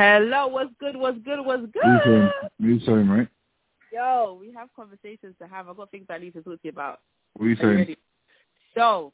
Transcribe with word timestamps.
Hello, 0.00 0.46
what's 0.46 0.70
good? 0.80 0.96
What's 0.96 1.18
good? 1.18 1.44
What's 1.44 1.62
What 1.74 1.84
are 1.84 1.92
you 1.92 2.00
saying? 2.06 2.30
good? 2.58 2.66
You 2.66 2.80
saying, 2.86 3.06
mate? 3.06 3.28
Yo, 3.92 4.38
we 4.40 4.50
have 4.54 4.68
conversations 4.74 5.34
to 5.38 5.46
have. 5.46 5.68
I've 5.68 5.76
got 5.76 5.90
things 5.90 6.06
I 6.08 6.16
need 6.16 6.32
to 6.32 6.42
talk 6.42 6.54
to 6.54 6.58
you 6.62 6.70
about. 6.70 7.00
What 7.34 7.44
are 7.44 7.48
you 7.50 7.56
saying? 7.56 7.76
ready? 7.76 7.98
So, 8.74 9.12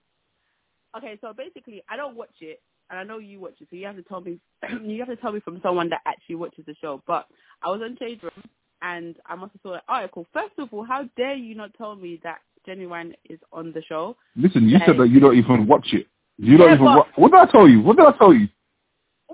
okay, 0.97 1.19
so 1.21 1.33
basically, 1.33 1.83
I 1.89 1.97
don't 1.97 2.15
watch 2.15 2.37
it, 2.41 2.63
and 2.89 3.01
I 3.01 3.03
know 3.03 3.19
you 3.19 3.41
watch 3.41 3.55
it, 3.61 3.67
so 3.69 3.75
you 3.75 3.85
have 3.85 3.97
to 3.97 4.03
tell 4.05 4.21
me. 4.21 4.39
you 4.81 5.01
have 5.01 5.09
to 5.09 5.17
tell 5.17 5.33
me 5.33 5.41
from 5.41 5.59
someone 5.61 5.89
that 5.89 6.03
actually 6.07 6.37
watches 6.37 6.65
the 6.69 6.77
show. 6.81 7.03
But 7.05 7.27
I 7.65 7.69
was 7.69 7.81
on 7.83 7.97
Shade 7.99 8.23
Room, 8.23 8.45
and 8.81 9.17
I 9.27 9.35
must 9.35 9.55
have 9.55 9.63
saw 9.63 9.75
an 9.75 9.81
article. 9.89 10.25
First 10.33 10.57
of 10.59 10.69
all, 10.73 10.85
how 10.85 11.09
dare 11.17 11.35
you 11.35 11.57
not 11.57 11.75
tell 11.75 11.97
me 11.97 12.21
that 12.23 12.39
Ginuwine 12.65 13.15
is 13.29 13.41
on 13.53 13.73
the 13.73 13.83
show? 13.83 14.17
Listen, 14.37 14.69
you 14.69 14.79
said 14.87 15.01
that 15.01 15.09
you 15.09 15.19
don't 15.19 15.37
even 15.37 15.67
watch 15.67 15.89
it. 15.95 16.07
You 16.39 16.57
don't 16.59 16.75
even 16.75 16.85
but- 16.85 16.97
wa- 16.97 17.07
What 17.17 17.33
did 17.33 17.41
I 17.41 17.51
tell 17.51 17.67
you? 17.69 17.81
What 17.81 17.97
did 17.97 18.07
I 18.07 18.13
tell 18.13 18.33
you? 18.33 18.47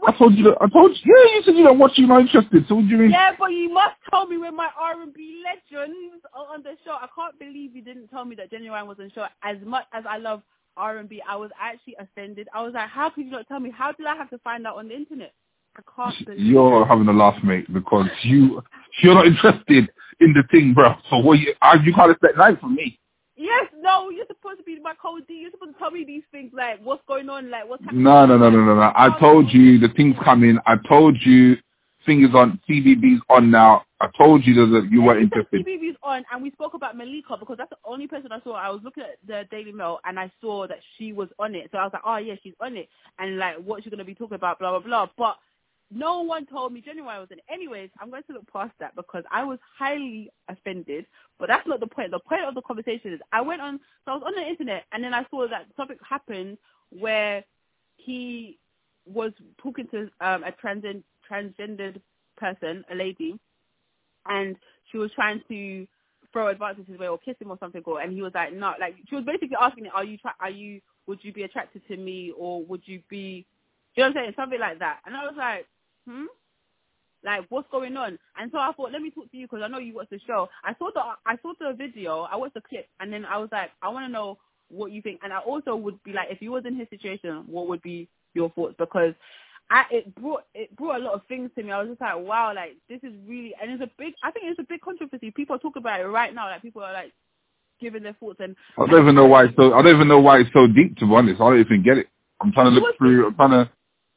I 0.07 0.13
told 0.19 0.35
you 0.35 0.45
that. 0.45 0.57
I 0.61 0.69
told 0.69 0.91
you. 0.93 1.15
Yeah, 1.15 1.37
you 1.37 1.43
said 1.45 1.55
you 1.55 1.65
don't 1.65 1.79
watch. 1.79 1.93
You're 1.97 2.09
not 2.09 2.23
interested. 2.23 2.65
So 2.69 2.77
what 2.77 2.83
do 2.83 2.89
you 2.89 2.99
mean? 2.99 3.11
Yeah, 3.11 3.33
but 3.39 3.53
you 3.53 3.73
must 3.73 3.97
tell 4.11 4.27
me 4.27 4.37
when 4.37 4.57
my 4.57 4.69
R&B 4.79 5.43
legends 5.45 6.25
are 6.35 6.55
on 6.55 6.63
the 6.63 6.77
show. 6.85 6.93
I 6.93 7.07
can't 7.15 7.39
believe 7.39 7.77
you 7.77 7.83
didn't 7.83 8.09
tell 8.09 8.25
me 8.25 8.35
that 8.37 8.51
Ginuwine 8.51 8.87
was 8.87 8.99
on 8.99 9.07
the 9.07 9.13
show. 9.13 9.27
As 9.43 9.59
much 9.65 9.85
as 9.93 10.05
I 10.09 10.19
love 10.19 10.43
R&B, 10.77 11.23
I 11.29 11.37
was 11.37 11.51
actually 11.61 11.97
offended. 11.99 12.49
I 12.55 12.63
was 12.63 12.73
like, 12.75 12.89
how 12.89 13.11
could 13.11 13.25
you 13.27 13.31
not 13.31 13.47
tell 13.47 13.61
me? 13.61 13.71
How 13.71 13.93
did 13.93 14.07
I 14.07 14.17
have 14.17 14.31
to 14.31 14.39
find 14.39 14.67
out 14.67 14.77
on 14.77 14.89
the 14.89 14.95
internet? 14.95 15.33
I 15.77 15.83
can't 15.97 16.27
believe 16.27 16.41
You're 16.41 16.85
having 16.85 17.09
a 17.09 17.13
laugh, 17.13 17.43
mate, 17.43 17.73
because 17.73 18.07
you 18.23 18.63
you're 19.03 19.15
not 19.15 19.27
interested 19.27 19.89
in 20.21 20.35
the 20.35 20.43
thing, 20.51 20.75
bro. 20.75 20.95
So 21.09 21.19
what 21.19 21.39
you 21.39 21.55
you 21.85 21.95
can't 21.95 22.11
expect 22.11 22.37
that 22.37 22.61
from 22.61 22.75
me. 22.75 22.99
Yes, 23.37 23.67
no, 23.81 24.11
you're 24.11 24.27
supposed 24.27 24.59
to 24.59 24.65
be 24.65 24.79
my 24.81 24.95
code 25.01 25.27
D. 25.27 25.35
You're 25.35 25.51
supposed 25.51 25.73
to 25.73 25.79
tell 25.79 25.91
me 25.91 26.05
these 26.05 26.23
things, 26.31 26.53
like 26.55 26.81
what's 26.83 27.03
going 27.09 27.29
on, 27.31 27.51
like 27.51 27.69
what's 27.69 27.83
happening. 27.83 28.05
No, 28.05 28.27
no, 28.27 28.37
no, 28.37 28.51
no, 28.51 28.65
no, 28.65 28.75
no. 28.75 28.93
I 28.95 29.09
told 29.19 29.51
you 29.53 29.79
the 29.79 29.89
thing's 29.89 30.17
coming. 30.23 30.59
I 30.67 30.77
told 30.87 31.17
you 31.23 31.57
thing 32.05 32.25
is 32.25 32.35
on. 32.35 32.61
CBB's 32.69 33.23
on 33.29 33.51
now. 33.51 33.85
I 34.01 34.09
told 34.19 34.45
you 34.45 34.55
that 34.55 34.89
you 34.91 35.03
weren't 35.03 35.23
interested. 35.23 35.65
CBB's 35.65 35.97
on, 36.03 36.25
and 36.33 36.43
we 36.43 36.51
spoke 36.51 36.75
about 36.75 36.97
Malika 36.97 37.37
because 37.39 37.57
that's 37.57 37.71
the 37.71 37.77
only 37.85 38.07
person 38.07 38.33
I 38.33 38.41
saw. 38.43 38.55
I 38.55 38.71
was 38.71 38.81
looking 38.83 39.05
at 39.05 39.19
the 39.27 39.47
Daily 39.51 39.73
Mail, 39.73 40.01
and 40.05 40.19
I 40.19 40.31
saw 40.41 40.67
that 40.67 40.79
she 40.99 41.13
was 41.13 41.29
on 41.39 41.55
it. 41.55 41.69
So 41.71 41.79
I 41.79 41.85
was 41.85 41.93
like, 41.93 42.03
oh 42.05 42.17
yeah, 42.17 42.35
she's 42.43 42.55
on 42.61 42.77
it, 42.77 42.89
and 43.19 43.39
like, 43.39 43.57
what's 43.65 43.85
she 43.85 43.91
gonna 43.91 44.05
be 44.05 44.15
talking 44.15 44.35
about? 44.35 44.59
Blah 44.59 44.71
blah 44.71 44.81
blah. 44.81 45.07
But 45.17 45.37
no 45.95 46.23
one 46.23 46.47
told 46.47 46.73
me 46.73 46.83
Ginuwine 46.83 47.21
was 47.21 47.29
in. 47.31 47.39
Anyways, 47.53 47.91
I'm 48.01 48.11
going 48.11 48.23
to 48.29 48.33
look 48.33 48.51
past 48.53 48.73
that 48.81 48.97
because 48.97 49.25
I 49.31 49.45
was 49.45 49.59
highly 49.79 50.31
offended. 50.49 51.07
But 51.39 51.49
that's 51.49 51.67
not 51.67 51.81
the 51.81 51.87
point. 51.87 52.11
The 52.11 52.21
point 52.21 52.45
of 52.45 52.55
the 52.55 52.63
conversation 52.63 53.13
is 53.13 53.21
I 53.33 53.41
went 53.43 53.61
on, 53.61 53.79
so 54.05 54.13
I 54.13 54.15
was 54.15 54.23
on 54.27 54.35
the 54.35 54.49
internet, 54.49 54.85
and 54.93 55.05
then 55.05 55.13
I 55.13 55.25
saw 55.31 55.47
that 55.49 55.67
something 55.77 55.99
happened 56.09 56.57
where 56.91 57.45
he 57.97 58.59
was 59.07 59.33
talking 59.63 59.87
to 59.89 60.03
um, 60.21 60.45
a 60.45 60.53
transgen- 60.65 61.03
transgendered 61.31 62.01
person, 62.37 62.85
a 62.91 62.95
lady, 62.95 63.39
and 64.27 64.57
she 64.91 64.99
was 64.99 65.11
trying 65.15 65.43
to 65.49 65.87
throw 66.33 66.49
advances 66.49 66.87
his 66.89 66.99
way 66.99 67.09
or 67.09 67.19
kiss 67.19 67.37
him 67.41 67.51
or 67.51 67.59
something, 67.61 67.83
or 67.85 68.01
and 68.01 68.13
he 68.13 68.23
was 68.23 68.33
like, 68.35 68.55
no, 68.55 68.73
like 68.81 68.95
she 69.09 69.15
was 69.15 69.25
basically 69.25 69.57
asking, 69.61 69.89
are 69.89 70.05
you, 70.05 70.17
tra- 70.19 70.35
are 70.41 70.51
you, 70.51 70.81
would 71.07 71.19
you 71.23 71.33
be 71.33 71.43
attracted 71.43 71.83
to 71.89 71.97
me, 71.97 72.33
or 72.37 72.65
would 72.65 72.83
you 72.87 73.03
be, 73.11 73.45
you 73.95 74.03
know 74.03 74.09
what 74.09 74.17
I'm 74.17 74.23
saying, 74.25 74.33
something 74.37 74.61
like 74.61 74.79
that, 74.79 75.01
and 75.05 75.15
I 75.15 75.25
was 75.25 75.35
like, 75.37 75.67
hmm, 76.07 76.25
like 77.25 77.45
what's 77.49 77.71
going 77.71 77.97
on? 77.97 78.19
And 78.39 78.51
so 78.53 78.59
I 78.59 78.73
thought, 78.73 78.93
let 78.93 79.03
me 79.03 79.11
talk 79.11 79.31
to 79.31 79.37
you 79.37 79.47
because 79.47 79.63
I 79.63 79.69
know 79.69 79.79
you 79.79 79.95
watch 79.95 80.09
the 80.11 80.21
show. 80.27 80.49
I 80.65 80.75
saw 80.79 80.91
the, 80.93 81.01
I 81.27 81.37
saw 81.43 81.53
the 81.59 81.75
video, 81.77 82.23
I 82.23 82.37
watched 82.37 82.55
the 82.55 82.63
clip, 82.63 82.87
and 83.01 83.13
then 83.13 83.25
I 83.25 83.39
was 83.39 83.49
like, 83.53 83.71
I 83.83 83.89
want 83.89 84.07
to 84.07 84.13
know 84.13 84.39
what 84.69 84.93
you 84.93 85.03
think, 85.03 85.21
and 85.23 85.33
I 85.33 85.39
also 85.39 85.77
would 85.77 86.03
be 86.03 86.13
like, 86.13 86.29
if 86.31 86.41
you 86.41 86.51
was 86.53 86.65
in 86.67 86.77
his 86.77 86.89
situation, 86.91 87.45
what 87.47 87.69
would 87.69 87.83
be 87.83 88.09
your 88.35 88.51
thoughts? 88.51 88.75
Because 88.79 89.15
I, 89.71 89.85
it 89.91 90.15
brought 90.17 90.45
it 90.55 90.75
brought 90.77 91.01
a 91.01 91.05
lot 91.05 91.15
of 91.15 91.23
things 91.29 91.51
to 91.57 91.63
me. 91.63 91.73
I 91.73 91.81
was 91.81 91.89
just 91.89 92.01
like, 92.01 92.17
wow, 92.17 92.53
like 92.55 92.77
this 92.89 93.01
is 93.03 93.15
really, 93.27 93.55
and 93.61 93.71
it's 93.71 93.83
a 93.83 93.91
big. 93.99 94.15
I 94.23 94.31
think 94.31 94.47
it's 94.49 94.59
a 94.59 94.65
big 94.65 94.81
controversy. 94.83 95.31
People 95.31 95.59
talk 95.59 95.77
about 95.77 96.01
it 96.01 96.05
right 96.05 96.35
now. 96.35 96.51
Like 96.51 96.63
people 96.63 96.83
are 96.83 96.93
like 96.93 97.13
giving 97.81 98.03
their 98.03 98.13
thoughts, 98.15 98.41
and 98.41 98.55
I 98.77 98.87
don't 98.87 99.03
even 99.03 99.15
know 99.15 99.27
why 99.27 99.45
it's 99.45 99.57
so. 99.57 99.73
I 99.73 99.83
don't 99.83 99.95
even 99.95 100.09
know 100.09 100.21
why 100.21 100.41
it's 100.41 100.51
so 100.53 100.67
deep. 100.67 100.99
To 100.99 101.07
be 101.07 101.15
honest, 101.15 101.41
I 101.41 101.51
don't 101.51 101.61
even 101.61 101.83
get 101.83 101.99
it. 101.99 102.09
I'm 102.41 102.53
trying 102.53 102.67
to 102.75 102.81
look 102.81 102.99
through. 102.99 103.27
I'm 103.29 103.35
trying 103.35 103.51
to. 103.51 103.71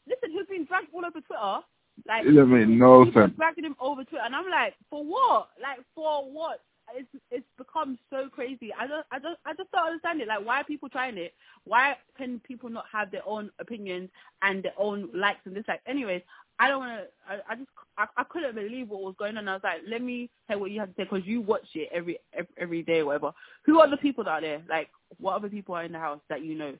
listen, 0.08 0.32
he's 0.32 0.48
been 0.48 0.66
dragged 0.66 0.88
all 0.94 1.06
over 1.06 1.22
Twitter. 1.22 1.60
Like 2.08 2.26
It 2.26 2.32
doesn't 2.32 2.52
make 2.52 2.68
no 2.68 3.02
are 3.02 3.12
sense. 3.14 3.34
dragging 3.36 3.64
him 3.66 3.76
over 3.80 4.04
Twitter, 4.04 4.24
and 4.24 4.36
I'm 4.36 4.50
like, 4.50 4.76
for 4.90 5.04
what? 5.04 5.50
Like 5.62 5.80
for 5.96 6.24
what? 6.32 6.62
It's 6.96 7.08
it's 7.32 7.46
become 7.58 7.98
so 8.12 8.30
crazy. 8.30 8.72
I 8.80 8.86
don't 8.86 9.06
I 9.12 9.18
don't 9.18 9.40
I 9.46 9.54
just 9.56 9.72
don't 9.72 9.88
understand 9.88 10.22
it. 10.22 10.28
Like 10.28 10.46
why 10.46 10.62
are 10.62 10.64
people 10.64 10.88
trying 10.88 11.18
it? 11.18 11.34
Why 11.64 11.96
can 12.16 12.40
people 12.42 12.70
not 12.70 12.86
have 12.92 13.10
their 13.10 13.28
own 13.28 13.50
opinions 13.60 14.10
and 14.44 14.62
their 14.64 14.74
own 14.78 15.10
likes 15.14 15.40
and 15.46 15.56
dislikes? 15.56 15.82
Anyways, 15.88 16.22
I 16.60 16.68
don't 16.68 16.80
want 16.82 17.00
to. 17.02 17.08
I, 17.28 17.54
I 17.54 17.56
just 17.56 17.70
I, 17.98 18.06
I 18.18 18.24
couldn't 18.26 18.54
believe 18.54 18.90
what 18.90 19.02
was 19.02 19.16
going 19.18 19.36
on. 19.38 19.48
I 19.48 19.54
was 19.54 19.64
like, 19.64 19.82
let 19.90 20.04
me 20.04 20.30
hear 20.48 20.60
what 20.60 20.70
you 20.70 20.80
have 20.80 20.90
to 20.90 20.96
say 20.96 21.04
because 21.10 21.26
you 21.26 21.42
watch 21.42 21.66
it 21.74 21.90
every, 21.92 22.20
every 22.34 22.50
every 22.58 22.84
day 22.84 23.00
or 23.00 23.08
whatever. 23.08 23.32
Who 23.66 23.80
are 23.80 23.90
the 23.90 23.98
people 23.98 24.30
out 24.30 24.42
there? 24.44 24.62
Like 24.70 24.90
what 25.20 25.34
other 25.34 25.50
people 25.50 25.74
are 25.74 25.84
in 25.86 25.92
the 25.92 26.00
house 26.00 26.20
that 26.30 26.44
you 26.46 26.54
know? 26.56 26.76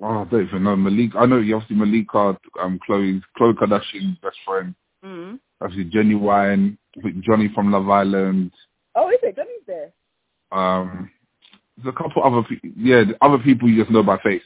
Oh, 0.00 0.22
I 0.22 0.24
don't 0.24 0.46
even 0.46 0.64
know. 0.64 0.76
Malik. 0.76 1.12
I 1.16 1.26
know 1.26 1.38
you 1.38 1.54
obviously 1.56 1.76
Malika, 1.76 2.36
um, 2.60 2.78
Khloe, 2.88 3.20
Khloe 3.38 3.54
Kardashian's 3.54 4.18
best 4.22 4.36
friend. 4.44 4.74
Mm. 5.04 5.38
Obviously 5.60 5.90
Ginuwine, 5.90 6.76
Johnny 7.20 7.50
from 7.54 7.70
Love 7.72 7.88
Island. 7.88 8.52
Oh, 8.94 9.08
is 9.10 9.18
it? 9.22 9.36
Johnny's 9.36 9.60
there. 9.66 9.92
Um, 10.50 11.10
there's 11.76 11.94
a 11.94 11.96
couple 11.96 12.22
other 12.24 12.42
people. 12.46 12.70
Yeah, 12.76 13.04
the 13.04 13.16
other 13.24 13.38
people 13.38 13.68
you 13.68 13.80
just 13.80 13.90
know 13.90 14.02
by 14.02 14.18
face. 14.18 14.42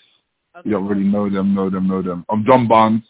Okay. 0.56 0.68
You 0.68 0.72
don't 0.76 0.86
really 0.86 1.04
know 1.04 1.28
them, 1.28 1.54
know 1.54 1.68
them, 1.70 1.88
know 1.88 2.02
them. 2.02 2.24
Um, 2.28 2.44
John 2.46 2.66
Barnes, 2.68 3.02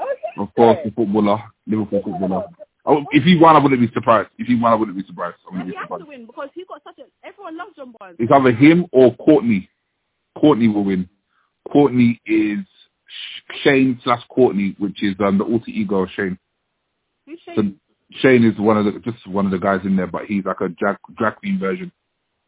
Okay. 0.00 0.10
of 0.38 0.54
course, 0.54 0.78
the 0.84 0.90
footballer, 0.90 1.42
Liverpool 1.66 2.02
footballer. 2.04 2.44
Oh, 2.84 3.04
if 3.12 3.22
he 3.22 3.36
won, 3.38 3.54
I 3.54 3.60
wouldn't 3.60 3.80
be 3.80 3.92
surprised. 3.94 4.30
If 4.38 4.48
he 4.48 4.56
won, 4.56 4.72
I 4.72 4.74
wouldn't 4.74 4.96
be 4.96 5.04
surprised. 5.06 5.36
I 5.48 5.52
wouldn't 5.52 5.70
he 5.70 5.76
has 5.76 5.86
to 6.00 6.04
win 6.04 6.26
because 6.26 6.48
he's 6.54 6.66
got 6.66 6.82
such 6.82 6.98
a. 6.98 7.26
Everyone 7.26 7.56
loves 7.56 7.76
John 7.76 7.94
Barnes. 7.98 8.16
It's 8.18 8.32
either 8.32 8.50
him 8.52 8.86
or 8.90 9.14
Courtney. 9.16 9.68
Courtney 10.36 10.66
will 10.68 10.84
win. 10.84 11.08
Courtney 11.70 12.20
is 12.26 12.58
Shane 13.62 14.00
slash 14.04 14.22
Courtney, 14.28 14.74
which 14.78 15.02
is 15.02 15.14
um, 15.20 15.38
the 15.38 15.44
alter 15.44 15.70
ego 15.70 16.02
of 16.02 16.10
Shane. 16.10 16.38
Who's 17.26 17.38
So 17.44 17.52
Shane? 17.54 17.80
Shane 18.20 18.44
is 18.44 18.58
one 18.58 18.76
of 18.76 18.84
the 18.84 18.98
just 19.00 19.26
one 19.26 19.46
of 19.46 19.52
the 19.52 19.58
guys 19.58 19.80
in 19.84 19.96
there, 19.96 20.06
but 20.06 20.26
he's 20.26 20.44
like 20.44 20.60
a 20.60 20.68
drag 20.68 20.96
drag 21.16 21.36
queen 21.36 21.58
version 21.58 21.90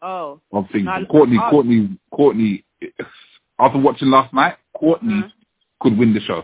Oh. 0.02 0.40
of 0.52 0.66
things. 0.70 0.86
Courtney, 1.10 1.38
oh. 1.42 1.50
Courtney, 1.50 1.98
Courtney. 2.12 2.64
After 3.58 3.78
watching 3.78 4.10
last 4.10 4.34
night, 4.34 4.56
Courtney 4.76 5.14
Mhm. 5.22 5.32
could 5.80 5.96
win 5.96 6.12
the 6.12 6.20
show. 6.20 6.40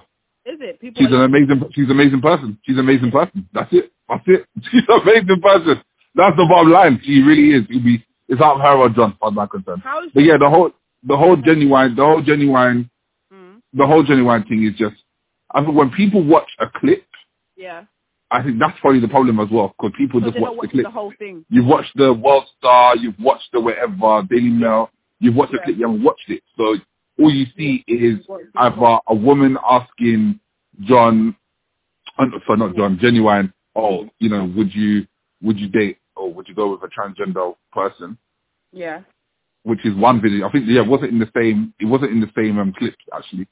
Is 0.47 0.59
it? 0.61 0.81
People. 0.81 1.03
She's 1.03 1.13
an 1.13 1.21
amazing. 1.23 1.63
She's 1.73 1.85
an 1.87 1.91
amazing 1.91 2.21
person. 2.23 2.59
She's 2.65 2.77
an 2.77 2.81
amazing 2.81 3.11
person. 3.19 3.47
That's 3.53 3.73
it. 3.73 3.93
That's 4.09 4.25
it. 4.27 4.47
She's 4.71 4.83
an 4.89 5.01
amazing 5.03 5.41
person. 5.43 5.83
That's 6.15 6.37
the 6.37 6.47
bottom 6.49 6.71
line. 6.73 7.01
She 7.05 7.21
really 7.23 7.51
is. 7.53 7.65
It'll 7.69 7.83
be. 7.83 8.05
It's 8.29 8.41
out 8.41 8.55
of 8.57 8.61
her 8.63 8.77
or 8.77 8.89
John, 8.91 9.11
as 9.11 9.17
far 9.19 9.31
as 9.33 9.37
I'm 9.39 9.49
concerned. 9.49 9.83
How 9.83 10.03
is 10.05 10.11
But 10.15 10.23
yeah, 10.23 10.37
the 10.39 10.49
whole 10.49 10.71
the 11.05 11.17
whole 11.17 11.37
Ginuwine 11.37 11.97
the 11.97 12.05
whole 12.05 12.23
Ginuwine 12.23 12.89
Mm. 13.33 13.61
the 13.73 13.87
whole 13.87 14.05
Ginuwine 14.05 14.49
thing 14.49 14.65
is 14.65 14.75
just. 14.77 14.97
I 15.53 15.63
think 15.65 15.75
when 15.77 15.91
people 15.91 16.23
watch 16.25 16.51
a 16.59 16.67
clip, 16.69 17.05
Yeah. 17.57 17.85
I 18.33 18.43
think 18.43 18.59
that's 18.61 18.79
probably 18.81 19.01
the 19.01 19.09
problem 19.09 19.41
as 19.41 19.49
well 19.51 19.75
because 19.77 19.93
people 19.99 20.21
just 20.21 20.39
watch 20.39 20.57
the 20.63 20.69
clip. 20.69 20.85
the 20.85 20.91
whole 20.91 21.13
thing. 21.19 21.45
You've 21.51 21.67
watched 21.67 21.97
the 21.97 22.13
World 22.13 22.45
Star, 22.59 22.97
you've 22.97 23.19
watched 23.19 23.51
the 23.53 23.61
whatever 23.61 24.23
Daily 24.31 24.51
Mail, 24.51 24.91
you've 25.19 25.35
watched 25.35 25.53
the 25.53 25.59
clip, 25.59 25.77
you 25.77 25.87
haven't 25.89 26.05
watched 26.05 26.29
it. 26.31 26.43
So 26.57 26.77
all 27.21 27.31
you 27.33 27.47
see 27.57 27.85
is 27.89 28.19
either 28.57 28.99
a 29.09 29.15
woman 29.15 29.59
asking 29.69 30.39
John, 30.83 31.35
uh, 32.19 32.27
sorry, 32.47 32.59
not 32.61 32.77
John, 32.77 32.99
Ginuwine, 32.99 33.53
oh, 33.75 34.09
you 34.21 34.29
know, 34.29 34.45
would 34.57 34.73
you 34.75 35.07
would 35.43 35.59
you 35.59 35.69
date 35.69 35.99
or 36.17 36.33
would 36.33 36.47
you 36.49 36.55
go 36.55 36.71
with 36.71 36.83
a 36.83 36.89
transgender 36.89 37.57
person? 37.73 38.17
Yeah. 38.73 39.01
Which 39.63 39.85
is 39.85 39.95
one 39.95 40.21
video. 40.23 40.49
I 40.49 40.53
think 40.53 40.65
yeah, 40.69 40.83
it 40.83 40.89
wasn't 40.89 41.13
in 41.13 41.19
the 41.19 41.31
same. 41.37 41.75
It 41.79 41.85
wasn't 41.87 42.13
in 42.13 42.21
the 42.21 42.31
same 42.37 42.59
um, 42.59 42.73
clip 42.77 42.95
actually. 43.15 43.47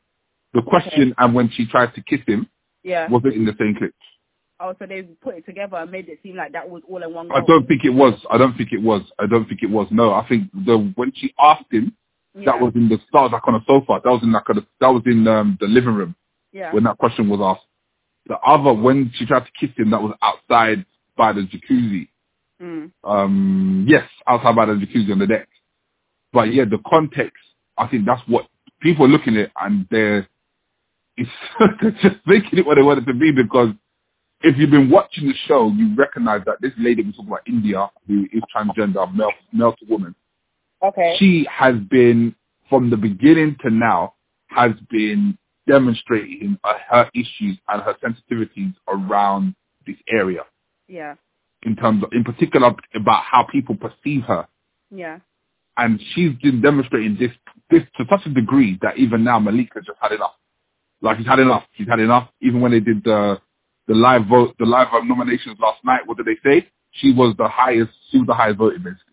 The 0.54 0.62
question 0.62 1.14
and 1.18 1.34
when 1.34 1.50
she 1.50 1.66
tried 1.66 1.94
to 1.94 2.02
kiss 2.02 2.20
him 2.26 2.48
Yeah. 2.82 3.08
wasn't 3.10 3.34
in 3.34 3.44
the 3.44 3.54
same 3.58 3.74
clip. 3.76 3.94
Oh, 4.60 4.74
so 4.78 4.86
they 4.86 5.02
put 5.02 5.36
it 5.36 5.46
together 5.46 5.76
and 5.76 5.90
made 5.90 6.08
it 6.08 6.18
seem 6.22 6.34
like 6.34 6.52
that 6.52 6.68
was 6.68 6.82
all 6.88 7.02
in 7.02 7.14
one 7.14 7.28
go. 7.28 7.34
I 7.34 7.40
don't 7.46 7.66
think 7.68 7.84
it 7.84 7.90
was. 7.90 8.14
I 8.30 8.38
don't 8.38 8.56
think 8.56 8.72
it 8.72 8.82
was. 8.82 9.02
I 9.18 9.26
don't 9.26 9.46
think 9.48 9.62
it 9.62 9.70
was. 9.70 9.86
No, 9.90 10.12
I 10.12 10.26
think 10.26 10.50
the 10.52 10.78
when 10.96 11.12
she 11.14 11.32
asked 11.38 11.70
him, 11.70 11.94
yeah. 12.34 12.46
that 12.46 12.60
was 12.60 12.72
in 12.74 12.88
the 12.88 12.96
that 13.12 13.20
was 13.20 13.30
like 13.32 13.46
on 13.46 13.54
a 13.54 13.64
sofa. 13.66 14.00
That 14.02 14.10
was 14.10 14.22
in 14.24 14.32
like 14.32 14.48
a, 14.48 14.54
that 14.80 14.88
was 14.88 15.02
in 15.06 15.28
um, 15.28 15.58
the 15.60 15.66
living 15.68 15.94
room 15.94 16.16
Yeah. 16.52 16.72
when 16.72 16.84
that 16.84 16.98
question 16.98 17.28
was 17.28 17.40
asked. 17.40 17.66
The 18.26 18.36
other 18.38 18.72
when 18.72 19.12
she 19.14 19.26
tried 19.26 19.44
to 19.46 19.52
kiss 19.60 19.70
him, 19.76 19.90
that 19.90 20.02
was 20.02 20.14
outside 20.22 20.84
by 21.16 21.32
the 21.32 21.42
jacuzzi. 21.42 22.08
Mm. 22.60 22.90
Um, 23.04 23.86
yes, 23.88 24.08
outside 24.26 24.56
by 24.56 24.66
the 24.66 24.72
jacuzzi 24.72 25.12
on 25.12 25.20
the 25.20 25.26
deck. 25.28 25.48
But 26.32 26.52
yeah, 26.54 26.64
the 26.64 26.78
context. 26.88 27.36
I 27.76 27.86
think 27.86 28.06
that's 28.06 28.22
what 28.26 28.46
people 28.80 29.04
are 29.06 29.08
looking 29.08 29.36
at, 29.36 29.50
and 29.60 29.86
they're 29.90 30.28
it's 31.16 31.30
they're 31.80 31.90
just 32.02 32.16
making 32.26 32.58
it 32.58 32.66
what 32.66 32.76
they 32.76 32.82
want 32.82 33.00
it 33.00 33.06
to 33.06 33.14
be 33.14 33.32
because 33.32 33.70
if 34.42 34.56
you've 34.56 34.70
been 34.70 34.90
watching 34.90 35.26
the 35.28 35.34
show, 35.46 35.68
you 35.76 35.94
recognize 35.96 36.42
that 36.46 36.60
this 36.60 36.72
lady 36.78 37.02
we 37.02 37.12
talking 37.12 37.26
about 37.28 37.46
India, 37.48 37.90
who 38.06 38.26
is 38.32 38.42
transgender, 38.54 39.12
male, 39.14 39.32
male 39.52 39.74
to 39.80 39.86
woman, 39.88 40.14
Okay. 40.82 41.16
she 41.18 41.46
has 41.50 41.74
been 41.90 42.34
from 42.68 42.90
the 42.90 42.96
beginning 42.96 43.56
to 43.62 43.70
now 43.70 44.14
has 44.48 44.72
been 44.90 45.36
demonstrating 45.66 46.58
uh, 46.64 46.74
her 46.88 47.10
issues 47.14 47.58
and 47.68 47.82
her 47.82 47.94
sensitivities 48.02 48.74
around 48.86 49.54
this 49.86 49.96
area 50.08 50.42
Yeah. 50.86 51.14
in 51.64 51.74
terms 51.76 52.02
of, 52.04 52.10
in 52.12 52.22
particular 52.24 52.74
about 52.94 53.22
how 53.24 53.42
people 53.50 53.76
perceive 53.76 54.22
her. 54.22 54.46
Yeah. 54.90 55.18
And 55.78 56.00
she's 56.14 56.32
been 56.42 56.60
demonstrating 56.60 57.16
this, 57.18 57.30
this 57.70 57.82
to 57.96 58.04
such 58.10 58.26
a 58.26 58.30
degree 58.30 58.78
that 58.82 58.98
even 58.98 59.24
now 59.24 59.38
Malika 59.38 59.80
just 59.80 59.98
had 60.00 60.12
enough. 60.12 60.34
Like 61.00 61.18
she's 61.18 61.26
had 61.26 61.38
enough. 61.38 61.62
She's 61.76 61.88
had 61.88 62.00
enough. 62.00 62.28
Even 62.42 62.60
when 62.60 62.72
they 62.72 62.80
did 62.80 63.04
the, 63.04 63.40
the 63.86 63.94
live 63.94 64.26
vote, 64.26 64.54
the 64.58 64.66
live 64.66 64.88
vote 64.90 65.04
nominations 65.04 65.56
last 65.60 65.82
night, 65.84 66.00
what 66.06 66.16
did 66.16 66.26
they 66.26 66.36
say? 66.44 66.68
She 66.90 67.12
was 67.12 67.34
the 67.38 67.48
highest, 67.48 67.92
she 68.10 68.18
was 68.18 68.26
the 68.26 68.34
highest 68.34 68.58
voted 68.58 68.82
basically. 68.82 69.04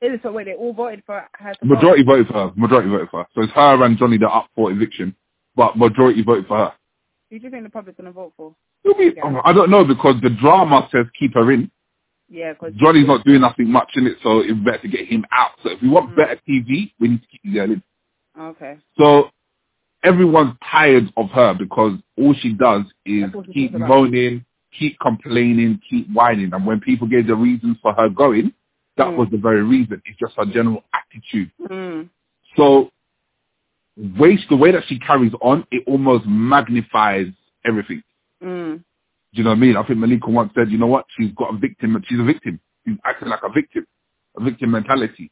It 0.00 0.12
is 0.12 0.20
so 0.22 0.30
wait, 0.30 0.44
they 0.44 0.54
all 0.54 0.72
voted 0.72 1.02
for 1.04 1.26
her 1.32 1.54
Majority 1.62 2.04
voted 2.04 2.28
for 2.28 2.34
her. 2.34 2.52
Majority 2.54 2.88
voted 2.88 3.08
for 3.10 3.20
her. 3.20 3.26
So 3.34 3.42
it's 3.42 3.52
her 3.52 3.82
and 3.82 3.98
Johnny 3.98 4.18
that 4.18 4.26
are 4.26 4.42
up 4.42 4.50
for 4.54 4.70
eviction, 4.70 5.16
but 5.56 5.76
majority 5.76 6.22
voted 6.22 6.46
for 6.46 6.58
her. 6.58 6.72
Who 7.30 7.38
do 7.38 7.44
you 7.44 7.50
think 7.50 7.64
the 7.64 7.70
public's 7.70 7.96
gonna 7.96 8.12
vote 8.12 8.32
for? 8.36 8.54
Be, 8.84 9.14
Yeah. 9.16 9.40
I 9.44 9.52
don't 9.52 9.70
know 9.70 9.84
because 9.84 10.20
the 10.22 10.30
drama 10.30 10.88
says 10.92 11.06
keep 11.18 11.34
her 11.34 11.50
in. 11.50 11.70
Yeah, 12.28 12.52
because 12.52 12.74
Johnny's 12.74 13.06
not 13.06 13.24
doing 13.24 13.40
nothing 13.40 13.70
much 13.70 13.90
in 13.94 14.06
it, 14.06 14.16
so 14.22 14.40
it's 14.40 14.52
better 14.64 14.78
to 14.78 14.88
get 14.88 15.06
him 15.06 15.24
out. 15.30 15.52
So 15.62 15.70
if 15.70 15.80
we 15.80 15.88
want 15.88 16.10
Mm. 16.10 16.16
better 16.16 16.40
TV, 16.48 16.92
we 16.98 17.08
need 17.08 17.22
to 17.22 17.28
keep 17.28 17.54
girl 17.54 17.70
in. 17.70 17.82
Okay. 18.38 18.78
So 18.98 19.30
everyone's 20.02 20.54
tired 20.62 21.12
of 21.16 21.30
her 21.30 21.54
because 21.54 21.98
all 22.16 22.34
she 22.34 22.52
does 22.52 22.84
is 23.04 23.22
That's 23.22 23.34
what 23.34 23.46
she 23.46 23.52
keep 23.52 23.72
moaning, 23.72 24.44
keep 24.72 24.98
complaining, 25.00 25.80
keep 25.88 26.08
whining. 26.12 26.52
And 26.52 26.66
when 26.66 26.80
people 26.80 27.06
gave 27.06 27.26
the 27.26 27.36
reasons 27.36 27.78
for 27.80 27.92
her 27.94 28.08
going, 28.08 28.52
that 28.96 29.08
Mm. 29.08 29.16
was 29.16 29.28
the 29.30 29.38
very 29.38 29.62
reason. 29.62 30.02
It's 30.04 30.18
just 30.18 30.34
her 30.36 30.46
general 30.46 30.84
attitude. 30.92 31.50
Mm. 31.60 32.08
So 32.56 32.90
way, 34.18 34.38
the 34.48 34.56
way 34.56 34.72
that 34.72 34.84
she 34.86 34.98
carries 34.98 35.32
on, 35.40 35.66
it 35.70 35.84
almost 35.86 36.26
magnifies 36.26 37.28
everything. 37.64 38.02
Mm. 38.42 38.84
Do 39.36 39.42
you 39.42 39.44
know 39.44 39.50
what 39.50 39.56
I 39.56 39.60
mean? 39.60 39.76
I 39.76 39.86
think 39.86 39.98
Malika 39.98 40.30
once 40.30 40.50
said, 40.54 40.70
you 40.70 40.78
know 40.78 40.86
what? 40.86 41.04
She's 41.14 41.30
got 41.32 41.52
a 41.52 41.58
victim. 41.58 42.02
She's 42.08 42.18
a 42.18 42.24
victim. 42.24 42.58
She's 42.86 42.96
acting 43.04 43.28
like 43.28 43.42
a 43.42 43.52
victim. 43.52 43.86
A 44.38 44.42
victim 44.42 44.70
mentality. 44.70 45.30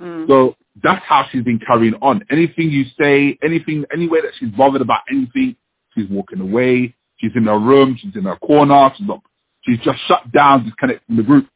Mm. 0.00 0.26
So 0.26 0.56
that's 0.82 1.04
how 1.06 1.24
she's 1.30 1.44
been 1.44 1.60
carrying 1.64 1.94
on. 2.02 2.24
Anything 2.32 2.70
you 2.70 2.84
say, 3.00 3.38
anything, 3.44 3.84
any 3.92 4.08
way 4.08 4.22
that 4.22 4.32
she's 4.40 4.48
bothered 4.50 4.82
about 4.82 5.02
anything, 5.08 5.54
she's 5.94 6.08
walking 6.10 6.40
away. 6.40 6.96
She's 7.18 7.30
in 7.36 7.44
her 7.44 7.60
room. 7.60 7.96
She's 7.96 8.16
in 8.16 8.24
her 8.24 8.34
corner. 8.38 8.92
She's 8.96 9.06
not. 9.06 9.22
She's 9.62 9.78
just 9.84 10.00
shut 10.08 10.32
down, 10.32 10.64
disconnected 10.64 11.06
from 11.06 11.16
the 11.16 11.22
group. 11.22 11.46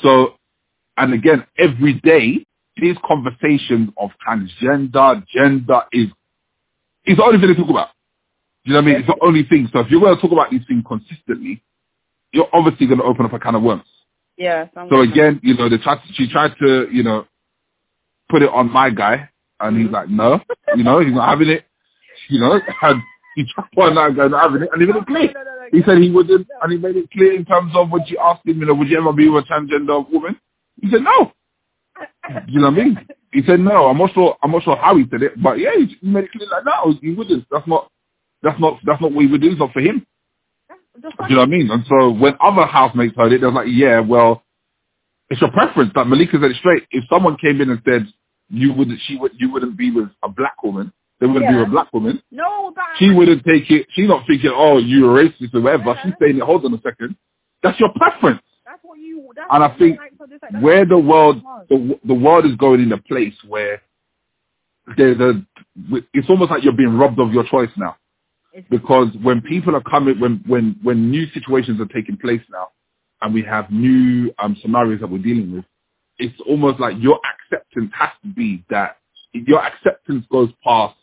So, 0.00 0.34
and 0.96 1.12
again, 1.12 1.44
every 1.58 1.94
day, 1.94 2.46
these 2.76 2.96
conversations 3.04 3.90
of 3.98 4.10
transgender, 4.24 5.26
gender 5.26 5.82
is 5.90 6.06
is 7.04 7.16
the 7.16 7.24
only 7.24 7.40
thing 7.40 7.48
they 7.48 7.54
talk 7.54 7.68
about. 7.68 7.88
You 8.66 8.72
know 8.72 8.80
what 8.80 8.82
I 8.82 8.86
mean? 8.86 8.96
It's 8.96 9.06
the 9.06 9.16
only 9.22 9.44
thing. 9.44 9.68
So 9.72 9.78
if 9.78 9.90
you're 9.90 10.00
going 10.00 10.16
to 10.16 10.20
talk 10.20 10.32
about 10.32 10.50
these 10.50 10.62
things 10.66 10.82
consistently, 10.86 11.62
you're 12.32 12.48
obviously 12.52 12.88
going 12.88 12.98
to 12.98 13.04
open 13.04 13.24
up 13.24 13.32
a 13.32 13.38
can 13.38 13.54
of 13.54 13.62
worms. 13.62 13.84
Yeah. 14.36 14.66
So, 14.74 14.88
So 14.90 15.00
again, 15.00 15.38
you 15.44 15.56
know, 15.56 15.68
they 15.68 15.78
tried 15.78 15.96
to, 16.02 16.12
she 16.14 16.28
tried 16.28 16.52
to, 16.58 16.88
you 16.92 17.04
know, 17.04 17.26
put 18.28 18.42
it 18.42 18.50
on 18.50 18.70
my 18.72 18.90
guy, 18.90 19.30
and 19.60 19.78
he's 19.78 19.86
Mhm. 19.86 19.92
like, 19.92 20.08
no, 20.08 20.40
you 20.76 20.82
know, 20.82 20.98
he's 20.98 21.14
not 21.14 21.28
having 21.28 21.48
it, 21.48 21.64
you 22.28 22.40
know, 22.40 22.60
and 22.82 23.02
he 23.36 23.44
tried 23.54 23.68
to 23.72 23.80
on 23.82 23.94
that 23.94 24.16
guy 24.16 24.26
not 24.26 24.42
having 24.42 24.62
it, 24.62 24.70
and 24.72 24.82
he 24.82 24.86
made 24.88 24.96
it 24.96 25.06
clear. 25.06 25.34
He 25.72 25.82
said 25.82 25.98
he 25.98 26.10
wouldn't, 26.10 26.48
and 26.60 26.72
he 26.72 26.78
made 26.78 26.96
it 26.96 27.08
clear 27.12 27.34
in 27.34 27.44
terms 27.44 27.72
of 27.76 27.90
when 27.90 28.04
she 28.06 28.18
asked 28.18 28.44
him, 28.46 28.58
you 28.58 28.66
know, 28.66 28.74
would 28.74 28.88
you 28.88 28.98
ever 28.98 29.12
be 29.12 29.28
with 29.28 29.44
a 29.44 29.46
transgender 29.46 30.10
woman? 30.10 30.38
He 30.82 30.90
said 30.90 31.02
no. 31.02 31.32
You 32.48 32.60
know 32.60 32.70
what 32.70 32.80
I 32.80 32.84
mean? 32.84 33.08
He 33.32 33.42
said 33.46 33.60
no. 33.60 33.86
I'm 33.86 33.98
not 33.98 34.12
sure. 34.12 34.36
I'm 34.42 34.50
not 34.50 34.64
sure 34.64 34.76
how 34.76 34.96
he 34.96 35.04
said 35.10 35.22
it, 35.22 35.40
but 35.40 35.58
yeah, 35.58 35.70
he 35.76 35.96
he 36.00 36.06
made 36.08 36.24
it 36.24 36.32
clear 36.32 36.48
like 36.50 36.64
no, 36.64 36.92
he 37.00 37.12
wouldn't. 37.14 37.46
That's 37.50 37.66
not. 37.66 37.90
That's 38.42 38.60
not. 38.60 38.78
That's 38.84 39.00
not 39.00 39.10
what 39.12 39.18
we 39.18 39.26
would 39.26 39.40
do. 39.40 39.50
It's 39.50 39.58
not 39.58 39.72
for 39.72 39.80
him. 39.80 40.06
Do 41.02 41.10
you 41.28 41.34
know 41.36 41.42
what 41.42 41.48
I 41.48 41.50
mean? 41.50 41.70
And 41.70 41.84
so 41.88 42.10
when 42.10 42.34
other 42.40 42.66
housemates 42.66 43.16
heard 43.16 43.32
it, 43.32 43.40
they 43.40 43.46
was 43.46 43.54
like, 43.54 43.68
yeah, 43.70 44.00
well, 44.00 44.42
it's 45.28 45.40
your 45.40 45.50
preference. 45.50 45.92
Like 45.94 46.06
Malika 46.06 46.38
said 46.40 46.50
it 46.50 46.56
straight. 46.56 46.84
If 46.90 47.04
someone 47.10 47.36
came 47.36 47.60
in 47.60 47.70
and 47.70 47.82
said 47.84 48.06
you 48.48 48.72
wouldn't, 48.72 48.98
she 49.06 49.16
would, 49.16 49.32
you 49.38 49.50
wouldn't 49.52 49.76
be 49.76 49.90
with 49.90 50.08
a 50.22 50.28
black 50.28 50.62
woman, 50.62 50.92
they 51.20 51.26
wouldn't 51.26 51.50
be 51.50 51.56
with 51.56 51.68
a 51.68 51.70
black 51.70 51.92
woman. 51.92 52.22
No, 52.30 52.72
She 52.98 53.10
wouldn't 53.10 53.44
take 53.44 53.70
it. 53.70 53.86
She's 53.92 54.08
not 54.08 54.26
thinking, 54.26 54.52
oh, 54.54 54.78
you're 54.78 55.14
racist 55.14 55.54
or 55.54 55.60
whatever. 55.60 55.84
Yeah. 55.86 56.02
She's 56.04 56.12
saying, 56.20 56.38
hold 56.38 56.64
on 56.64 56.74
a 56.74 56.80
second. 56.82 57.16
That's 57.62 57.78
your 57.80 57.90
preference. 57.96 58.42
That's 58.64 58.80
what 58.82 58.98
you. 58.98 59.32
That's 59.34 59.48
And 59.50 59.64
I 59.64 59.68
what 59.68 59.80
you 59.80 59.86
think 59.86 59.98
like, 59.98 60.12
so 60.18 60.26
this, 60.26 60.38
like, 60.42 60.62
Where 60.62 60.84
the 60.86 60.98
world, 60.98 61.42
the, 61.68 61.98
the 62.04 62.14
world 62.14 62.46
is 62.46 62.54
going 62.56 62.80
in 62.82 62.92
a 62.92 62.98
place 62.98 63.34
where 63.46 63.82
there's 64.96 65.18
a, 65.20 65.44
it's 66.14 66.30
almost 66.30 66.50
like 66.52 66.62
you're 66.62 66.72
being 66.72 66.96
robbed 66.96 67.18
of 67.18 67.32
your 67.32 67.44
choice 67.44 67.70
now 67.76 67.96
because 68.70 69.08
when 69.22 69.40
people 69.40 69.74
are 69.76 69.82
coming, 69.82 70.18
when 70.20 70.42
when 70.46 70.76
when 70.82 71.10
new 71.10 71.26
situations 71.32 71.80
are 71.80 71.86
taking 71.86 72.16
place 72.16 72.40
now, 72.50 72.68
and 73.22 73.34
we 73.34 73.42
have 73.42 73.70
new 73.70 74.32
um, 74.38 74.56
scenarios 74.60 75.00
that 75.00 75.10
we're 75.10 75.22
dealing 75.22 75.52
with, 75.52 75.64
it's 76.18 76.38
almost 76.46 76.80
like 76.80 76.96
your 76.98 77.20
acceptance 77.24 77.92
has 77.98 78.10
to 78.22 78.28
be 78.28 78.64
that 78.70 78.96
your 79.32 79.62
acceptance 79.62 80.24
goes 80.30 80.50
past 80.64 80.96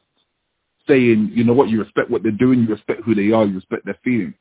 saying, 0.88 1.32
you 1.34 1.44
know 1.44 1.54
what, 1.54 1.70
you 1.70 1.80
respect 1.80 2.10
what 2.10 2.24
they're 2.24 2.32
doing, 2.32 2.62
you 2.64 2.68
respect 2.68 3.02
who 3.04 3.16
they 3.16 3.32
are, 3.32 3.46
you 3.46 3.56
respect 3.56 3.86
their 3.86 3.98
feelings. 4.04 4.34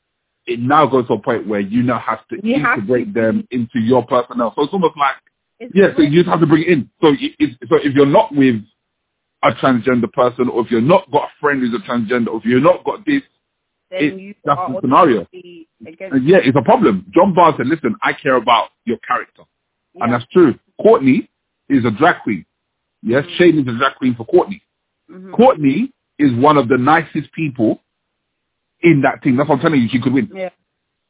It 0.47 0.59
now 0.59 0.87
goes 0.87 1.07
to 1.07 1.15
a 1.15 1.19
point 1.19 1.47
where 1.47 1.61
you 1.61 1.83
now 1.83 2.01
have 2.01 2.27
to 2.29 2.39
You 2.43 2.61
have 2.61 2.79
integrate 2.79 3.15
to 3.15 3.21
them 3.21 3.49
into 3.51 3.79
your 3.79 4.05
personnel. 4.05 4.53
So 4.57 4.63
it's 4.63 4.73
almost 4.73 4.97
like 4.97 5.15
it's 5.61 5.73
yeah, 5.75 5.89
so 5.95 6.03
you 6.03 6.21
just 6.23 6.29
have 6.29 6.41
to 6.41 6.47
bring 6.47 6.63
it 6.63 6.69
in. 6.69 6.91
So, 7.01 7.15
it, 7.19 7.59
so 7.69 7.77
if 7.77 7.95
you're 7.95 8.07
not 8.07 8.35
with 8.35 8.57
a 9.43 9.53
transgender 9.53 10.11
person, 10.13 10.49
or 10.49 10.65
if 10.65 10.71
you're 10.71 10.81
not 10.81 11.11
got 11.11 11.25
a 11.25 11.33
friend 11.41 11.61
who's 11.61 11.75
a 11.75 11.79
transgender, 11.89 12.29
or 12.29 12.39
if 12.39 12.45
you're 12.45 12.61
not 12.61 12.85
got 12.85 13.05
this, 13.05 13.23
it- 13.91 14.37
that's 14.45 14.61
the 14.73 14.81
scenario. 14.81 15.27
and 15.33 16.25
yeah, 16.29 16.39
it's 16.43 16.57
a 16.57 16.63
problem. 16.63 17.07
John 17.15 17.35
Barr 17.35 17.55
said, 17.57 17.67
listen, 17.67 17.95
I 18.03 18.13
care 18.13 18.37
about 18.37 18.71
your 18.85 18.99
character. 18.99 19.43
And 20.01 20.13
that's 20.13 20.25
true. 20.33 20.59
Courtney 20.81 21.29
is 21.69 21.85
a 21.85 21.91
drag 21.91 22.23
queen. 22.23 22.47
Yes, 23.03 23.25
Mhm. 23.27 23.37
Shane 23.37 23.59
is 23.59 23.67
a 23.75 23.77
drag 23.77 23.97
queen 23.97 24.15
for 24.15 24.25
Courtney. 24.25 24.63
Mhm. 25.11 25.33
Courtney 25.33 25.93
is 26.19 26.33
one 26.35 26.57
of 26.57 26.69
the 26.69 26.79
nicest 26.79 27.31
people 27.33 27.83
in 28.81 29.03
that 29.03 29.23
team. 29.23 29.37
That's 29.37 29.49
what 29.49 29.57
I'm 29.57 29.61
telling 29.61 29.83
you, 29.83 29.89
she 29.89 30.01
could 30.01 30.13
win. 30.13 30.31
Yeah. 30.35 30.51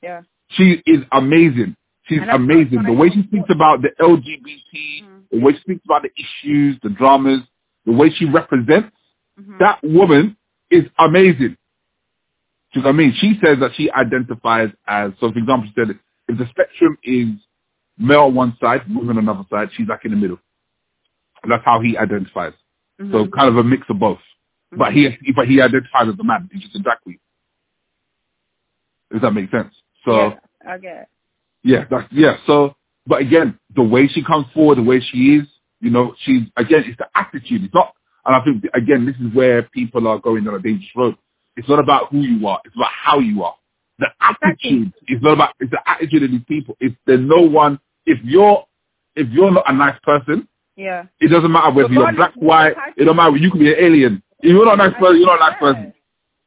Yeah. 0.02 0.23
She 0.49 0.82
is 0.87 1.05
amazing. 1.12 1.76
She's 2.05 2.20
amazing. 2.29 2.82
The 2.82 2.93
way 2.93 3.11
she 3.11 3.23
speaks 3.23 3.49
about 3.50 3.82
the 3.82 3.90
LGBT, 4.00 5.02
Mhm. 5.05 5.29
the 5.31 5.38
way 5.40 5.52
she 5.52 5.61
speaks 5.61 5.84
about 5.84 6.02
the 6.02 6.11
issues, 6.17 6.79
the 6.81 6.90
dramas, 6.90 7.43
the 7.87 7.93
way 7.93 8.11
she 8.11 8.25
represents, 8.26 8.96
Mhm. 9.38 9.58
that 9.58 9.82
woman 9.82 10.37
is 10.70 10.84
amazing. 10.99 11.56
Do 12.73 12.81
you 12.81 12.82
know 12.82 12.88
what 12.88 12.94
I 12.94 12.99
mean? 12.99 13.12
She 13.14 13.38
says 13.44 13.58
that 13.61 13.75
she 13.75 13.90
identifies 13.90 14.70
as, 14.86 15.12
so 15.20 15.31
for 15.32 15.39
example, 15.39 15.67
she 15.69 15.74
said 15.74 15.98
if 16.29 16.39
the 16.39 16.46
spectrum 16.46 16.96
is 17.03 17.29
male 17.98 18.22
on 18.22 18.34
one 18.34 18.56
side, 18.60 18.82
woman 18.89 19.19
on 19.19 19.24
another 19.24 19.44
side, 19.51 19.70
she's 19.72 19.89
like 19.89 20.05
in 20.05 20.10
the 20.12 20.17
middle. 20.17 20.39
And 21.43 21.53
that's 21.53 21.65
how 21.65 21.81
he 21.81 21.96
identifies. 21.98 22.55
So 22.98 23.27
Mhm. 23.27 23.32
kind 23.32 23.48
of 23.48 23.56
a 23.56 23.65
mix 23.65 23.89
of 23.91 23.98
both. 23.98 24.20
But 24.70 24.93
he 24.94 25.08
but 25.34 25.48
he 25.48 25.60
identifies 25.60 26.08
as 26.08 26.19
a 26.19 26.24
man. 26.24 26.48
He's 26.51 26.62
just 26.62 26.77
a 26.77 26.79
drag 26.79 27.01
queen. 27.01 27.19
Does 29.10 29.20
that 29.20 29.32
make 29.32 29.51
sense? 29.51 29.74
So 30.05 30.29
yeah, 30.29 30.39
I 30.67 30.79
get 30.79 30.96
it. 31.03 31.08
yeah, 31.62 31.84
that's 31.91 32.10
yeah. 32.12 32.39
So, 32.46 32.74
but 33.06 33.20
again, 33.20 33.58
the 33.74 33.82
way 33.82 34.08
she 34.08 34.22
comes 34.22 34.46
forward, 34.55 34.79
the 34.79 34.82
way 34.82 35.01
she 35.01 35.36
is, 35.36 35.48
you 35.82 35.91
know, 35.91 36.15
she's 36.22 36.43
again, 36.56 36.84
it's 36.86 36.98
the 36.98 37.06
attitude. 37.15 37.65
It's 37.65 37.74
not, 37.74 37.94
and 38.24 38.34
I 38.34 38.43
think 38.44 38.65
again, 38.74 39.05
this 39.05 39.17
is 39.17 39.34
where 39.34 39.62
people 39.65 40.08
are 40.08 40.19
going 40.19 40.48
on 40.48 40.55
a 40.55 40.58
dangerous 40.58 40.89
road. 40.96 41.17
It's 41.56 41.69
not 41.69 41.79
about 41.79 42.10
who 42.10 42.20
you 42.20 42.46
are; 42.46 42.60
it's 42.65 42.74
about 42.74 42.91
how 42.91 43.19
you 43.19 43.43
are. 43.43 43.55
The 43.98 44.08
attitude 44.20 44.93
is 45.08 45.20
not 45.20 45.32
about. 45.34 45.55
It's 45.60 45.70
the 45.70 45.81
attitude 45.86 46.22
of 46.22 46.31
these 46.31 46.44
people. 46.48 46.77
It's 46.81 46.96
there's 47.06 47.20
no 47.20 47.43
one. 47.43 47.79
If 48.06 48.19
you're 48.24 48.65
if 49.17 49.29
you're 49.31 49.51
not 49.51 49.65
a 49.69 49.74
nice 49.74 49.98
person, 50.03 50.48
Yeah. 50.77 51.05
it 51.20 51.29
doesn't 51.29 51.53
matter 51.53 51.70
whether 51.72 51.93
you're 51.93 52.12
black, 52.12 52.32
white. 52.34 52.74
It 52.96 53.05
don't 53.05 53.17
matter. 53.17 53.36
You 53.36 53.51
could 53.51 53.60
be 53.60 53.72
an 53.72 53.79
alien. 53.79 54.22
If 54.41 54.53
you're 54.53 54.65
not 54.65 54.81
a 54.81 54.89
nice 54.89 54.98
person, 54.98 55.19
you're 55.19 55.27
not 55.27 55.36
a 55.36 55.51
nice 55.51 55.58
person 55.60 55.93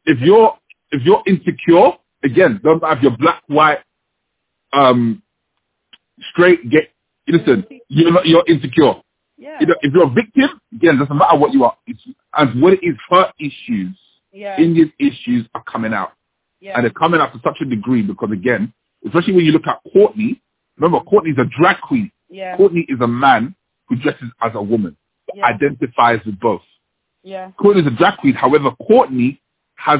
if 0.05 0.19
you're 0.21 0.53
if 0.91 1.01
you're 1.03 1.23
insecure, 1.27 1.91
again, 2.23 2.61
don't 2.63 2.81
matter 2.81 2.97
if 2.97 3.03
you're 3.03 3.17
black, 3.17 3.43
white, 3.47 3.79
um, 4.71 5.21
straight, 6.31 6.69
gay. 6.69 6.89
Listen, 7.27 7.65
you're 7.89 8.11
not 8.11 8.25
you're 8.25 8.43
insecure. 8.47 8.93
Yeah. 9.37 9.57
You 9.59 9.67
know, 9.67 9.75
if 9.81 9.93
you're 9.93 10.05
a 10.05 10.09
victim, 10.09 10.49
again, 10.73 10.95
it 10.95 10.99
doesn't 10.99 11.17
matter 11.17 11.37
what 11.37 11.53
you 11.53 11.63
are. 11.65 11.75
It's, 11.87 11.99
and 12.37 12.61
what 12.61 12.73
it 12.73 12.79
is, 12.83 12.95
her 13.09 13.31
issues, 13.39 13.97
Yeah. 14.31 14.57
India's 14.59 14.89
issues 14.99 15.45
are 15.55 15.63
coming 15.63 15.93
out, 15.93 16.13
yeah. 16.61 16.73
and 16.75 16.83
they're 16.83 16.91
coming 16.91 17.19
out 17.21 17.33
to 17.33 17.39
such 17.43 17.59
a 17.61 17.65
degree 17.65 18.01
because 18.01 18.31
again, 18.31 18.73
especially 19.05 19.33
when 19.33 19.45
you 19.45 19.51
look 19.51 19.67
at 19.67 19.79
Courtney. 19.93 20.41
Remember, 20.77 20.99
Courtney's 21.05 21.37
a 21.37 21.45
drag 21.57 21.79
queen. 21.81 22.11
yeah. 22.29 22.57
Courtney 22.57 22.85
is 22.89 22.99
a 23.01 23.07
man 23.07 23.55
who 23.87 23.95
dresses 23.95 24.29
as 24.41 24.51
a 24.55 24.61
woman, 24.61 24.97
Yeah. 25.33 25.45
identifies 25.45 26.19
with 26.25 26.37
both. 26.39 26.61
Yeah. 27.23 27.51
Courtney's 27.57 27.87
a 27.87 27.91
drag 27.91 28.17
queen. 28.19 28.33
However, 28.33 28.71
Courtney 28.85 29.41
has 29.75 29.99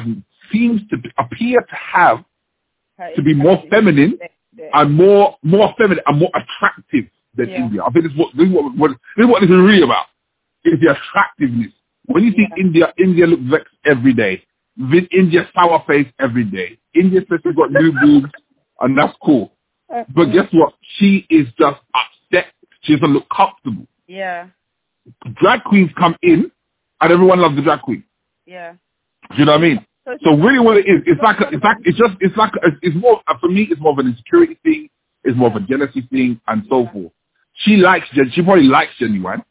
seems 0.52 0.80
to 0.90 0.96
appear 1.18 1.60
to 1.60 1.74
have 1.74 2.24
to 3.14 3.22
be 3.22 3.34
more 3.34 3.62
feminine 3.70 4.18
and 4.74 4.94
more 4.94 5.36
more 5.42 5.74
feminine 5.78 6.02
and 6.06 6.18
more 6.18 6.30
attractive 6.34 7.04
than 7.36 7.48
Yeah. 7.50 7.56
India. 7.64 7.82
I 7.84 7.90
think 7.90 8.04
this 8.04 8.12
is 8.12 8.18
what 8.18 8.36
this 8.36 8.46
is 8.48 8.52
what, 8.54 8.76
what 8.76 8.90
this 9.16 9.24
is 9.24 9.30
what 9.30 9.40
this 9.40 9.50
is 9.50 9.56
really 9.56 9.82
about. 9.82 10.06
Is 10.64 10.80
the 10.80 10.90
attractiveness. 10.96 11.72
When 12.06 12.24
you 12.24 12.32
see 12.32 12.46
Yeah. 12.50 12.56
India, 12.64 12.92
India 12.98 13.26
looks 13.26 13.42
vexed 13.50 13.74
every 13.84 14.12
day. 14.14 14.42
with 14.78 15.04
India 15.10 15.48
sour 15.54 15.82
face 15.86 16.06
every 16.20 16.44
day. 16.44 16.76
India 16.94 17.20
says 17.30 17.40
she's 17.42 17.54
got 17.56 17.70
new 17.72 17.92
boobs, 18.02 18.30
and 18.82 18.96
that's 18.98 19.16
cool. 19.24 19.52
But 19.88 20.26
guess 20.32 20.48
what? 20.52 20.74
She 20.96 21.26
is 21.30 21.46
just 21.58 21.80
upset. 21.94 22.46
She 22.82 22.92
doesn't 22.94 23.14
look 23.14 23.26
comfortable. 23.34 23.86
Yeah, 24.06 24.48
Drag 25.40 25.62
queens 25.64 25.90
come 25.98 26.14
in, 26.22 26.50
and 27.00 27.12
everyone 27.12 27.40
loves 27.40 27.56
the 27.56 27.62
drag 27.62 27.80
queen. 27.82 28.04
yeah. 28.46 28.74
Do 29.30 29.38
you 29.38 29.44
know 29.46 29.52
what 29.52 29.58
I 29.58 29.62
mean? 29.68 29.86
So, 30.04 30.16
So 30.24 30.36
really, 30.36 30.58
what 30.60 30.76
it 30.76 30.86
is, 30.86 31.02
it's 31.06 31.20
like, 31.22 31.40
a, 31.40 31.48
it's 31.54 31.64
like, 31.64 31.78
it's 31.84 31.98
just, 31.98 32.12
it's 32.20 32.36
like, 32.36 32.52
a, 32.62 32.68
it's 32.82 32.94
more 32.96 33.20
for 33.40 33.48
me. 33.48 33.66
It's 33.70 33.80
more 33.80 33.92
of 33.92 33.98
an 33.98 34.08
insecurity 34.08 34.58
thing. 34.62 34.88
It's 35.24 35.36
more 35.36 35.48
of 35.50 35.56
a 35.56 35.60
jealousy 35.60 36.02
thing, 36.12 36.38
and 36.46 36.62
so 36.68 36.86
forth. 36.92 37.12
She 37.58 37.76
likes, 37.76 38.06
Gen- 38.14 38.30
she 38.32 38.42
probably 38.42 38.64
likes 38.64 38.92
Ginuwine, 39.00 39.42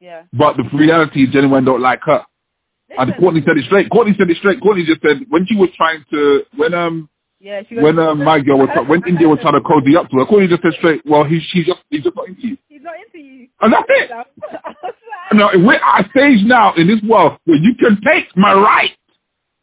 yeah. 0.00 0.22
but 0.32 0.56
the 0.56 0.64
reality 0.76 1.24
is 1.24 1.30
Ginuwine 1.30 1.64
don't 1.64 1.80
like 1.80 2.00
her. 2.04 2.24
And 2.96 3.12
Courtney 3.18 3.42
said 3.46 3.56
it 3.56 3.64
straight. 3.64 3.90
Courtney 3.90 4.14
said 4.16 4.30
it 4.30 4.36
straight. 4.36 4.60
Courtney 4.60 4.84
just 4.84 5.02
said 5.02 5.24
when 5.28 5.46
she 5.46 5.56
was 5.56 5.70
trying 5.76 6.04
to, 6.10 6.44
when 6.56 6.74
um, 6.74 7.08
yeah, 7.40 7.62
she 7.68 7.76
when 7.76 7.98
uh, 7.98 8.14
my 8.14 8.40
girl 8.40 8.58
was, 8.58 8.68
when 8.86 9.02
India 9.06 9.28
was 9.28 9.38
trying 9.42 9.54
to 9.54 9.60
cozy 9.60 9.96
up 9.96 10.08
to 10.10 10.18
her, 10.18 10.26
Courtney 10.26 10.48
just 10.48 10.62
said 10.62 10.72
straight, 10.78 11.02
well, 11.04 11.24
he, 11.24 11.40
she's 11.48 11.66
just, 11.66 11.80
he's 11.90 12.02
just 12.02 12.14
not 12.16 12.28
into 12.28 12.48
you. 12.48 12.56
He's 12.68 12.82
not 12.82 12.94
into 12.96 13.18
you. 13.18 13.48
And 13.60 13.72
that's 13.72 13.86
it. 13.88 14.10
I 14.10 14.16
was 14.16 14.24
like, 14.52 14.94
Now, 15.32 15.50
we're 15.54 15.74
at 15.74 16.06
a 16.06 16.08
stage 16.10 16.46
now 16.46 16.74
in 16.74 16.86
this 16.86 17.02
world 17.02 17.38
where 17.44 17.56
you 17.56 17.74
can 17.74 18.00
take 18.04 18.34
my 18.36 18.54
right 18.54 18.92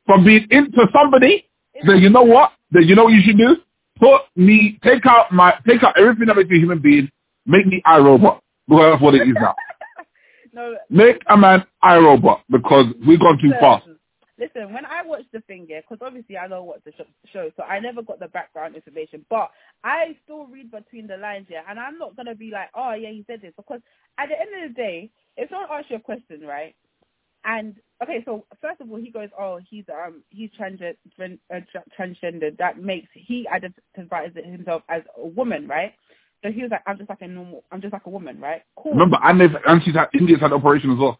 from 0.06 0.26
being 0.26 0.46
into 0.52 0.88
somebody, 0.94 1.48
then 1.86 1.98
you 1.98 2.10
know 2.10 2.24
what? 2.24 2.52
Then 2.72 2.84
you 2.84 2.96
know 2.96 3.06
what 3.06 3.14
you 3.14 3.22
should 3.24 3.38
do? 3.38 3.58
Put 4.00 4.22
me, 4.36 4.80
take 4.84 5.06
out 5.06 5.32
my, 5.32 5.54
take 5.68 5.84
out 5.84 5.98
everything 5.98 6.28
that 6.28 6.36
makes 6.36 6.50
me 6.50 6.58
a 6.58 6.60
human 6.60 6.80
being, 6.80 7.10
make 7.52 7.68
me 7.68 7.82
iRobot. 7.86 8.40
Because 8.68 8.94
that's 8.94 9.02
what 9.02 9.16
it 9.16 9.28
is 9.28 9.36
now. 9.36 9.56
no, 10.54 10.76
Make 10.90 11.22
a 11.28 11.38
man 11.38 11.66
iRobot 11.84 12.42
because 12.50 12.86
we've 13.06 13.20
gone 13.20 13.38
too 13.42 13.52
far. 13.60 13.78
Listen, 13.80 14.00
Listen, 14.42 14.74
when 14.74 14.86
I 14.86 15.04
watched 15.06 15.32
the 15.32 15.42
thing, 15.42 15.68
yeah, 15.70 15.82
because 15.82 16.04
obviously 16.04 16.36
I 16.36 16.48
know 16.48 16.64
what 16.64 16.84
the 16.84 16.92
sh- 16.94 17.32
show, 17.32 17.52
so 17.56 17.62
I 17.62 17.80
never 17.80 18.02
got 18.02 18.20
the 18.20 18.28
background 18.28 18.76
information, 18.76 19.24
but 19.30 19.52
I 19.84 20.18
still 20.24 20.48
read 20.48 20.72
between 20.72 21.06
the 21.06 21.18
lines, 21.18 21.46
yeah, 21.48 21.62
and 21.70 21.80
I'm 21.80 22.00
not 22.00 22.16
gonna 22.16 22.34
be 22.34 22.50
like, 22.50 22.70
oh 22.74 22.94
yeah, 22.94 23.12
he 23.12 23.24
said 23.28 23.42
this, 23.44 23.54
because 23.56 23.82
at 24.18 24.30
the 24.30 24.40
end 24.40 24.64
of 24.64 24.72
the 24.72 24.82
day, 24.82 25.12
if 25.38 25.48
someone 25.52 25.68
asks 25.72 25.92
you 25.92 25.98
a 25.98 26.00
question, 26.00 26.42
right, 26.42 26.74
and 27.46 27.76
okay, 28.02 28.24
so 28.26 28.46
first 28.62 28.82
of 28.82 28.90
all, 28.90 28.98
he 28.98 29.12
goes, 29.12 29.30
oh, 29.40 29.60
he's 29.70 29.86
um 29.90 30.24
he's 30.30 30.50
transgender, 30.60 30.96
uh, 31.20 31.60
transgender, 32.00 32.58
that 32.58 32.82
makes 32.82 33.10
he 33.14 33.48
identifies 33.48 34.32
himself 34.36 34.82
as 34.90 35.04
a 35.18 35.28
woman, 35.28 35.68
right? 35.68 35.94
So 36.44 36.52
he 36.52 36.62
was 36.64 36.72
like, 36.72 36.82
I'm 36.88 36.98
just 36.98 37.10
like 37.10 37.22
a 37.22 37.28
normal, 37.28 37.64
I'm 37.72 37.82
just 37.82 37.94
like 37.94 38.06
a 38.06 38.10
woman, 38.10 38.40
right? 38.40 38.64
Cool. 38.76 38.94
Remember, 38.94 39.18
and, 39.24 39.40
they've, 39.40 39.56
and 39.68 39.84
she's 39.84 39.94
had, 39.96 40.10
India's 40.14 40.40
had 40.40 40.52
operation 40.54 40.92
as 40.92 40.98
well. 40.98 41.20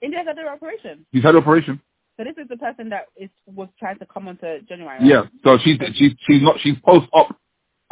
India's 0.00 0.26
had 0.26 0.36
their 0.36 0.52
operation. 0.52 1.06
She's 1.14 1.22
had 1.22 1.36
operation. 1.36 1.80
So 2.16 2.24
this 2.24 2.34
is 2.36 2.48
the 2.48 2.56
person 2.56 2.88
that 2.90 3.06
is 3.16 3.30
was 3.46 3.68
trying 3.78 3.98
to 3.98 4.06
come 4.06 4.28
onto 4.28 4.46
Ginuwine. 4.66 4.98
Right? 4.98 5.02
Yeah. 5.02 5.22
So 5.44 5.58
she's, 5.62 5.78
she's, 5.94 6.12
she's 6.26 6.42
not, 6.42 6.56
she's 6.60 6.76
post-op. 6.84 7.36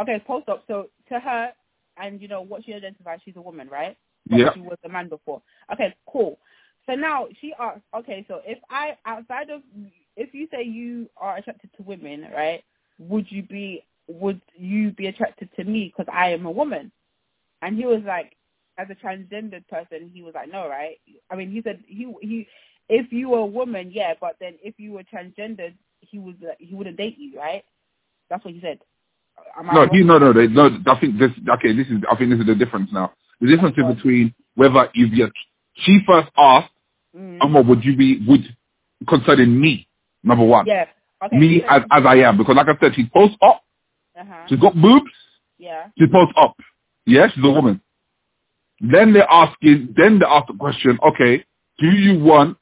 Okay, 0.01 0.23
post 0.27 0.49
op. 0.49 0.65
So 0.67 0.89
to 1.09 1.21
her, 1.21 1.53
and 1.97 2.21
you 2.21 2.29
know 2.29 2.43
what 2.43 2.65
she 2.65 2.73
identifies, 2.73 3.21
she's 3.25 3.37
a 3.37 3.41
woman, 3.41 3.69
right? 3.69 3.97
But 4.27 4.39
Yeah. 4.39 4.55
She 4.55 4.61
was 4.61 4.79
a 4.85 4.89
man 4.89 5.09
before. 5.09 5.43
Okay, 5.73 5.95
cool. 6.11 6.39
So 6.87 6.95
now 6.95 7.29
she 7.41 7.53
asks, 7.59 7.83
okay, 7.95 8.25
so 8.27 8.41
if 8.45 8.59
I 8.71 8.97
outside 9.07 9.51
of 9.51 9.63
if 10.17 10.35
you 10.35 10.49
say 10.51 10.65
you 10.65 11.09
are 11.17 11.37
attracted 11.37 11.71
to 11.77 11.83
women, 11.83 12.27
right? 12.35 12.65
Would 12.99 13.31
you 13.31 13.43
be 13.43 13.85
would 14.11 14.41
you 14.57 14.93
be 14.93 15.07
attracted 15.07 15.49
to 15.57 15.65
me 15.65 15.93
because 15.97 16.13
I 16.13 16.31
am 16.31 16.47
a 16.47 16.51
woman? 16.51 16.93
And 17.63 17.77
he 17.77 17.87
was 17.87 18.03
like, 18.07 18.37
as 18.79 18.89
a 18.91 18.95
transgendered 18.95 19.67
person, 19.69 20.11
he 20.13 20.23
was 20.23 20.35
like, 20.35 20.51
no, 20.51 20.69
right? 20.69 20.97
I 21.31 21.37
mean, 21.37 21.51
he 21.51 21.63
said 21.63 21.83
he 21.87 22.13
he 22.23 22.47
if 22.89 23.13
you 23.13 23.29
were 23.31 23.39
a 23.39 23.47
woman, 23.47 23.91
yeah, 23.93 24.15
but 24.21 24.37
then 24.41 24.55
if 24.63 24.75
you 24.79 24.93
were 24.93 25.03
transgendered, 25.05 25.75
he 26.01 26.19
was 26.19 26.35
he 26.59 26.75
wouldn't 26.75 26.97
date 26.97 27.17
you, 27.19 27.39
right? 27.39 27.65
That's 28.29 28.45
what 28.45 28.55
he 28.55 28.61
said. 28.61 28.79
Am 29.59 29.67
No, 29.67 29.87
he, 29.91 30.03
no, 30.03 30.19
no, 30.19 30.33
they, 30.33 30.47
no. 30.47 30.71
I 30.87 30.99
think 31.01 31.19
this. 31.19 31.31
Okay, 31.57 31.75
this 31.75 31.87
is. 31.89 31.99
I 32.11 32.17
think 32.17 32.31
this 32.31 32.41
is 32.41 32.47
the 32.47 32.55
difference 32.55 32.91
now. 32.93 33.13
The 33.41 33.49
difference 33.49 33.77
is 33.77 33.95
between 33.95 34.35
whether 34.55 34.89
if 34.95 35.13
you. 35.13 35.31
She 35.75 36.01
first 36.07 36.29
asked, 36.37 36.73
Mm. 37.17 37.39
"Amma, 37.43 37.63
would 37.63 37.85
you 37.85 37.97
be 37.97 38.25
would 38.27 38.45
concerning 39.09 39.61
me? 39.61 39.89
Number 40.23 40.45
one, 40.45 40.65
Yeah. 40.67 40.87
Okay. 41.23 41.39
me 41.39 41.63
as 41.65 41.83
as 41.91 42.05
I 42.07 42.17
am, 42.17 42.37
because 42.39 42.55
like 42.55 42.69
I 42.69 42.77
said, 42.81 42.95
she's 42.95 43.09
post 43.09 43.37
op. 43.41 43.63
Uh-huh. 44.21 44.47
She's 44.49 44.61
got 44.61 44.75
boobs. 44.75 45.11
Yeah. 45.59 45.87
She's 45.99 46.09
post 46.11 46.33
up. 46.37 46.57
Yeah, 47.07 47.29
she's 47.35 47.45
a 47.45 47.51
woman. 47.51 47.81
Then 48.81 49.13
they're 49.13 49.31
asking. 49.31 49.95
Then 49.97 50.19
they 50.19 50.27
ask 50.27 50.47
the 50.47 50.55
question. 50.59 50.99
Okay, 51.03 51.45
do 51.79 51.87
you 51.87 52.23
want? 52.23 52.57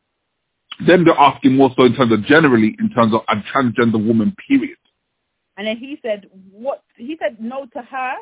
Then 0.87 1.05
they're 1.05 1.19
asking 1.19 1.57
more 1.57 1.71
so 1.77 1.85
in 1.85 1.95
terms 1.95 2.12
of 2.12 2.25
generally 2.25 2.77
in 2.79 2.91
terms 2.91 3.12
of 3.15 3.23
a 3.29 3.37
transgender 3.53 4.05
woman. 4.05 4.35
Period. 4.47 4.77
And 5.57 5.67
then 5.67 5.77
he 5.77 5.99
said, 6.03 6.29
what? 6.53 6.85
He 6.97 7.19
said 7.21 7.38
no 7.41 7.67
to 7.73 7.83
her 7.83 8.12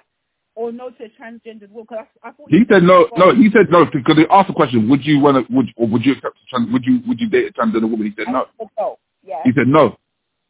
or 0.54 0.72
no 0.72 0.88
to 0.90 1.04
a 1.04 1.08
transgendered 1.22 1.70
woman. 1.70 1.86
Cause 1.86 1.98
I, 2.22 2.28
I 2.28 2.32
thought 2.32 2.50
He 2.50 2.62
said 2.70 2.82
no, 2.82 3.08
no. 3.16 3.34
He 3.34 3.50
said 3.52 3.70
no 3.70 3.84
because 3.84 4.16
they 4.16 4.26
asked 4.30 4.48
the 4.48 4.54
question: 4.54 4.88
Would 4.88 5.04
you 5.04 5.20
want 5.20 5.46
to? 5.46 5.54
Would 5.54 5.66
or 5.76 5.86
would 5.88 6.04
you 6.04 6.12
accept? 6.12 6.36
A 6.36 6.48
trans, 6.48 6.72
would 6.72 6.84
you 6.84 7.00
would 7.06 7.20
you 7.20 7.28
date 7.28 7.48
a 7.48 7.52
transgender 7.52 7.90
woman? 7.90 8.06
He 8.06 8.14
said 8.16 8.32
no. 8.32 8.46
Said 8.58 8.68
no. 8.78 8.98
Yeah. 9.22 9.42
He 9.44 9.52
said 9.54 9.68
no. 9.68 9.98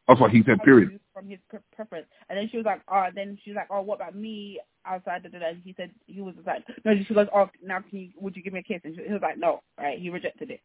That's 0.09 0.21
what 0.21 0.31
he 0.31 0.43
said. 0.47 0.62
Period. 0.64 1.00
From 1.16 1.30
his 1.30 1.38
pre- 1.49 1.61
preference. 1.75 2.06
And 2.28 2.37
then 2.38 2.49
she 2.50 2.58
was 2.58 2.66
like, 2.66 2.82
oh, 2.92 3.06
then 3.14 3.38
she 3.42 3.50
was 3.50 3.56
like, 3.56 3.68
oh, 3.70 3.80
what 3.80 3.96
about 3.96 4.14
me 4.14 4.61
outside 4.85 5.25
of 5.25 5.32
that? 5.32 5.54
He 5.64 5.75
said, 5.75 5.90
he 6.04 6.20
was 6.20 6.35
like, 6.46 6.62
no, 6.85 6.92
she 6.94 7.14
was 7.14 7.16
like, 7.16 7.30
oh, 7.35 7.49
now 7.64 7.80
can 7.80 7.99
you, 7.99 8.08
would 8.20 8.37
you 8.37 8.42
give 8.42 8.52
me 8.52 8.61
a 8.61 8.62
kiss? 8.62 8.82
And 8.85 8.94
she, 8.94 9.02
he 9.02 9.12
was 9.14 9.23
like, 9.23 9.38
no, 9.38 9.62
right? 9.78 9.99
He 9.99 10.11
rejected 10.11 10.50
it. 10.50 10.61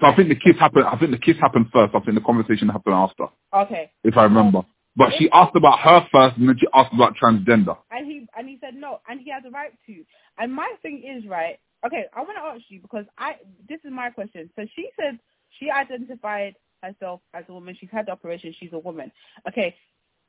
So 0.00 0.06
I 0.06 0.16
think 0.16 0.30
the 0.30 0.34
kiss 0.34 0.58
happened. 0.58 0.86
I 0.86 0.98
think 0.98 1.12
the 1.12 1.18
kiss 1.18 1.36
happened 1.40 1.66
first. 1.72 1.94
I 1.94 2.00
think 2.00 2.16
the 2.16 2.24
conversation 2.24 2.68
happened 2.68 2.96
after, 2.96 3.26
Okay. 3.54 3.92
if 4.02 4.16
I 4.16 4.24
remember. 4.24 4.62
But 4.96 5.12
she 5.18 5.30
asked 5.30 5.54
about 5.54 5.78
her 5.78 6.06
first, 6.12 6.36
and 6.38 6.48
then 6.48 6.56
she 6.58 6.66
asked 6.74 6.92
about 6.92 7.14
transgender. 7.16 7.76
And 7.92 8.06
he 8.06 8.26
and 8.36 8.48
he 8.48 8.58
said 8.60 8.74
no, 8.74 9.00
and 9.08 9.20
he 9.20 9.30
has 9.30 9.42
a 9.46 9.50
right 9.50 9.72
to. 9.86 10.04
And 10.38 10.52
my 10.52 10.72
thing 10.82 11.02
is 11.04 11.28
right. 11.28 11.58
Okay, 11.84 12.04
I 12.14 12.20
want 12.20 12.36
to 12.36 12.42
ask 12.42 12.62
you 12.68 12.80
because 12.80 13.04
I 13.18 13.36
this 13.68 13.80
is 13.84 13.92
my 13.92 14.10
question. 14.10 14.50
So 14.56 14.64
she 14.74 14.90
said 14.98 15.18
she 15.58 15.70
identified 15.70 16.54
herself 16.84 17.20
as 17.32 17.44
a 17.48 17.52
woman. 17.52 17.76
She's 17.78 17.90
had 17.90 18.06
the 18.06 18.12
operation. 18.12 18.54
She's 18.58 18.72
a 18.72 18.78
woman. 18.78 19.10
Okay, 19.48 19.74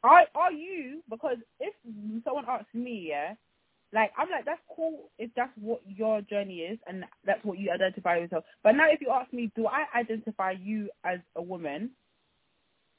are 0.03 0.25
are 0.35 0.51
you? 0.51 1.01
Because 1.09 1.37
if 1.59 1.73
someone 2.23 2.45
asks 2.47 2.73
me, 2.73 3.07
yeah, 3.09 3.33
like 3.93 4.11
I'm 4.17 4.29
like 4.29 4.45
that's 4.45 4.61
cool 4.75 5.09
if 5.17 5.31
that's 5.35 5.51
what 5.59 5.81
your 5.87 6.21
journey 6.21 6.59
is 6.59 6.79
and 6.87 7.05
that's 7.25 7.43
what 7.43 7.57
you 7.57 7.71
identify 7.71 8.17
yourself. 8.17 8.43
But 8.63 8.73
now 8.73 8.89
if 8.89 9.01
you 9.01 9.09
ask 9.09 9.31
me, 9.33 9.51
do 9.55 9.67
I 9.67 9.85
identify 9.97 10.51
you 10.51 10.89
as 11.03 11.19
a 11.35 11.41
woman? 11.41 11.91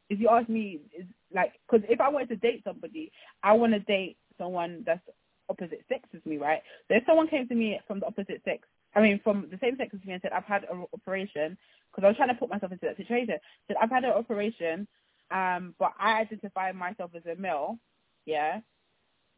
If 0.08 0.20
you 0.20 0.28
ask 0.28 0.48
me, 0.48 0.80
is 0.96 1.06
like, 1.34 1.54
because 1.66 1.84
if 1.90 2.00
I 2.00 2.08
wanted 2.08 2.28
to 2.28 2.36
date 2.36 2.62
somebody, 2.64 3.10
I 3.42 3.54
want 3.54 3.72
to 3.72 3.80
date 3.80 4.16
someone 4.38 4.84
that's 4.86 5.00
opposite 5.48 5.84
sex 5.88 6.08
as 6.14 6.24
me, 6.24 6.38
right? 6.38 6.62
So 6.88 6.94
if 6.94 7.04
someone 7.06 7.28
came 7.28 7.48
to 7.48 7.54
me 7.54 7.80
from 7.86 8.00
the 8.00 8.06
opposite 8.06 8.40
sex, 8.44 8.66
I 8.96 9.02
mean, 9.02 9.20
from 9.22 9.46
the 9.50 9.58
same 9.60 9.76
sex 9.76 9.94
as 9.94 10.04
me 10.06 10.14
and 10.14 10.22
said, 10.22 10.32
I've 10.32 10.44
had 10.44 10.64
an 10.64 10.86
operation, 10.92 11.56
because 11.90 12.04
I 12.04 12.08
was 12.08 12.16
trying 12.16 12.30
to 12.30 12.34
put 12.34 12.50
myself 12.50 12.72
into 12.72 12.86
that 12.86 12.96
situation, 12.96 13.36
said, 13.68 13.76
I've 13.80 13.90
had 13.90 14.04
an 14.04 14.12
operation, 14.12 14.88
um, 15.30 15.74
but 15.78 15.92
I 16.00 16.20
identify 16.20 16.72
myself 16.72 17.10
as 17.14 17.22
a 17.26 17.40
male, 17.40 17.78
yeah, 18.24 18.60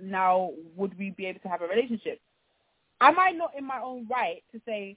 now 0.00 0.52
would 0.76 0.96
we 0.98 1.10
be 1.10 1.26
able 1.26 1.40
to 1.40 1.48
have 1.48 1.62
a 1.62 1.66
relationship? 1.66 2.20
Am 3.00 3.18
I 3.18 3.30
not 3.32 3.52
in 3.58 3.64
my 3.64 3.80
own 3.82 4.06
right 4.08 4.42
to 4.52 4.60
say, 4.64 4.96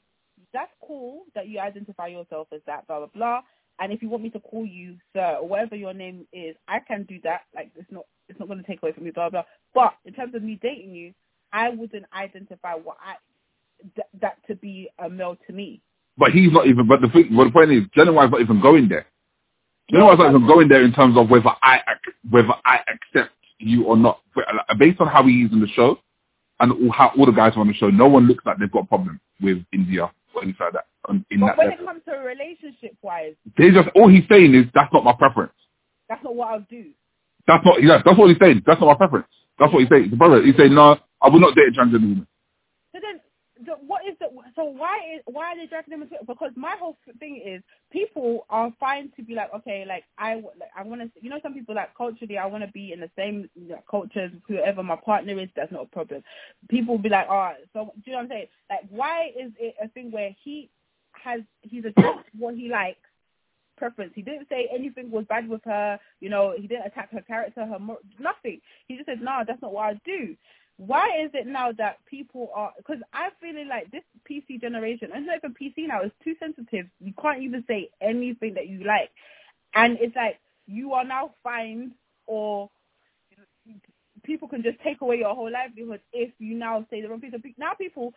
that's 0.53 0.71
cool 0.85 1.23
that 1.35 1.47
you 1.47 1.59
identify 1.59 2.07
yourself 2.07 2.47
as 2.53 2.61
that, 2.67 2.87
blah, 2.87 2.99
blah, 2.99 3.09
blah, 3.13 3.41
and 3.79 3.91
if 3.91 4.01
you 4.03 4.09
want 4.09 4.21
me 4.21 4.29
to 4.31 4.39
call 4.39 4.65
you 4.65 4.95
sir 5.11 5.37
or 5.41 5.47
whatever 5.47 5.75
your 5.75 5.93
name 5.93 6.27
is, 6.31 6.55
I 6.67 6.79
can 6.79 7.03
do 7.03 7.19
that. 7.23 7.41
Like 7.55 7.71
it's 7.75 7.91
not 7.91 8.05
it's 8.29 8.39
not 8.39 8.47
going 8.47 8.59
to 8.59 8.67
take 8.67 8.81
away 8.83 8.91
from 8.91 9.07
you, 9.07 9.11
blah 9.11 9.29
blah. 9.29 9.43
But 9.73 9.95
in 10.05 10.13
terms 10.13 10.35
of 10.35 10.43
me 10.43 10.59
dating 10.61 10.93
you, 10.93 11.13
I 11.51 11.69
wouldn't 11.69 12.05
identify 12.13 12.75
what 12.75 12.97
I 13.03 13.15
th- 13.95 14.07
that 14.21 14.37
to 14.47 14.55
be 14.55 14.89
a 14.99 15.09
male 15.09 15.37
to 15.47 15.53
me. 15.53 15.81
But 16.17 16.31
he's 16.31 16.51
not 16.51 16.67
even. 16.67 16.87
But 16.87 17.01
the 17.01 17.09
thing, 17.09 17.35
well, 17.35 17.45
the 17.47 17.51
point 17.51 17.71
is, 17.71 17.83
Ginuwine's 17.95 18.31
not 18.31 18.41
even 18.41 18.61
going 18.61 18.89
there. 18.89 19.05
Ginuwine's 19.91 20.19
not 20.19 20.29
even 20.29 20.47
going 20.47 20.67
there 20.69 20.83
in 20.83 20.93
terms 20.93 21.17
of 21.17 21.29
whether 21.29 21.49
I 21.61 21.77
ac- 21.77 22.15
whether 22.29 22.53
I 22.65 22.79
accept 22.87 23.33
you 23.59 23.85
or 23.85 23.97
not. 23.97 24.19
Uh, 24.35 24.73
Based 24.75 24.99
on 25.01 25.07
how 25.07 25.23
he 25.27 25.43
is 25.43 25.51
in 25.51 25.59
the 25.61 25.67
show 25.67 25.99
and 26.59 26.71
all, 26.71 26.91
how 26.91 27.11
all 27.17 27.25
the 27.25 27.31
guys 27.31 27.53
are 27.55 27.59
on 27.61 27.67
the 27.67 27.73
show, 27.73 27.89
no 27.89 28.07
one 28.07 28.27
looks 28.27 28.45
like 28.45 28.57
they've 28.57 28.71
got 28.71 28.83
a 28.83 28.87
problem 28.87 29.19
with 29.41 29.63
India 29.73 30.11
or 30.33 30.43
anything 30.43 30.57
like 30.65 30.73
that. 30.73 30.85
on- 31.09 31.25
In 31.31 31.39
But 31.41 31.47
that 31.47 31.57
when 31.57 31.69
level. 31.69 31.83
it 31.83 31.87
comes 31.87 32.01
to 32.05 32.11
relationship 32.17 32.95
wise, 33.01 33.33
They 33.57 33.71
just 33.71 33.89
all 33.95 34.07
he's 34.07 34.27
saying 34.29 34.53
is 34.55 34.65
that's 34.73 34.93
not 34.93 35.03
my 35.03 35.13
preference. 35.13 35.53
that's 36.07 36.23
not 36.23 36.35
what 36.35 36.49
I'll 36.51 36.65
do. 36.69 36.85
That's 37.47 37.65
not. 37.65 37.81
Yeah, 37.81 38.01
that's 38.05 38.17
what 38.17 38.29
he's 38.29 38.37
saying. 38.39 38.63
That's 38.65 38.79
not 38.79 38.87
my 38.87 38.95
preference. 38.95 39.27
That's 39.59 39.73
what 39.73 39.79
he's 39.79 39.89
saying. 39.89 40.09
The 40.11 40.15
brother, 40.15 40.41
he's 40.43 40.55
saying 40.57 40.73
no. 40.75 40.97
I 41.21 41.29
will 41.29 41.39
not 41.39 41.55
date 41.55 41.67
a 41.69 41.71
transgender 41.71 42.01
woman. 42.01 42.27
The, 43.65 43.73
what 43.85 44.01
is 44.07 44.15
the 44.19 44.27
so 44.55 44.63
why 44.63 44.99
is 45.15 45.21
why 45.25 45.47
are 45.47 45.55
they 45.55 45.67
dragging 45.67 45.91
them 45.91 46.01
into 46.01 46.15
it? 46.15 46.25
Because 46.25 46.51
my 46.55 46.75
whole 46.79 46.97
thing 47.19 47.41
is 47.45 47.61
people 47.91 48.45
are 48.49 48.73
fine 48.79 49.11
to 49.15 49.23
be 49.23 49.35
like 49.35 49.53
okay, 49.53 49.85
like 49.87 50.03
I 50.17 50.35
like, 50.35 50.71
I 50.75 50.83
want 50.83 51.01
to 51.01 51.09
you 51.21 51.29
know 51.29 51.39
some 51.43 51.53
people 51.53 51.75
like 51.75 51.95
culturally 51.95 52.37
I 52.37 52.45
want 52.47 52.63
to 52.63 52.71
be 52.71 52.91
in 52.91 52.99
the 53.01 53.09
same 53.15 53.49
like, 53.69 53.85
culture 53.87 54.25
as 54.25 54.31
whoever 54.47 54.81
my 54.83 54.95
partner 54.95 55.39
is. 55.39 55.49
That's 55.55 55.71
not 55.71 55.83
a 55.83 55.87
problem. 55.87 56.23
People 56.69 56.95
will 56.95 57.03
be 57.03 57.09
like 57.09 57.27
oh 57.29 57.51
so 57.73 57.93
do 57.95 58.01
you 58.05 58.13
know 58.13 58.19
what 58.19 58.23
I'm 58.23 58.29
saying? 58.29 58.47
Like 58.69 58.79
why 58.89 59.31
is 59.39 59.51
it 59.59 59.75
a 59.83 59.87
thing 59.89 60.11
where 60.11 60.35
he 60.43 60.69
has 61.11 61.41
he's 61.61 61.85
addressed 61.85 62.29
what 62.37 62.55
he 62.55 62.69
likes 62.69 62.99
preference. 63.81 64.11
He 64.13 64.21
didn't 64.21 64.47
say 64.47 64.69
anything 64.71 65.09
was 65.09 65.25
bad 65.27 65.49
with 65.49 65.61
her. 65.65 65.99
You 66.19 66.29
know, 66.29 66.53
he 66.55 66.67
didn't 66.67 66.85
attack 66.85 67.11
her 67.11 67.21
character, 67.21 67.65
her 67.65 67.79
nothing. 68.19 68.61
He 68.87 68.95
just 68.95 69.07
said, 69.07 69.21
"No, 69.21 69.41
that's 69.45 69.61
not 69.61 69.73
what 69.73 69.89
I 69.89 69.93
do." 70.05 70.35
Why 70.83 71.21
is 71.23 71.29
it 71.35 71.45
now 71.45 71.71
that 71.73 71.97
people 72.09 72.49
are? 72.55 72.71
Because 72.75 72.97
I 73.13 73.29
feel 73.39 73.53
like 73.69 73.91
this 73.91 74.01
PC 74.27 74.59
generation, 74.59 75.09
and 75.13 75.27
not 75.27 75.37
even 75.37 75.53
PC 75.53 75.87
now. 75.87 76.01
It's 76.01 76.15
too 76.23 76.33
sensitive. 76.39 76.87
You 76.99 77.13
can't 77.21 77.43
even 77.43 77.63
say 77.67 77.91
anything 78.01 78.55
that 78.55 78.67
you 78.67 78.83
like, 78.83 79.11
and 79.75 79.99
it's 80.01 80.15
like 80.15 80.39
you 80.65 80.93
are 80.93 81.03
now 81.03 81.35
fined 81.43 81.91
or 82.25 82.67
people 84.23 84.47
can 84.47 84.63
just 84.63 84.79
take 84.83 85.01
away 85.01 85.17
your 85.17 85.35
whole 85.35 85.51
livelihood 85.51 86.01
if 86.13 86.31
you 86.39 86.55
now 86.55 86.83
say 86.89 87.01
the 87.01 87.09
wrong 87.09 87.21
thing. 87.21 87.31
Now 87.59 87.73
people, 87.77 88.15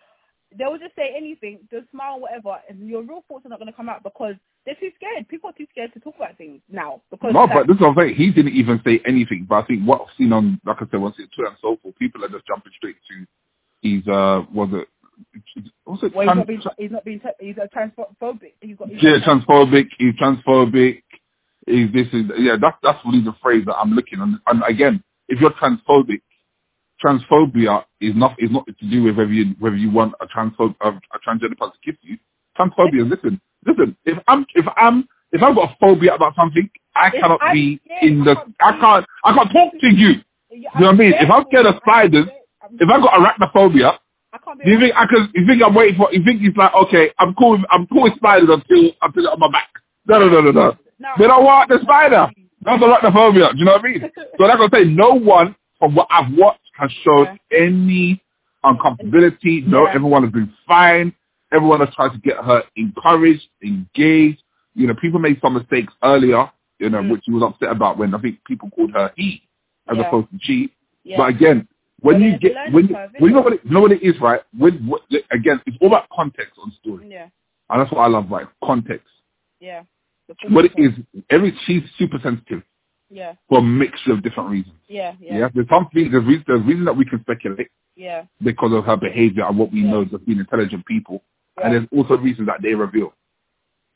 they 0.58 0.64
will 0.64 0.78
just 0.78 0.94
say 0.96 1.14
anything, 1.16 1.61
just 1.70 1.90
smile, 1.90 2.20
whatever, 2.20 2.56
and 2.68 2.88
your 2.88 3.02
real 3.02 3.25
thoughts 3.28 3.46
are 3.46 3.49
not 3.49 3.58
going 3.58 3.70
to 3.70 3.76
come 3.76 3.88
out 3.88 4.02
because 4.02 4.34
they're 4.64 4.76
too 4.76 4.90
scared. 4.96 5.28
People 5.28 5.50
are 5.50 5.52
too 5.52 5.66
scared 5.70 5.92
to 5.94 6.00
talk 6.00 6.14
about 6.16 6.37
things 6.38 6.61
now 6.70 7.02
because 7.11 7.32
No, 7.32 7.44
like, 7.44 7.54
but 7.54 7.66
this 7.66 7.76
is 7.76 7.80
what 7.80 7.90
I'm 7.90 7.96
saying. 7.96 8.14
He 8.16 8.30
didn't 8.30 8.54
even 8.54 8.80
say 8.84 9.00
anything. 9.06 9.46
But 9.49 9.56
I 9.56 9.66
think 9.66 9.84
what 9.84 10.02
I've 10.02 10.16
seen 10.16 10.32
on, 10.32 10.61
like 10.64 10.78
I 10.80 10.87
said, 10.90 11.00
once 11.00 11.16
it's 11.18 11.34
Twitter 11.34 11.49
and 11.50 11.58
so 11.61 11.78
forth, 11.82 11.96
people 11.99 12.25
are 12.25 12.28
just 12.28 12.46
jumping 12.46 12.73
straight 12.76 12.96
to 13.11 13.26
his, 13.88 14.06
uh, 14.08 14.44
was 14.52 14.70
it, 14.73 14.88
was 15.87 16.00
it 16.02 16.14
well, 16.14 16.26
he's 16.26 16.26
not 16.26 16.34
trans- 16.34 16.46
being, 16.46 16.61
he's 16.78 16.90
not 16.90 17.04
being, 17.04 17.20
he's 17.40 17.56
a 17.58 17.68
transphobic. 17.68 18.52
He's 18.61 18.76
got, 18.76 18.88
he's 18.88 19.02
yeah, 19.02 19.18
transphobic, 19.26 19.87
he's 19.99 20.14
transphobic, 20.14 21.02
he's 21.66 21.92
this 21.92 22.08
is, 22.12 22.25
yeah, 22.38 22.56
that's, 22.61 22.76
that's 22.82 22.99
really 23.04 23.23
the 23.23 23.34
phrase 23.42 23.64
that 23.66 23.76
I'm 23.76 23.92
looking 23.92 24.20
on. 24.20 24.40
And 24.46 24.62
again, 24.68 25.02
if 25.28 25.40
you're 25.40 25.52
transphobic, 25.52 26.23
transphobia 27.02 27.84
is 28.00 28.14
not, 28.14 28.34
is 28.38 28.50
not 28.50 28.66
to 28.66 28.90
do 28.90 29.04
with 29.04 29.16
whether 29.16 29.32
you, 29.32 29.54
whether 29.58 29.76
you 29.76 29.90
want 29.90 30.14
a 30.20 30.26
transphobe, 30.26 30.74
a, 30.80 30.88
a 30.88 31.18
transgender 31.26 31.56
person 31.56 31.72
to 31.72 31.92
kiss 31.92 31.96
you. 32.02 32.16
Transphobia 32.58 33.04
is, 33.04 33.10
listen, 33.10 33.40
listen, 33.66 33.96
if 34.04 34.18
I'm, 34.28 34.46
if 34.54 34.66
I'm, 34.76 35.08
if 35.32 35.42
I've 35.42 35.54
got 35.54 35.70
a 35.72 35.76
phobia 35.80 36.14
about 36.14 36.34
something, 36.36 36.68
I 36.94 37.08
If 37.08 37.14
cannot 37.20 37.40
I'm 37.42 37.54
be 37.54 37.80
scared, 37.84 38.02
in 38.04 38.24
the, 38.24 38.36
I 38.60 38.78
can't, 38.78 39.06
I 39.24 39.34
can't 39.34 39.52
talk 39.52 39.72
to 39.80 39.88
you. 39.88 40.14
You 40.50 40.60
know 40.78 40.86
what 40.86 40.88
I 40.88 40.92
mean? 40.92 41.12
If 41.18 41.30
I'm 41.30 41.44
scared 41.50 41.66
of 41.66 41.76
spiders, 41.78 42.26
If 42.80 42.88
I've 42.88 43.02
got 43.02 43.12
arachnophobia, 43.20 43.98
I 44.32 44.38
do 44.64 44.70
you 44.70 44.80
think 44.80 44.94
I 44.96 45.06
could, 45.06 45.28
you 45.34 45.46
think 45.46 45.62
I'm 45.62 45.74
waiting 45.74 45.96
for, 45.96 46.12
you 46.12 46.24
think 46.24 46.42
it's 46.42 46.56
like, 46.56 46.74
okay, 46.74 47.10
I'm 47.18 47.34
cool, 47.34 47.52
with, 47.52 47.62
I'm 47.70 47.86
cool 47.88 48.04
with 48.04 48.16
spiders 48.16 48.48
until, 48.50 48.90
until 49.02 49.28
on 49.30 49.40
my 49.40 49.50
back. 49.50 49.68
No, 50.06 50.18
no, 50.20 50.28
no, 50.28 50.40
no, 50.40 50.50
no. 50.52 50.76
No. 50.98 51.08
They 51.18 51.26
don't 51.26 51.44
want 51.44 51.68
the 51.68 51.78
spider. 51.82 52.28
That's 52.62 52.82
arachnophobia. 52.82 53.52
Do 53.52 53.58
you 53.58 53.64
know 53.64 53.72
what 53.72 53.84
I 53.84 53.88
mean? 53.88 54.10
So 54.38 54.44
like 54.44 54.58
I 54.60 54.78
say, 54.78 54.84
no 54.84 55.14
one 55.14 55.54
from 55.78 55.94
what 55.94 56.08
I've 56.10 56.32
watched 56.34 56.60
has 56.76 56.90
shown 57.04 57.38
any 57.50 58.23
uncomfortability. 58.64 59.66
No, 59.66 59.87
everyone 59.87 60.23
has 60.25 60.33
been 60.33 60.52
fine. 60.66 61.14
Everyone 61.52 61.81
has 61.81 61.95
tried 61.95 62.12
to 62.12 62.19
get 62.19 62.37
her 62.38 62.62
encouraged, 62.76 63.47
engaged. 63.62 64.43
You 64.75 64.87
know, 64.88 64.95
people 64.95 65.21
made 65.21 65.40
some 65.40 65.54
mistakes 65.54 65.93
earlier, 66.02 66.50
you 66.78 66.90
know, 66.90 67.00
Mm. 67.02 67.11
which 67.12 67.25
she 67.25 67.31
was 67.31 67.43
upset 67.43 67.71
about 67.71 67.97
when 67.99 68.14
I 68.14 68.19
think 68.19 68.43
people 68.45 68.71
called 68.71 68.93
her 68.93 69.12
he 69.16 69.43
as 69.88 69.97
Yeah. 69.97 70.04
opposed 70.09 70.31
to 70.31 70.38
she. 70.40 70.73
Yeah. 71.04 71.19
But 71.19 71.28
again, 71.31 71.69
when 72.00 72.16
But 72.16 72.23
you 72.23 72.38
get 72.38 72.73
when 72.73 72.88
you, 72.88 72.95
when 73.19 73.31
you 73.31 73.37
know 73.37 73.40
what 73.43 73.52
it, 73.52 73.61
you 73.64 73.71
know 73.71 73.81
what 73.81 73.93
it 73.93 74.02
is, 74.02 74.19
right? 74.21 74.40
When 74.57 74.87
what, 74.87 75.02
again, 75.31 75.61
it's 75.66 75.76
all 75.81 75.88
about 75.88 76.09
context 76.11 76.59
on 76.62 76.73
story, 76.73 77.09
yeah, 77.11 77.28
and 77.71 77.81
that's 77.81 77.90
what 77.93 78.00
I 78.00 78.07
love, 78.09 78.31
right? 78.31 78.47
Context. 78.64 79.07
yeah. 79.61 79.85
What 80.49 80.64
it 80.64 80.73
is, 80.76 80.93
every 81.31 81.57
she's 81.66 81.83
super 81.99 82.19
sensitive 82.23 82.62
Yeah, 83.11 83.34
for 83.49 83.58
a 83.58 83.62
mixture 83.62 84.12
of 84.12 84.23
different 84.23 84.50
reasons. 84.50 84.75
yeah, 84.88 85.14
Yeah, 85.20 85.38
yeah, 85.38 85.49
there's 85.54 85.68
some 85.68 85.88
things, 85.92 86.11
there's 86.11 86.25
reason, 86.25 86.44
there's 86.46 86.62
reason 86.64 86.84
that 86.87 86.96
we 86.96 87.04
can 87.04 87.20
speculate 87.20 87.70
yeah. 87.96 88.25
because 88.42 88.73
of 88.73 88.84
her 88.87 88.96
behavior 88.96 89.44
and 89.46 89.58
what 89.58 89.70
we 89.73 89.82
Yeah. 89.82 89.90
know 89.90 90.02
as 90.02 90.08
being 90.26 90.38
intelligent 90.38 90.84
people, 90.87 91.23
Yeah. 91.58 91.64
and 91.66 91.75
there's 91.75 91.88
also 91.92 92.16
reasons 92.20 92.46
that 92.49 92.62
they 92.62 92.75
reveal. 92.75 93.14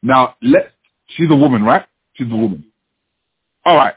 Now, 0.03 0.37
let's, 0.43 0.71
she's 1.09 1.31
a 1.31 1.35
woman, 1.37 1.65
right? 1.65 1.87
She's 2.15 2.31
a 2.31 2.37
woman. 2.37 2.65
All 3.65 3.77
right. 3.77 3.95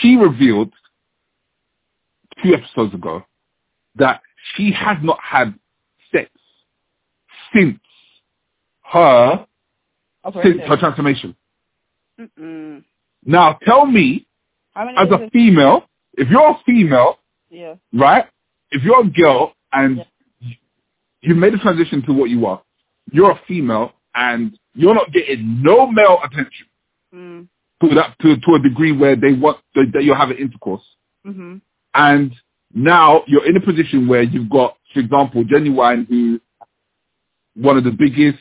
She 0.00 0.16
revealed 0.16 0.72
two 2.42 2.54
episodes 2.54 2.94
ago 2.94 3.24
that 3.96 4.22
she 4.54 4.72
has 4.72 4.96
not 5.02 5.18
had 5.20 5.54
sex 6.12 6.30
since 7.52 7.78
her 8.84 9.46
since 10.42 10.60
her 10.66 10.76
transformation. 10.76 11.34
Mm-mm. 12.20 12.84
Now, 13.24 13.58
tell 13.64 13.86
me, 13.86 14.26
as 14.76 15.08
a 15.10 15.30
female, 15.30 15.84
if 16.14 16.28
you're 16.30 16.50
a 16.50 16.58
female, 16.64 17.18
Yeah, 17.50 17.74
right? 17.92 18.26
If 18.70 18.84
you're 18.84 19.00
a 19.00 19.08
girl 19.10 19.54
and 19.72 19.98
Yeah. 19.98 20.04
you 21.22 21.34
made 21.34 21.52
a 21.54 21.58
transition 21.58 22.02
to 22.02 22.12
what 22.12 22.30
you 22.30 22.46
are, 22.46 22.62
you're 23.12 23.32
a 23.32 23.40
female 23.48 23.92
and 24.14 24.56
you're 24.74 24.94
not 24.94 25.12
getting 25.12 25.62
no 25.62 25.86
male 25.90 26.18
attention 26.22 26.66
mm. 27.14 27.48
to 27.82 27.94
that 27.96 28.16
to, 28.20 28.36
to 28.36 28.54
a 28.54 28.58
degree 28.60 28.92
where 28.92 29.16
they 29.16 29.32
want 29.32 29.58
that 29.74 29.90
that 29.94 30.04
you're 30.04 30.16
having 30.16 30.38
intercourse, 30.38 30.82
Mm-hmm. 31.26 31.56
and 31.94 32.32
now 32.72 33.22
you're 33.26 33.44
in 33.46 33.56
a 33.56 33.60
position 33.60 34.06
where 34.08 34.22
you've 34.22 34.48
got, 34.48 34.76
for 34.94 35.00
example, 35.00 35.44
Ginuwine, 35.44 36.08
who 36.08 36.40
one 37.56 37.76
of 37.76 37.84
the 37.84 37.90
biggest 37.90 38.38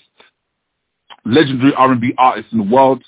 legendary 1.25 1.73
R&B 1.73 2.13
artists 2.17 2.51
in 2.53 2.59
the 2.59 2.63
world, 2.75 3.03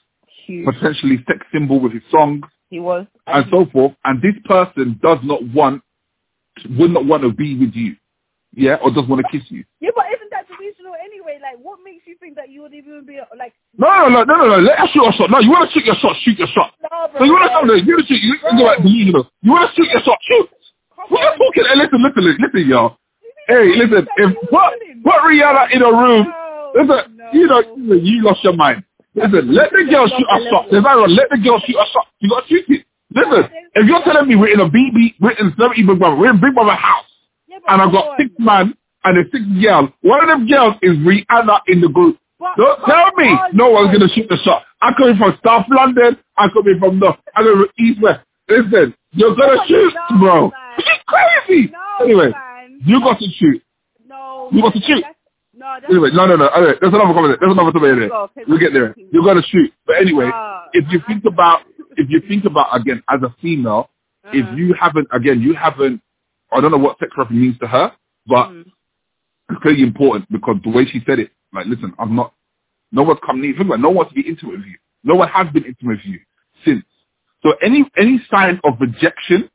Huge. 0.45 0.65
potentially 0.65 1.17
sex 1.27 1.39
symbol 1.53 1.79
with 1.79 1.93
his 1.93 2.03
songs 2.11 2.43
He 2.69 2.79
was. 2.79 3.05
and 3.27 3.45
so 3.51 3.65
forth, 3.71 3.93
and 4.05 4.21
this 4.21 4.35
person 4.45 4.99
does 5.01 5.19
not 5.23 5.41
want, 5.53 5.81
would 6.77 6.91
not 6.91 7.05
want 7.05 7.23
to 7.23 7.31
be 7.31 7.57
with 7.57 7.73
you, 7.73 7.95
yeah, 8.53 8.75
or 8.83 8.91
does 8.91 9.07
want 9.07 9.23
to 9.23 9.31
kiss 9.31 9.47
you. 9.49 9.63
Yeah, 9.79 9.91
but 9.95 10.05
isn't 10.13 10.29
that 10.31 10.47
delusional 10.47 10.93
anyway? 10.99 11.39
Like, 11.41 11.63
what 11.63 11.79
makes 11.85 12.03
you 12.05 12.15
think 12.19 12.35
that 12.35 12.49
you 12.49 12.61
would 12.61 12.73
even 12.73 13.05
be 13.05 13.19
like? 13.37 13.53
No, 13.77 14.09
no, 14.09 14.23
no, 14.23 14.35
no, 14.35 14.47
no. 14.47 14.57
Let 14.59 14.79
us 14.79 14.89
shoot 14.91 15.07
a 15.07 15.11
shot. 15.13 15.31
No, 15.31 15.39
you 15.39 15.49
want 15.49 15.69
to 15.69 15.73
shoot 15.73 15.85
your 15.85 15.95
shot, 15.95 16.15
shoot 16.21 16.37
your 16.37 16.49
shot. 16.51 16.73
No, 16.83 17.07
bro. 17.11 17.19
So 17.19 17.23
you 17.23 17.31
want 17.31 17.47
to 17.47 17.53
come 17.55 17.67
there, 17.67 17.77
you 17.77 17.95
want 17.95 18.07
to 18.07 18.13
shoot, 18.13 18.21
you 18.21 18.35
go 18.43 18.63
like 18.63 18.83
delusional. 18.83 19.31
You 19.41 19.51
want 19.51 19.71
to 19.71 19.75
shoot 19.75 19.89
your 19.91 20.01
shot, 20.03 20.19
shoot. 20.27 20.49
We're 21.09 21.23
not 21.23 21.37
talking, 21.39 21.63
hey, 21.63 21.75
listen, 21.79 22.03
listen, 22.03 22.23
listen, 22.23 22.41
listen, 22.43 22.69
y'all. 22.69 22.97
Hey, 23.47 23.71
listen, 23.75 24.07
if 24.17 24.35
what, 24.51 24.73
what 25.01 25.21
Rihanna 25.23 25.71
in 25.71 25.81
a 25.81 25.91
room, 25.91 26.27
listen, 26.75 27.19
you 27.33 27.47
know, 27.47 27.61
you 27.95 28.23
lost 28.23 28.43
your 28.43 28.53
mind. 28.53 28.83
Listen, 29.15 29.53
let 29.53 29.71
the 29.71 29.83
girl 29.89 30.07
shoot 30.07 30.27
a 30.31 30.49
shot. 30.49 30.65
There's 30.71 30.83
no 30.83 31.03
let 31.05 31.29
the 31.29 31.37
girl 31.37 31.59
shoot 31.65 31.75
a 31.75 31.85
shot. 31.91 32.07
You 32.19 32.29
got 32.29 32.47
to 32.47 32.49
shoot 32.49 32.65
it. 32.69 32.85
Listen, 33.13 33.49
if 33.75 33.87
you're 33.87 34.03
telling 34.03 34.27
me 34.29 34.35
we're 34.35 34.53
in 34.53 34.59
a 34.61 34.69
BB, 34.69 35.15
we're 35.19 35.31
in 35.31 35.51
Celebrity 35.55 35.83
Big 35.83 35.99
Brother, 35.99 36.15
we're 36.15 36.29
in 36.31 36.39
Big 36.39 36.53
Brother 36.55 36.71
house, 36.71 37.03
Yeah, 37.47 37.57
and 37.67 37.81
I've 37.81 37.91
got 37.91 38.15
six 38.17 38.31
man 38.39 38.73
and 39.03 39.17
a 39.17 39.23
six 39.31 39.43
girl. 39.61 39.91
One 40.01 40.21
of 40.23 40.27
them 40.29 40.47
girls 40.47 40.75
is 40.81 40.95
Rihanna 40.97 41.59
in 41.67 41.81
the 41.81 41.89
group. 41.89 42.17
But 42.39 42.55
Don't 42.55 42.79
come 42.79 42.89
tell 42.89 43.11
me 43.17 43.35
no 43.53 43.69
one's 43.69 43.91
gonna 43.91 44.07
shoot 44.15 44.27
the 44.29 44.37
shot. 44.45 44.63
I'm 44.81 44.93
coming 44.95 45.17
from 45.17 45.37
South 45.45 45.65
London. 45.69 46.17
I'm 46.37 46.49
coming 46.51 46.79
from 46.79 46.99
North. 46.99 47.17
I'm 47.35 47.43
coming 47.45 47.67
from 47.67 47.85
East 47.85 48.01
West. 48.01 48.21
Listen, 48.47 48.95
you're 49.11 49.35
gonna 49.35 49.55
No, 49.57 49.65
shoot, 49.67 49.93
no, 49.93 50.19
bro. 50.19 50.41
man. 50.43 50.51
It's 50.77 51.03
crazy. 51.05 51.71
No, 51.71 52.05
anyway, 52.05 52.31
man. 52.31 52.79
you 52.85 52.99
got 53.01 53.19
to 53.19 53.27
shoot. 53.35 53.61
No. 54.07 54.49
You 54.53 54.61
got 54.61 54.73
to 54.73 54.79
shoot. 54.81 55.03
That's- 55.65 55.89
No, 55.89 55.95
Anyway, 55.95 56.09
no, 56.13 56.25
no, 56.27 56.35
no. 56.35 56.47
Anyway, 56.47 56.73
there's 56.81 56.93
another 56.93 57.13
comment. 57.13 57.37
There's 57.39 57.51
another 57.51 57.71
topic 57.71 57.97
there. 57.99 58.09
Go, 58.09 58.29
We'll 58.47 58.59
get 58.59 58.73
there. 58.73 58.95
You're 59.11 59.23
gonna 59.23 59.41
shoot. 59.43 59.71
But 59.85 59.97
anyway, 59.97 60.29
Ah, 60.33 60.67
if 60.73 60.85
you 60.91 61.01
think 61.07 61.25
about, 61.25 61.61
if 61.97 62.09
you 62.09 62.21
think 62.27 62.45
about 62.45 62.67
again 62.75 63.03
as 63.09 63.21
a 63.23 63.29
female, 63.41 63.89
if 64.33 64.45
Uh-huh. 64.45 64.55
you 64.55 64.73
haven't, 64.73 65.07
again, 65.11 65.41
you 65.41 65.53
haven't. 65.53 66.01
I 66.51 66.59
don't 66.61 66.71
know 66.71 66.77
what 66.77 66.99
sex 66.99 67.11
reference 67.17 67.39
means 67.41 67.57
to 67.59 67.67
her, 67.67 67.93
but 68.27 68.49
Mm. 68.49 68.65
it's 69.49 69.61
clearly 69.61 69.83
important 69.83 70.29
because 70.31 70.57
the 70.63 70.69
way 70.69 70.85
she 70.85 70.99
said 71.05 71.19
it, 71.19 71.31
like, 71.53 71.65
listen, 71.67 71.93
I'm 71.97 72.15
not, 72.15 72.33
no 72.91 73.03
one's 73.03 73.19
come 73.25 73.39
near, 73.41 73.53
think 73.53 73.67
about 73.67 73.79
no 73.79 73.89
one 73.89 73.95
wants 73.97 74.13
to 74.13 74.21
be 74.21 74.27
intimate 74.27 74.57
with 74.57 74.65
you. 74.65 74.77
No 75.03 75.15
one 75.15 75.29
has 75.29 75.47
been 75.51 75.63
intimate 75.63 75.97
with 75.97 76.05
you 76.05 76.19
since. 76.65 76.83
So 77.41 77.53
any, 77.61 77.89
any 77.97 78.19
sign 78.29 78.59
of 78.63 78.79
rejection, 78.81 79.49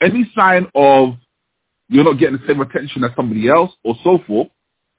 any 0.00 0.24
sign 0.34 0.70
of 0.74 1.16
you're 1.88 2.04
not 2.04 2.18
getting 2.18 2.38
the 2.38 2.46
same 2.46 2.60
attention 2.60 3.02
as 3.04 3.10
somebody 3.16 3.48
else 3.48 3.72
or 3.84 3.96
so 4.04 4.18
forth, 4.26 4.48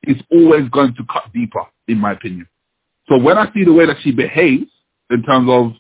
is 0.04 0.18
always 0.32 0.70
going 0.70 0.96
to 0.96 1.04
cut 1.12 1.32
deeper, 1.34 1.62
in 1.88 1.98
my 1.98 2.14
opinion. 2.14 2.48
So 3.08 3.18
when 3.18 3.38
I 3.38 3.52
see 3.54 3.64
the 3.64 3.74
way 3.74 3.86
that 3.86 3.98
she 4.02 4.12
behaves 4.12 4.70
in 5.10 5.24
terms 5.24 5.50
of 5.50 5.74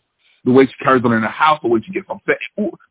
the 0.45 0.51
way 0.51 0.65
she 0.65 0.83
carries 0.83 1.03
on 1.05 1.13
in 1.13 1.21
the 1.21 1.27
house 1.27 1.59
or 1.63 1.71
when 1.71 1.83
she 1.83 1.91
gets 1.91 2.07
upset, 2.09 2.37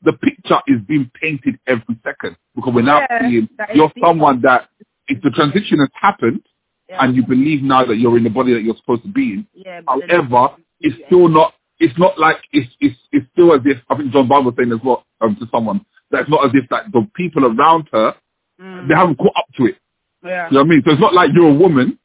the 0.02 0.12
picture 0.12 0.58
is 0.68 0.80
being 0.86 1.10
painted 1.20 1.58
every 1.66 1.96
second 2.04 2.36
because 2.54 2.72
we're 2.74 2.82
now 2.82 3.00
Yeah, 3.10 3.20
seeing 3.28 3.48
you're 3.74 3.88
deeper. 3.88 4.06
someone 4.06 4.40
that 4.42 4.68
if 5.08 5.20
the 5.22 5.30
transition 5.30 5.78
has 5.80 5.88
happened 5.94 6.42
Yeah. 6.88 7.02
and 7.04 7.16
you 7.16 7.24
believe 7.26 7.62
now 7.62 7.84
that 7.84 7.96
you're 7.96 8.16
in 8.16 8.24
the 8.24 8.30
body 8.30 8.52
that 8.54 8.62
you're 8.62 8.76
supposed 8.76 9.02
to 9.02 9.08
be 9.08 9.32
in, 9.34 9.46
Yeah, 9.54 9.80
however, 9.86 10.56
it's 10.80 10.96
still 11.06 11.28
not. 11.28 11.54
It's 11.80 11.96
not 11.98 12.18
like 12.18 12.38
it's 12.52 12.70
it's 12.80 12.96
it's 13.12 13.26
still 13.32 13.52
as 13.54 13.60
if 13.64 13.78
I 13.88 13.96
think 13.96 14.12
John 14.12 14.26
Barber 14.28 14.46
was 14.46 14.54
saying 14.58 14.72
as 14.72 14.80
well 14.84 15.04
um, 15.20 15.36
to 15.36 15.46
someone 15.50 15.84
that 16.10 16.22
it's 16.22 16.30
not 16.30 16.44
as 16.44 16.50
if 16.54 16.68
that 16.70 16.90
the 16.92 17.08
people 17.14 17.44
around 17.46 17.88
her 17.92 18.14
Mm. 18.60 18.88
they 18.88 18.94
haven't 18.96 19.16
caught 19.18 19.36
up 19.36 19.44
to 19.56 19.66
it. 19.66 19.76
Yeah. 20.24 20.48
You 20.48 20.54
know 20.54 20.60
what 20.60 20.66
I 20.66 20.68
mean? 20.68 20.82
So 20.84 20.92
it's 20.92 21.00
not 21.00 21.14
like 21.14 21.30
you're 21.34 21.50
a 21.50 21.54
woman 21.54 21.98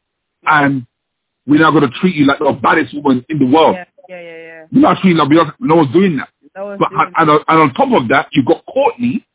and 0.45 0.85
we're 1.47 1.59
now 1.59 1.71
going 1.71 1.89
to 1.89 1.99
treat 1.99 2.15
you 2.15 2.25
like 2.25 2.39
the 2.39 2.51
baddest 2.61 2.93
woman 2.95 3.25
in 3.29 3.39
the 3.39 3.45
world. 3.45 3.75
Yeah, 3.75 3.85
yeah, 4.09 4.21
yeah, 4.21 4.37
yeah. 4.37 4.65
We're 4.71 4.81
not 4.81 4.97
treating 5.01 5.17
like. 5.17 5.29
No 5.59 5.75
one's 5.75 5.93
doing 5.93 6.17
that. 6.17 6.29
That 6.55 6.61
was 6.63 6.77
But 6.79 6.89
doing 6.89 7.13
and, 7.17 7.29
on- 7.29 7.43
and 7.47 7.59
on 7.59 7.73
top 7.73 8.01
of 8.01 8.07
that, 8.09 8.27
you've 8.31 8.45
got 8.45 8.63
Courtney, 8.65 9.25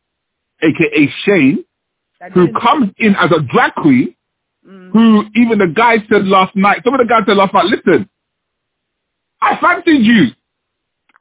aka 0.63 1.09
Shane, 1.25 1.65
that 2.21 2.33
who 2.33 2.53
comes 2.53 2.91
in 2.99 3.15
as 3.17 3.31
a 3.33 3.41
drag 3.41 3.75
queen 3.75 4.15
Mm. 4.69 4.91
who 4.93 5.25
even 5.35 5.59
the 5.59 5.67
guy 5.69 5.97
said 6.11 6.27
last 6.27 6.55
night, 6.55 6.83
some 6.85 6.93
of 6.93 6.99
the 6.99 7.07
guys 7.07 7.23
said 7.27 7.39
last 7.39 7.55
night, 7.55 7.65
listen, 7.67 8.07
I 9.41 9.57
fancied 9.61 10.05
you. 10.05 10.27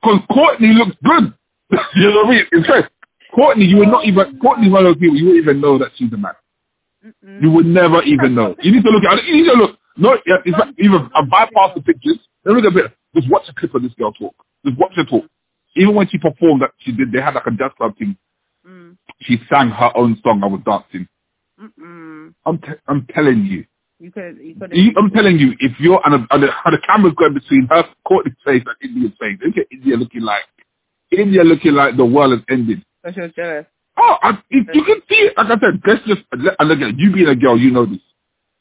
Because 0.01 0.19
Courtney 0.33 0.73
looks 0.73 0.97
good. 1.01 1.33
you 1.95 2.09
know 2.09 2.15
what 2.23 2.27
I 2.27 2.29
mean? 2.31 2.45
It's 2.51 2.67
fair. 2.67 2.89
Courtney, 3.33 3.65
you 3.65 3.77
would 3.77 3.87
not 3.87 4.05
even, 4.05 4.37
Courtney's 4.39 4.71
one 4.71 4.85
of 4.85 4.93
those 4.95 4.99
people, 4.99 5.15
you 5.15 5.25
wouldn't 5.27 5.43
even 5.43 5.61
know 5.61 5.77
that 5.77 5.91
she's 5.95 6.11
a 6.11 6.17
man. 6.17 6.33
Mm-mm. 7.05 7.41
You 7.41 7.51
would 7.51 7.65
never 7.65 8.01
even 8.03 8.35
know. 8.35 8.55
You 8.61 8.71
need 8.71 8.83
to 8.83 8.89
look 8.89 9.03
at 9.03 9.19
it. 9.19 9.25
You 9.25 9.35
need 9.37 9.49
to 9.51 9.57
look. 9.57 9.77
No, 9.97 10.17
yeah, 10.25 10.37
it's 10.45 10.57
like, 10.57 10.75
even 10.77 11.09
I 11.15 11.21
bypass 11.23 11.71
the 11.75 11.81
pictures. 11.81 12.19
Then 12.43 12.55
look 12.55 12.65
a 12.65 12.71
bit. 12.73 12.91
Just 13.15 13.29
watch 13.29 13.43
a 13.49 13.53
clip 13.53 13.73
of 13.75 13.81
this 13.81 13.93
girl 13.93 14.11
talk. 14.13 14.35
Just 14.65 14.77
watch 14.77 14.93
her 14.95 15.05
talk. 15.05 15.25
Even 15.75 15.95
when 15.95 16.07
she 16.07 16.17
performed 16.17 16.61
that 16.61 16.71
she 16.79 16.91
did, 16.91 17.11
they 17.11 17.21
had 17.21 17.35
like 17.35 17.45
a 17.47 17.51
jazz 17.51 17.71
club 17.77 17.97
thing. 17.97 18.17
Mm. 18.67 18.97
She 19.21 19.37
sang 19.49 19.69
her 19.69 19.91
own 19.95 20.19
song. 20.23 20.41
I 20.43 20.47
was 20.47 20.61
dancing. 20.65 21.07
Mm-mm. 21.59 22.33
I'm 22.45 22.57
t- 22.59 22.79
I'm 22.87 23.07
telling 23.13 23.45
you. 23.45 23.65
You 23.99 24.11
could, 24.11 24.37
you 24.37 24.55
could. 24.59 24.71
You- 24.75 24.93
I'm 24.97 25.09
telling 25.11 25.39
you, 25.39 25.53
if 25.59 25.79
you're 25.79 26.01
and, 26.05 26.13
the- 26.13 26.27
and, 26.33 26.43
the, 26.43 26.49
and 26.65 26.73
the 26.73 26.79
camera's 26.85 27.13
going 27.17 27.33
between 27.33 27.67
her 27.71 27.83
Courtney's 28.07 28.35
face 28.45 28.63
and 28.65 28.75
India's 28.91 29.13
face, 29.19 29.37
look 29.43 29.57
at 29.57 29.65
India 29.71 29.95
looking 29.97 30.21
like 30.21 30.43
India 31.11 31.43
looking 31.43 31.73
like 31.73 31.97
the 31.97 32.05
world 32.05 32.31
has 32.33 32.41
ended. 32.49 32.83
So 33.05 33.11
she 33.11 33.21
was 33.21 33.31
jealous. 33.35 33.65
Oh, 33.97 34.15
I, 34.21 34.37
if 34.49 34.67
you 34.73 34.83
can 34.83 35.01
see 35.09 35.15
it. 35.15 35.33
Like 35.37 35.47
I 35.47 35.59
said, 35.59 35.81
let's 35.85 36.05
just 36.05 36.21
and 36.31 36.71
again, 36.71 36.95
you 36.97 37.11
being 37.11 37.27
a 37.27 37.35
girl, 37.35 37.57
you 37.57 37.71
know 37.71 37.85
this. 37.85 37.99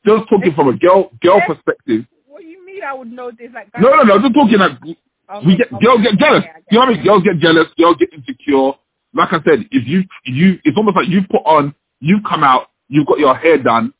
Just 0.07 0.29
talking 0.31 0.55
from 0.55 0.69
a 0.69 0.77
girl 0.77 1.11
girl 1.23 1.41
perspective. 1.47 2.05
What 2.27 2.41
do 2.41 2.47
you 2.47 2.65
mean? 2.65 2.83
I 2.83 2.95
would 2.95 3.13
know 3.13 3.31
this? 3.31 3.51
Like, 3.53 3.71
that. 3.73 3.81
No, 3.81 3.91
no, 3.95 4.03
no. 4.03 4.19
Just 4.21 4.35
talking 4.35 4.59
like 4.59 4.79
Okay, 5.29 5.47
we 5.47 5.57
get 5.57 5.73
okay, 5.73 5.85
girls 5.85 6.03
get 6.03 6.19
jealous. 6.19 6.45
okay, 6.45 6.63
You 6.71 6.79
know 6.79 6.85
what 6.87 6.89
I 6.89 6.93
mean? 6.93 7.05
Girls 7.05 7.23
get 7.25 7.39
jealous. 7.39 7.67
Girls 7.77 7.97
get 7.99 8.13
insecure. 8.13 8.73
Like 9.13 9.33
I 9.33 9.43
said, 9.43 9.67
if 9.73 9.87
you 9.87 10.05
you, 10.25 10.59
it's 10.65 10.77
almost 10.77 10.97
like 10.97 11.09
you 11.09 11.23
put 11.29 11.43
on, 11.45 11.75
you 12.01 12.19
come 12.29 12.45
out, 12.45 12.71
you've 12.89 13.07
got 13.07 13.19
your 13.19 13.35
hair 13.35 13.59
done. 13.61 13.93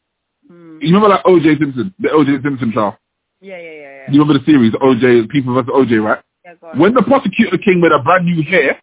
Hmm. 0.49 0.79
You 0.81 0.95
remember 0.95 1.09
like 1.09 1.23
O.J. 1.25 1.59
Simpson, 1.59 1.93
the 1.99 2.11
O.J. 2.11 2.43
Simpson 2.45 2.71
trial. 2.73 2.99
Yeah, 3.41 3.59
yeah, 3.59 3.63
yeah, 3.63 3.73
yeah. 3.81 4.13
You 4.13 4.21
remember 4.21 4.39
the 4.39 4.45
series 4.45 4.73
O.J. 4.81 5.27
People 5.29 5.55
versus 5.55 5.71
O.J. 5.75 5.97
Right? 5.97 6.23
yeah. 6.45 6.55
When 6.79 6.95
the 6.95 7.03
prosecutor 7.03 7.59
came 7.59 7.81
with 7.81 7.93
a 7.93 7.99
brand 8.05 8.25
new 8.27 8.43
hair, 8.45 8.81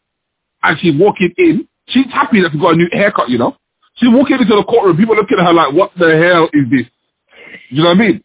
and 0.64 0.78
she's 0.80 0.94
walking 1.00 1.34
in, 1.38 1.68
she's 1.88 2.06
happy 2.12 2.42
that 2.42 2.52
she 2.52 2.60
got 2.60 2.74
a 2.74 2.78
new 2.78 2.90
haircut. 2.92 3.30
You 3.30 3.38
know, 3.38 3.56
she's 3.96 4.10
walking 4.12 4.40
into 4.40 4.56
the 4.56 4.64
courtroom. 4.64 4.98
People 4.98 5.16
looking 5.16 5.38
at 5.40 5.46
her 5.46 5.54
like, 5.54 5.74
"What 5.74 5.92
the 5.98 6.18
hell 6.18 6.50
is 6.54 6.70
this?" 6.70 6.88
Do 7.70 7.76
you 7.76 7.84
know 7.84 7.90
what 7.90 7.98
I 7.98 8.00
mean? 8.00 8.24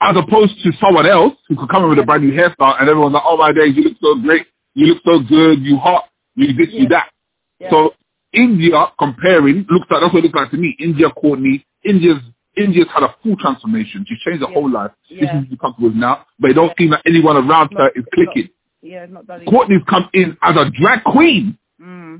As 0.00 0.16
opposed 0.16 0.54
to 0.64 0.72
someone 0.80 1.06
else 1.06 1.34
who 1.48 1.56
could 1.56 1.68
come 1.68 1.84
in 1.84 1.90
with 1.90 1.98
a 1.98 2.04
brand 2.04 2.24
new 2.24 2.32
hairstyle, 2.32 2.80
and 2.80 2.88
everyone's 2.88 3.14
like, 3.14 3.22
"Oh 3.26 3.36
my 3.36 3.52
days, 3.52 3.76
you 3.76 3.84
look 3.84 3.96
so 4.00 4.14
great. 4.16 4.46
You 4.74 4.86
look 4.94 5.02
so 5.04 5.20
good. 5.20 5.60
You 5.60 5.76
hot. 5.76 6.04
You 6.36 6.52
this, 6.54 6.72
you 6.72 6.88
that." 6.88 7.10
Yeah. 7.58 7.70
So 7.70 7.94
India 8.32 8.86
comparing 8.98 9.66
looks 9.68 9.86
like 9.90 10.00
that's 10.00 10.12
what 10.14 10.20
it 10.24 10.26
looks 10.28 10.34
like 10.34 10.50
to 10.52 10.56
me. 10.56 10.76
India 10.78 11.10
Courtney, 11.10 11.64
India's 11.84 12.18
India's 12.56 12.86
had 12.92 13.02
a 13.02 13.14
full 13.22 13.36
transformation. 13.36 14.04
She's 14.08 14.18
changed 14.20 14.42
her 14.42 14.48
Yeah. 14.48 14.54
whole 14.54 14.70
life. 14.70 14.90
Yeah. 15.08 15.20
This 15.20 15.30
is 15.30 15.34
what 15.36 15.46
she's 15.50 15.58
comfortable 15.58 15.88
with 15.88 15.96
now. 15.98 16.24
But 16.38 16.50
it 16.50 16.54
don't 16.54 16.72
seem 16.78 16.90
like 16.90 17.02
anyone 17.06 17.36
around 17.36 17.70
No, 17.72 17.84
her 17.84 17.90
is 17.94 18.04
clicking. 18.14 18.48
yeah, 18.82 19.06
not 19.06 19.26
done. 19.26 19.44
Courtney's 19.44 19.82
come 19.88 20.08
in 20.14 20.36
as 20.42 20.56
a 20.56 20.70
drag 20.70 21.04
queen 21.04 21.58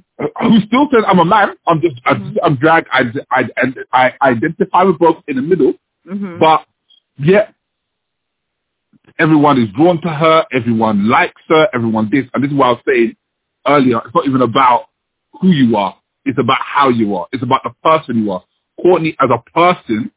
who 0.40 0.60
still 0.66 0.88
says 0.92 1.04
I'm 1.06 1.18
a 1.18 1.24
man. 1.24 1.50
I'm 1.66 1.80
just 1.80 1.96
I'm, 2.04 2.36
I'm 2.42 2.56
drag. 2.56 2.86
I, 2.92 3.02
I, 3.30 3.42
I, 3.92 4.12
I 4.20 4.28
identify 4.30 4.82
with 4.84 4.98
both 4.98 5.22
in 5.28 5.36
the 5.36 5.42
middle. 5.42 5.74
Mm-hmm. 6.08 6.38
But 6.38 6.66
yeah, 7.18 7.50
everyone 9.18 9.60
is 9.60 9.68
drawn 9.76 10.00
to 10.02 10.08
her. 10.08 10.44
Everyone 10.52 11.08
likes 11.08 11.42
her. 11.48 11.68
Everyone 11.74 12.08
this. 12.10 12.26
And 12.34 12.42
this 12.42 12.50
is 12.50 12.56
what 12.56 12.66
I 12.66 12.70
was 12.72 12.82
saying 12.86 13.16
earlier. 13.66 13.98
It's 14.04 14.14
not 14.14 14.26
even 14.26 14.42
about 14.42 14.86
who 15.40 15.48
you 15.48 15.76
are. 15.76 15.96
It's 16.24 16.38
about 16.38 16.58
how 16.60 16.88
you 16.88 17.16
are. 17.16 17.26
It's 17.32 17.42
about 17.42 17.62
the 17.64 17.70
person 17.82 18.22
you 18.24 18.30
are. 18.32 18.44
Courtney 18.80 19.16
as 19.20 19.30
a 19.30 19.38
person 19.50 20.10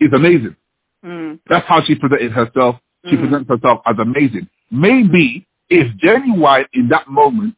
is 0.00 0.12
amazing. 0.12 0.56
mm. 1.04 1.38
That's 1.48 1.66
how 1.66 1.82
she 1.82 1.94
presented 1.94 2.32
herself. 2.32 2.76
She 3.06 3.16
Mm. 3.16 3.20
presents 3.28 3.48
herself 3.48 3.80
as 3.86 3.96
amazing. 3.98 4.48
Maybe 4.70 5.46
if 5.68 5.86
Ginuwine 5.96 6.66
in 6.72 6.88
that 6.88 7.08
moment, 7.08 7.54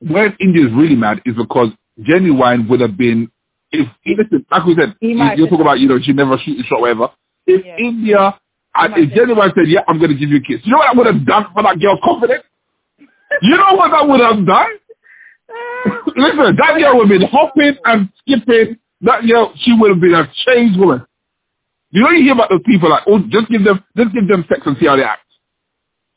where 0.00 0.34
India 0.40 0.66
is 0.66 0.72
really 0.72 0.94
mad 0.96 1.20
is 1.24 1.34
because 1.36 1.68
Ginuwine 2.00 2.68
would 2.68 2.80
have 2.80 2.96
been, 2.96 3.30
if, 3.72 3.86
listen, 4.06 4.46
like 4.50 4.64
we 4.64 4.74
said, 4.76 4.94
you, 5.00 5.16
you 5.36 5.48
talk 5.48 5.60
about, 5.60 5.80
you 5.80 5.88
know, 5.88 5.98
she 6.00 6.12
never 6.12 6.38
shoot 6.38 6.64
shot, 6.66 6.80
whatever. 6.80 7.08
If 7.46 7.64
Yeah. 7.64 7.76
India, 7.78 8.38
and 8.74 8.94
if 8.96 9.10
have- 9.10 9.18
Ginuwine 9.28 9.54
said, 9.54 9.66
yeah, 9.68 9.80
I'm 9.88 9.98
going 9.98 10.10
to 10.10 10.16
give 10.16 10.30
you 10.30 10.36
a 10.38 10.40
kiss, 10.40 10.60
you 10.64 10.72
know 10.72 10.78
what 10.78 10.86
that 10.86 10.96
would 10.96 11.06
have 11.06 11.26
done 11.26 11.46
for 11.52 11.62
that 11.62 11.78
girl's 11.80 12.00
confidence? 12.04 12.44
You 13.42 13.56
know 13.56 13.74
what 13.74 13.90
that 13.90 14.08
would 14.08 14.20
have 14.20 14.46
done? 14.46 14.70
Listen, 16.16 16.56
that 16.56 16.78
girl 16.78 16.96
would 16.98 17.10
have 17.10 17.20
been 17.20 17.28
hopping 17.28 17.76
and 17.84 18.08
skipping. 18.20 18.76
That 19.00 19.26
girl, 19.26 19.52
she 19.56 19.72
would 19.78 19.90
have 19.90 20.00
been 20.00 20.14
a 20.14 20.30
changed 20.46 20.78
woman. 20.78 21.04
You 21.90 22.02
know, 22.02 22.10
you 22.10 22.22
hear 22.24 22.32
about 22.34 22.50
those 22.50 22.60
people 22.66 22.90
like, 22.90 23.02
oh, 23.06 23.18
just 23.28 23.48
give 23.48 23.64
them, 23.64 23.82
just 23.96 24.12
give 24.12 24.28
them 24.28 24.44
sex 24.48 24.60
and 24.66 24.76
see 24.78 24.86
how 24.86 24.96
they 24.96 25.02
act. 25.04 25.22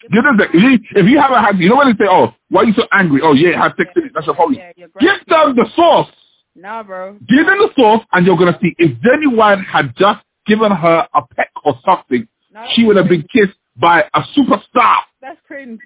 Give 0.10 0.24
them 0.24 0.38
sex. 0.40 0.52
If 0.54 1.06
you, 1.08 1.20
haven't 1.20 1.44
had, 1.44 1.60
you 1.60 1.70
know 1.70 1.78
when 1.78 1.88
they 1.88 2.06
say, 2.06 2.10
oh, 2.10 2.34
why 2.50 2.62
are 2.62 2.66
you 2.66 2.74
so 2.74 2.88
angry? 2.92 3.22
Oh, 3.24 3.34
yeah, 3.34 3.62
have 3.62 3.74
sex 3.78 3.92
it. 3.96 4.12
That's 4.14 4.26
your 4.26 4.36
problem. 4.36 4.58
Yeah. 4.60 4.74
Give 4.74 5.28
them 5.28 5.56
the 5.56 5.68
sauce. 5.76 6.10
Nah, 6.56 6.84
bro. 6.84 7.14
Give 7.28 7.46
them 7.46 7.60
the 7.60 7.70
sauce, 7.76 8.04
and 8.12 8.26
you're 8.26 8.38
gonna 8.38 8.58
see. 8.62 8.76
If 8.78 8.98
anyone 9.14 9.64
had 9.64 9.96
just 9.96 10.22
given 10.46 10.72
her 10.72 11.08
a 11.14 11.22
peck 11.36 11.52
or 11.64 11.76
something, 11.86 12.28
No, 12.54 12.66
she 12.74 12.84
would 12.84 12.98
have 12.98 13.08
been 13.08 13.24
kissed 13.34 13.58
by 13.78 14.04
a 14.14 14.22
superstar. 14.36 14.98
That's 15.22 15.40
cringe. 15.48 15.80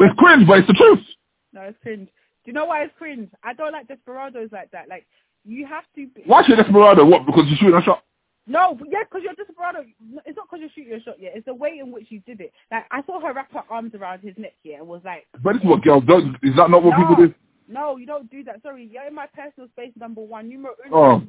It's 0.00 0.18
cringe, 0.18 0.46
but 0.46 0.58
it's 0.58 0.66
the 0.66 0.74
truth. 0.74 1.04
No, 1.52 1.62
it's 1.62 1.78
cringe. 1.82 2.08
Do 2.08 2.50
you 2.50 2.52
know 2.52 2.64
why 2.64 2.82
it's 2.84 2.94
cringe? 2.98 3.30
I 3.44 3.52
don't 3.52 3.72
like 3.72 3.86
desperados 3.86 4.48
like 4.50 4.70
that. 4.72 4.88
Like, 4.88 5.06
you 5.44 5.66
have 5.66 5.84
to. 5.94 6.06
Be, 6.08 6.22
Why 6.26 6.42
should 6.44 6.56
Desperado? 6.56 7.04
What? 7.04 7.26
Because 7.26 7.44
you're 7.46 7.58
shooting 7.58 7.76
a 7.76 7.82
shot. 7.82 8.02
No, 8.48 8.74
but 8.78 8.88
yeah, 8.90 9.04
because 9.04 9.20
you're 9.22 9.34
just 9.34 9.48
desperado. 9.48 9.84
It's 10.24 10.36
not 10.36 10.48
because 10.50 10.60
you're 10.60 10.70
shooting 10.74 10.94
a 10.94 11.02
shot 11.02 11.20
yet. 11.20 11.32
It's 11.34 11.44
the 11.44 11.54
way 11.54 11.78
in 11.80 11.92
which 11.92 12.06
you 12.08 12.20
did 12.20 12.40
it. 12.40 12.52
Like, 12.72 12.86
I 12.90 13.02
saw 13.04 13.20
her 13.20 13.34
wrap 13.34 13.52
her 13.52 13.62
arms 13.70 13.94
around 13.94 14.20
his 14.20 14.36
neck 14.38 14.54
here 14.62 14.78
and 14.78 14.88
was 14.88 15.02
like, 15.04 15.26
But 15.42 15.54
this 15.54 15.62
is 15.62 15.68
what 15.68 15.82
girls 15.82 16.04
do. 16.06 16.34
Is 16.42 16.56
that 16.56 16.70
not 16.70 16.82
what 16.82 16.98
No. 16.98 17.06
people 17.08 17.26
do? 17.26 17.34
no, 17.70 17.98
you 17.98 18.06
don't 18.06 18.30
do 18.30 18.42
that. 18.44 18.62
Sorry, 18.62 18.88
you're 18.90 19.06
in 19.06 19.14
my 19.14 19.26
personal 19.26 19.68
space, 19.68 19.92
number 20.00 20.22
one. 20.22 20.48
Numero 20.48 20.74
Oh. 20.90 21.22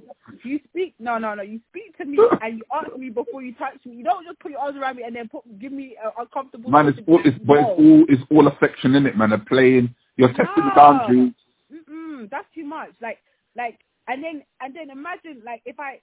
You 0.44 0.60
speak. 0.70 0.96
No, 0.98 1.18
no, 1.18 1.36
no. 1.36 1.44
You 1.44 1.60
speak 1.70 1.98
to 1.98 2.06
me 2.06 2.18
and 2.42 2.60
you 2.60 2.64
ask 2.74 2.96
me 2.98 3.10
before 3.10 3.42
you 3.44 3.54
touch 3.56 3.78
me. 3.86 3.96
You 3.96 4.06
don't 4.06 4.26
just 4.26 4.40
put 4.40 4.52
your 4.52 4.62
arms 4.62 4.78
around 4.78 4.96
me 4.96 5.04
and 5.04 5.14
then 5.14 5.28
put 5.28 5.44
give 5.60 5.74
me 5.74 5.98
a 6.02 6.22
uncomfortable. 6.22 6.72
Man, 6.72 6.88
it's 6.88 7.00
all, 7.06 7.20
it's, 7.26 7.38
but 7.46 7.58
it's 7.58 7.68
all, 7.68 8.06
it's 8.08 8.24
all 8.32 8.48
affection 8.48 8.96
in 8.96 9.06
it, 9.06 9.18
man. 9.18 9.32
They're 9.32 9.40
playing. 9.40 9.94
You're 10.16 10.30
testing 10.30 10.64
the 10.66 10.72
boundaries. 10.76 11.34
Mm-mm, 11.74 12.30
that's 12.30 12.48
too 12.56 12.64
much. 12.64 12.92
Like, 13.02 13.18
like, 13.58 13.80
and 14.08 14.24
then, 14.24 14.44
and 14.62 14.76
then 14.76 14.90
imagine, 14.90 15.42
like, 15.46 15.62
if 15.66 15.80
I, 15.80 16.00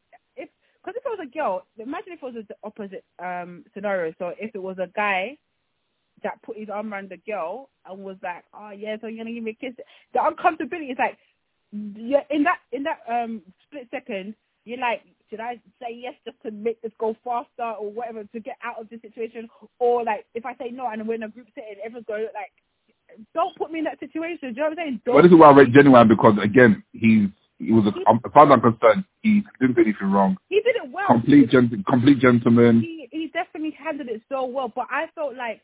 because 0.87 1.01
if 1.01 1.07
it 1.07 1.19
was 1.19 1.27
a 1.29 1.37
girl, 1.37 1.67
imagine 1.79 2.13
if 2.13 2.23
it 2.23 2.35
was 2.35 2.45
the 2.49 2.57
opposite 2.63 3.05
um 3.19 3.65
scenario. 3.75 4.15
So 4.19 4.33
if 4.39 4.55
it 4.55 4.63
was 4.63 4.79
a 4.79 4.89
guy 4.95 5.37
that 6.23 6.41
put 6.43 6.57
his 6.57 6.69
arm 6.71 6.93
around 6.93 7.11
the 7.11 7.17
girl 7.19 7.71
and 7.85 8.05
was 8.05 8.17
like, 8.23 8.45
oh 8.55 8.71
yeah, 8.71 8.97
so 9.01 9.09
you're 9.09 9.25
gonna 9.25 9.35
give 9.35 9.43
me 9.43 9.51
a 9.51 9.55
kiss. 9.55 9.75
The 10.15 10.21
uncomfortability 10.21 10.93
is 10.93 10.99
like, 10.99 11.19
yeah, 11.73 12.23
in 12.31 12.45
that 12.45 12.59
in 12.71 12.85
that 12.85 13.01
um 13.11 13.43
split 13.65 13.89
second, 13.91 14.37
you're 14.65 14.79
like, 14.79 15.03
should 15.29 15.41
I 15.41 15.61
say 15.81 15.93
yes 15.93 16.15
just 16.25 16.41
to 16.45 16.53
make 16.53 16.81
this 16.83 16.93
go 16.99 17.17
faster 17.25 17.77
or 17.81 17.91
whatever 17.91 18.23
to 18.23 18.41
get 18.41 18.57
out 18.63 18.81
of 18.81 18.89
the 18.89 19.01
situation, 19.01 19.49
or 19.81 20.05
like 20.05 20.25
if 20.35 20.47
I 20.47 20.55
say 20.55 20.71
no 20.71 20.89
and 20.89 21.07
we're 21.07 21.15
in 21.15 21.25
a 21.25 21.29
group 21.29 21.49
setting, 21.55 21.77
everyone's 21.85 22.07
going 22.07 22.25
like. 22.35 22.53
Don't 23.35 23.57
put 23.57 23.71
me 23.71 23.79
in 23.79 23.85
that 23.85 24.01
situation. 24.01 24.39
Do 24.41 24.47
you 24.49 24.55
know 24.57 24.63
what 24.65 24.71
I'm 24.73 24.77
saying? 24.77 25.01
Don't 25.07 25.15
But 25.15 25.23
this 25.23 25.33
is 25.33 25.39
why 25.39 25.49
I 25.49 25.57
rate 25.57 25.73
Ginuwine 25.73 26.09
because 26.09 26.35
again, 26.43 26.83
he's 26.93 27.29
he 27.59 27.73
was 27.73 27.87
a, 27.87 28.11
um, 28.11 28.21
as 28.25 28.33
far 28.33 28.45
as 28.47 28.53
I'm 28.53 28.61
concerned, 28.61 29.05
he 29.23 29.43
didn't 29.61 29.77
do 29.77 29.83
anything 29.83 30.11
wrong. 30.11 30.37
He 30.49 30.61
did 30.61 30.77
it 30.77 30.91
well. 30.93 31.07
Complete 31.07 31.51
gent- 31.51 31.87
complete 31.87 32.19
gentleman. 32.19 32.81
He 32.81 33.09
he 33.11 33.29
definitely 33.29 33.77
handled 33.79 34.09
it 34.09 34.23
so 34.29 34.45
well. 34.45 34.71
But 34.75 34.87
I 34.91 35.07
felt 35.15 35.37
like 35.37 35.63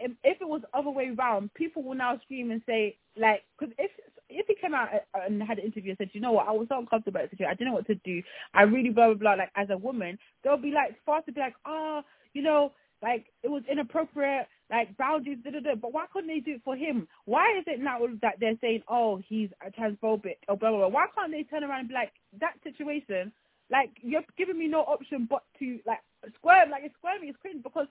if, 0.00 0.12
if 0.24 0.40
it 0.40 0.48
was 0.48 0.62
the 0.62 0.78
other 0.78 0.90
way 0.90 1.14
around, 1.16 1.52
people 1.54 1.82
will 1.82 1.94
now 1.94 2.18
scream 2.24 2.50
and 2.50 2.62
say 2.66 2.96
like, 3.16 3.42
because 3.58 3.74
if 3.78 3.90
if 4.30 4.46
he 4.46 4.54
came 4.60 4.74
out 4.74 4.88
and 5.14 5.42
had 5.42 5.58
an 5.58 5.64
interview 5.66 5.90
and 5.90 5.98
said, 5.98 6.10
you 6.12 6.20
know 6.20 6.32
what, 6.32 6.48
I 6.48 6.52
was 6.52 6.66
so 6.68 6.78
uncomfortable 6.78 7.20
about 7.20 7.30
the 7.30 7.36
situation, 7.36 7.50
I 7.50 7.54
didn't 7.54 7.68
know 7.68 7.74
what 7.74 7.86
to 7.88 7.94
do. 7.96 8.22
I 8.54 8.62
really 8.62 8.90
blah 8.90 9.08
blah 9.08 9.14
blah. 9.14 9.34
Like 9.34 9.52
as 9.54 9.68
a 9.70 9.76
woman, 9.76 10.18
they'll 10.42 10.56
be 10.56 10.70
like 10.72 10.96
fast 11.04 11.26
to 11.26 11.32
be 11.32 11.40
like, 11.40 11.54
oh, 11.66 12.02
you 12.32 12.42
know. 12.42 12.72
Like 13.04 13.26
it 13.42 13.50
was 13.50 13.62
inappropriate, 13.70 14.48
like 14.70 14.96
boundaries, 14.96 15.36
da 15.44 15.50
da 15.50 15.60
da. 15.60 15.74
But 15.74 15.92
why 15.92 16.06
couldn't 16.10 16.32
they 16.32 16.40
do 16.40 16.54
it 16.56 16.62
for 16.64 16.74
him? 16.74 17.06
Why 17.26 17.44
is 17.58 17.64
it 17.66 17.78
now 17.78 18.00
that 18.22 18.40
they're 18.40 18.56
saying, 18.62 18.82
"Oh, 18.88 19.20
he's 19.28 19.50
a 19.60 19.70
transphobic" 19.70 20.40
or 20.48 20.56
blah 20.56 20.70
blah 20.70 20.78
blah? 20.78 20.88
Why 20.88 21.06
can't 21.14 21.30
they 21.30 21.42
turn 21.42 21.64
around 21.64 21.80
and 21.80 21.88
be 21.88 21.94
like, 21.94 22.12
"That 22.40 22.54
situation, 22.64 23.30
like 23.70 23.90
you're 24.00 24.24
giving 24.38 24.58
me 24.58 24.68
no 24.68 24.80
option 24.80 25.26
but 25.28 25.42
to 25.58 25.78
like 25.84 26.00
squirm, 26.36 26.70
like 26.70 26.84
it's 26.84 26.94
squirming, 26.96 27.28
it's 27.28 27.38
cringe 27.42 27.62
because 27.62 27.88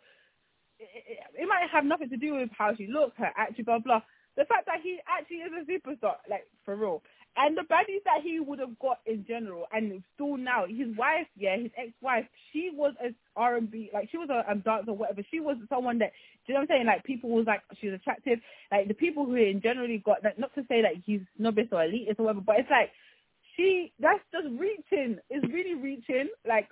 it, 0.80 0.90
it, 1.06 1.44
it 1.44 1.48
might 1.48 1.70
have 1.72 1.86
nothing 1.86 2.10
to 2.10 2.18
do 2.18 2.34
with 2.34 2.50
how 2.58 2.74
she 2.76 2.88
looks, 2.88 3.14
her 3.18 3.30
attitude, 3.38 3.68
blah 3.68 3.78
blah. 3.78 4.02
The 4.36 4.46
fact 4.46 4.66
that 4.66 4.82
he 4.82 4.98
actually 5.06 5.46
is 5.46 5.54
a 5.54 5.62
superstar, 5.70 6.16
like 6.28 6.48
for 6.66 6.76
real, 6.76 7.04
and 7.36 7.58
the 7.58 7.62
baddies 7.62 8.04
that 8.06 8.22
he 8.24 8.40
would 8.40 8.60
have 8.60 8.78
got 8.80 9.00
in 9.06 9.26
general, 9.28 9.66
and 9.74 10.04
still 10.14 10.38
now, 10.38 10.66
his 10.68 10.96
wife, 10.98 11.28
yeah, 11.36 11.58
his 11.58 11.72
ex-wife, 11.78 12.26
she 12.52 12.70
was 12.74 12.94
a 13.04 13.14
R 13.36 13.58
and 13.58 13.72
B, 13.72 13.90
like 13.94 14.10
she 14.12 14.18
was 14.18 14.30
a 14.30 14.50
um, 14.52 14.60
dancer 14.60 14.92
or 14.92 14.98
whatever. 14.98 15.22
She 15.32 15.40
was 15.40 15.58
someone 15.68 15.98
that, 16.00 16.12
do 16.46 16.54
you 16.54 16.54
know 16.54 16.62
what 16.62 16.72
I'm 16.72 16.76
saying? 16.76 16.86
Like 16.86 17.04
people 17.04 17.30
was 17.32 17.48
like 17.48 17.62
she 17.82 17.88
was 17.88 17.96
attractive, 17.96 18.40
like 18.72 18.88
the 18.88 18.94
people 18.94 19.26
who 19.26 19.36
in 19.36 19.62
generally 19.62 20.04
got, 20.06 20.24
like, 20.24 20.38
not 20.38 20.54
to 20.56 20.66
say 20.70 20.84
like 20.84 21.02
he's 21.06 21.22
snobbish 21.38 21.70
or 21.72 21.80
elitist 21.80 22.20
or 22.20 22.26
whatever, 22.26 22.42
but 22.46 22.60
it's 22.60 22.70
like 22.70 22.92
she 23.56 23.92
that's 24.00 24.24
just 24.32 24.48
reaching. 24.60 25.18
It's 25.30 25.46
really 25.54 25.76
reaching. 25.76 26.30
Like 26.48 26.70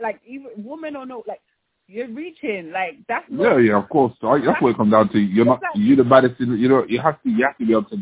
like 0.00 0.20
even 0.26 0.50
woman 0.58 0.96
or 0.96 1.06
no, 1.06 1.22
like 1.26 1.40
You're 1.88 2.08
reaching. 2.08 2.70
Like 2.72 2.98
that's 3.08 3.24
Yeah, 3.30 3.48
not. 3.48 3.56
yeah, 3.58 3.78
of 3.78 3.88
course. 3.88 4.12
So 4.20 4.28
I, 4.28 4.40
that's 4.44 4.60
what 4.62 4.70
it 4.70 4.76
comes 4.76 4.92
down 4.92 5.08
to. 5.10 5.18
You're 5.18 5.44
not, 5.44 5.60
you're 5.74 5.96
the 5.96 6.04
baddest. 6.04 6.40
In, 6.40 6.58
you 6.58 6.68
know, 6.68 6.84
you 6.88 7.00
have 7.00 7.22
to, 7.22 7.28
you 7.28 7.44
have 7.44 7.58
to 7.58 7.66
be 7.66 7.72
able 7.72 7.84
to 7.90 7.96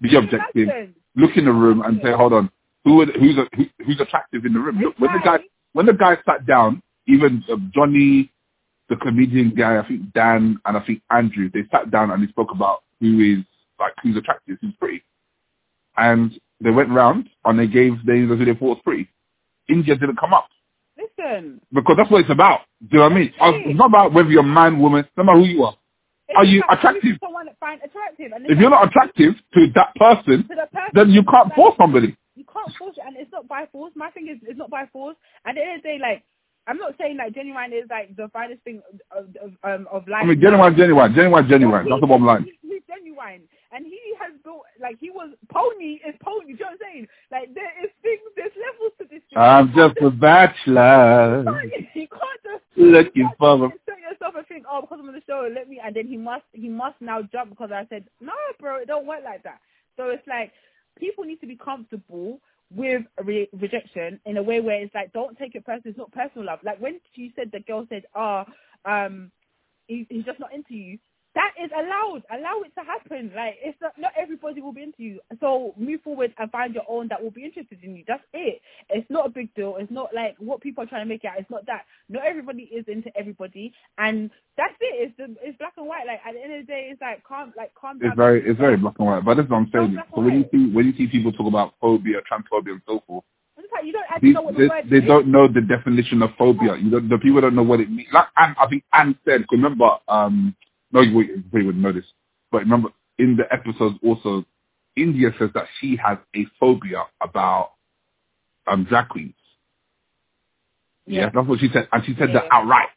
be 0.00 0.16
objective. 0.16 0.68
Imagine. 0.68 0.94
Look 1.18 1.36
in 1.36 1.44
the 1.44 1.52
room 1.52 1.82
and 1.82 2.00
say, 2.02 2.12
hold 2.12 2.32
on, 2.32 2.50
who, 2.84 2.94
would- 2.96 3.14
who's, 3.16 3.36
who, 3.56 3.64
who's 3.84 4.00
attractive 4.00 4.46
in 4.46 4.52
the 4.54 4.60
room? 4.60 4.78
Look, 4.80 4.98
when 4.98 5.12
the 5.12 5.20
guy, 5.22 5.38
when 5.74 5.84
the 5.86 5.92
guy 5.92 6.16
sat 6.24 6.46
down, 6.46 6.80
even 7.06 7.44
uh, 7.52 7.56
Johnny, 7.74 8.30
the 8.88 8.96
comedian 8.96 9.54
guy, 9.54 9.78
I 9.78 9.86
think 9.86 10.12
Dan 10.14 10.58
and 10.64 10.76
I 10.76 10.80
think 10.80 11.02
Andrew, 11.10 11.50
they 11.52 11.64
sat 11.70 11.90
down 11.90 12.10
and 12.10 12.22
they 12.22 12.28
spoke 12.30 12.52
about 12.52 12.84
who 13.00 13.20
is 13.20 13.44
like 13.78 13.92
who's 14.02 14.16
attractive, 14.16 14.56
who's 14.62 14.72
pretty, 14.80 15.02
and 15.96 16.38
they 16.60 16.70
went 16.70 16.88
round 16.90 17.28
and 17.44 17.58
they 17.58 17.66
gave 17.66 17.92
names 18.06 18.30
of 18.30 18.38
who 18.38 18.44
they 18.44 18.52
thought 18.54 18.76
was 18.76 18.80
pretty. 18.84 19.08
India 19.68 19.94
didn't 19.96 20.18
come 20.18 20.32
up 20.32 20.48
Listen. 20.96 21.60
because 21.72 21.96
that's 21.96 22.10
what 22.10 22.22
it's 22.22 22.30
about. 22.30 22.60
Do 22.82 22.88
you 22.92 22.98
know 22.98 23.04
what 23.04 23.12
I 23.12 23.14
mean? 23.16 23.32
Uh, 23.40 23.52
It's 23.54 23.78
not 23.78 23.88
about 23.88 24.12
whether 24.14 24.30
you're 24.30 24.42
man, 24.42 24.78
woman, 24.80 25.06
no 25.16 25.24
matter 25.24 25.38
who 25.38 25.44
you 25.44 25.64
are. 25.64 25.76
Are 26.38 26.44
you 26.44 26.62
attractive? 26.70 27.16
Someone 27.20 27.48
find 27.58 27.80
attractive. 27.82 28.30
If 28.46 28.58
you're 28.58 28.70
not 28.70 28.86
attractive 28.86 29.34
to 29.54 29.66
that 29.74 29.92
person, 29.96 30.46
to 30.46 30.54
the 30.54 30.68
person, 30.70 30.90
then 30.94 31.10
you 31.10 31.24
can't 31.24 31.52
force 31.54 31.74
somebody. 31.76 32.16
You 32.36 32.44
can't 32.44 32.72
force 32.78 32.94
it, 32.96 33.02
and 33.04 33.16
it's 33.16 33.32
not 33.32 33.48
by 33.48 33.66
force. 33.72 33.92
My 33.96 34.10
thing 34.10 34.28
is, 34.28 34.38
it's 34.46 34.56
not 34.56 34.70
by 34.70 34.86
force. 34.92 35.16
At 35.44 35.56
the 35.56 35.62
end 35.62 35.78
of 35.78 35.82
the 35.82 35.88
day, 35.88 35.98
like, 36.00 36.22
I'm 36.68 36.76
not 36.76 36.94
saying 37.00 37.16
like 37.16 37.32
Ginuwine 37.32 37.72
is 37.72 37.88
like 37.88 38.14
the 38.14 38.28
finest 38.28 38.62
thing 38.62 38.82
of 39.10 39.26
of, 39.42 39.52
um, 39.64 39.88
of 39.90 40.06
life. 40.06 40.22
I 40.22 40.26
mean, 40.26 40.40
genuine, 40.40 40.76
genuine, 40.76 41.14
genuine, 41.14 41.48
genuine. 41.48 41.88
That's 41.88 42.00
the 42.00 42.06
bottom 42.06 42.26
line. 42.26 42.44
He, 42.44 42.68
he's 42.68 42.82
genuine, 42.86 43.42
and 43.72 43.86
he 43.86 43.98
has 44.20 44.32
built 44.44 44.62
like 44.80 44.98
he 45.00 45.10
was 45.10 45.30
pony 45.48 45.98
is 46.06 46.14
pony. 46.22 46.52
Do 46.52 46.52
you 46.52 46.58
know 46.60 46.66
what 46.66 46.72
I'm 46.72 46.78
saying? 46.92 47.08
Like 47.32 47.54
there 47.54 47.72
is 47.82 47.90
things, 48.02 48.20
there's 48.36 48.52
levels 48.54 48.92
to 48.98 49.04
this. 49.08 49.22
thing. 49.32 49.38
I'm 49.38 49.72
just 49.74 49.96
a 50.04 50.10
bachelor 50.10 51.40
you 51.94 52.06
can't 52.08 52.42
just 52.44 52.64
looking 52.76 53.30
for 53.38 53.66
a 53.66 53.70
set 53.86 53.98
yourself 53.98 54.34
and 54.36 54.46
think, 54.46 54.64
oh, 54.70 54.82
because 54.82 54.98
I'm 55.00 55.08
on 55.08 55.14
the 55.14 55.22
show, 55.26 55.48
let 55.52 55.68
me, 55.68 55.80
and 55.84 55.94
then 55.94 56.06
he 56.06 56.16
must, 56.16 56.44
he 56.52 56.68
must 56.68 57.00
now 57.00 57.22
jump 57.22 57.50
because 57.50 57.70
I 57.72 57.86
said, 57.88 58.04
no, 58.20 58.32
bro, 58.60 58.80
it 58.80 58.86
don't 58.86 59.06
work 59.06 59.20
like 59.24 59.42
that. 59.44 59.60
So 59.96 60.10
it's 60.10 60.26
like 60.26 60.52
people 60.98 61.24
need 61.24 61.40
to 61.40 61.46
be 61.46 61.56
comfortable 61.56 62.40
with 62.70 63.02
re- 63.24 63.48
rejection 63.52 64.20
in 64.26 64.36
a 64.36 64.42
way 64.42 64.60
where 64.60 64.82
it's 64.82 64.94
like, 64.94 65.12
don't 65.12 65.38
take 65.38 65.54
it 65.54 65.64
personal. 65.64 65.90
It's 65.90 65.98
not 65.98 66.12
personal 66.12 66.46
love. 66.46 66.58
Like 66.62 66.80
when 66.80 67.00
you 67.14 67.30
said 67.34 67.50
the 67.52 67.60
girl 67.60 67.86
said, 67.88 68.02
oh, 68.14 68.44
um, 68.84 69.30
he, 69.86 70.06
he's 70.10 70.24
just 70.24 70.40
not 70.40 70.52
into 70.52 70.74
you. 70.74 70.98
That 71.34 71.52
is 71.62 71.70
allowed. 71.76 72.22
Allow 72.32 72.62
it 72.64 72.72
to 72.78 72.84
happen. 72.84 73.30
Like 73.36 73.56
it's 73.62 73.78
not, 73.80 73.92
not 73.98 74.12
everybody 74.18 74.60
will 74.60 74.72
be 74.72 74.82
into 74.82 75.02
you. 75.02 75.20
So 75.40 75.74
move 75.76 76.02
forward 76.02 76.34
and 76.38 76.50
find 76.50 76.74
your 76.74 76.84
own 76.88 77.08
that 77.08 77.22
will 77.22 77.30
be 77.30 77.44
interested 77.44 77.78
in 77.82 77.96
you. 77.96 78.04
That's 78.08 78.22
it. 78.32 78.60
It's 78.90 79.08
not 79.10 79.26
a 79.26 79.30
big 79.30 79.54
deal. 79.54 79.76
It's 79.78 79.90
not 79.90 80.14
like 80.14 80.36
what 80.38 80.60
people 80.60 80.84
are 80.84 80.86
trying 80.86 81.04
to 81.04 81.08
make 81.08 81.24
it 81.24 81.28
out. 81.28 81.38
It's 81.38 81.50
not 81.50 81.66
that. 81.66 81.84
Not 82.08 82.24
everybody 82.26 82.62
is 82.64 82.84
into 82.88 83.10
everybody, 83.16 83.72
and 83.98 84.30
that's 84.56 84.74
it. 84.80 85.10
It's 85.10 85.16
the, 85.16 85.36
it's 85.46 85.58
black 85.58 85.74
and 85.76 85.86
white. 85.86 86.06
Like 86.06 86.20
at 86.26 86.34
the 86.34 86.42
end 86.42 86.54
of 86.54 86.66
the 86.66 86.72
day, 86.72 86.88
it's 86.90 87.00
like 87.00 87.22
calm, 87.24 87.52
like 87.56 87.72
calm 87.74 87.98
down. 87.98 88.10
It's 88.10 88.16
very, 88.16 88.48
it's 88.48 88.58
very 88.58 88.76
black 88.76 88.94
and 88.98 89.06
white. 89.06 89.24
But 89.24 89.36
that's 89.36 89.50
what 89.50 89.58
I'm 89.58 89.70
saying. 89.72 89.98
So 90.14 90.20
when 90.22 90.34
you 90.34 90.44
see, 90.50 90.74
when 90.74 90.86
you 90.86 90.92
see 90.96 91.06
people 91.06 91.32
talk 91.32 91.46
about 91.46 91.74
phobia, 91.80 92.18
transphobia, 92.30 92.72
and 92.72 92.82
so 92.86 93.02
forth, 93.06 93.24
like 93.78 93.86
you 93.86 93.92
don't 93.92 94.04
actually 94.10 94.30
they, 94.30 94.34
know 94.34 94.42
what 94.42 94.54
they, 94.56 94.62
the 94.62 94.68
word 94.68 94.90
they 94.90 94.96
is. 94.98 95.06
don't 95.06 95.28
know 95.28 95.48
the 95.48 95.60
definition 95.60 96.22
of 96.22 96.30
phobia. 96.36 96.76
You 96.76 96.90
don't, 96.90 97.08
the 97.08 97.18
people 97.18 97.40
don't 97.40 97.54
know 97.54 97.62
what 97.62 97.80
it 97.80 97.90
means. 97.90 98.08
Like 98.12 98.26
Ann, 98.36 98.56
I 98.58 98.66
think 98.66 98.84
Ann 98.92 99.16
said. 99.24 99.44
Remember, 99.50 99.90
um, 100.08 100.54
no, 100.92 101.00
you 101.00 101.14
wouldn't- 101.14 101.46
you 101.52 101.66
wouldn't 101.66 101.82
know 101.82 101.92
this, 101.92 102.04
but 102.50 102.58
remember 102.60 102.90
in 103.18 103.36
the 103.36 103.52
episodes 103.52 103.96
also, 104.02 104.44
India 104.96 105.30
says 105.38 105.50
that 105.54 105.66
she 105.80 105.96
has 105.96 106.18
a 106.34 106.44
phobia 106.58 107.04
about 107.20 107.72
um 108.66 108.84
drag 108.84 109.08
queens. 109.08 109.34
Yeah, 111.06 111.22
Yeah. 111.22 111.30
that's 111.34 111.48
what 111.48 111.60
she 111.60 111.68
said, 111.70 111.88
and 111.92 112.04
she 112.04 112.14
said 112.14 112.30
that 112.34 112.44
Yeah. 112.44 112.48
outright. 112.52 112.88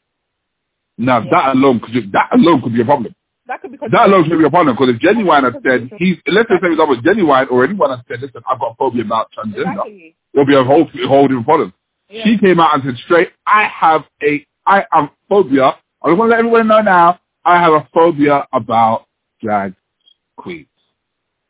Now 0.97 1.19
Yeah. 1.19 1.29
that 1.31 1.55
alone 1.55 1.79
could 1.79 2.11
that 2.11 2.29
alone 2.33 2.61
could 2.61 2.73
be 2.73 2.81
a 2.81 2.85
problem. 2.85 3.15
That 3.47 3.61
could 3.61 3.71
be 3.71 3.77
That 3.77 4.07
alone 4.07 4.29
could 4.29 4.37
be 4.39 4.45
a 4.45 4.49
problem 4.49 4.75
because 4.75 4.89
if 4.95 5.01
Ginuwine 5.01 5.43
had 5.43 5.61
said 5.63 5.91
he's 5.97 6.17
let's 6.27 6.49
just 6.49 6.61
say 6.61 6.67
for 6.67 6.71
example 6.71 6.95
Ginuwine 6.97 7.49
or 7.51 7.63
anyone 7.63 7.89
has 7.89 7.99
said 8.07 8.21
listen 8.21 8.41
I've 8.47 8.59
got 8.59 8.73
a 8.73 8.75
phobia 8.75 9.03
about 9.03 9.31
transgender, 9.31 9.71
exactly. 9.71 10.15
there'll 10.33 10.47
be 10.47 10.55
a 10.55 10.63
whole 10.63 10.85
whole 11.07 11.27
different 11.27 11.45
problem. 11.45 11.73
She 12.09 12.37
came 12.37 12.59
out 12.59 12.75
and 12.75 12.83
said 12.83 12.97
straight, 13.05 13.31
I 13.47 13.63
have 13.63 14.03
a, 14.21 14.45
I 14.67 14.85
am 14.91 15.09
phobia. 15.29 15.77
I 16.03 16.09
just 16.09 16.17
want 16.19 16.29
to 16.29 16.35
let 16.35 16.39
everyone 16.39 16.67
know 16.67 16.81
now, 16.81 17.19
I 17.45 17.59
have 17.59 17.73
a 17.73 17.87
phobia 17.93 18.45
about 18.53 19.05
drag 19.41 19.73
queens. 20.37 20.67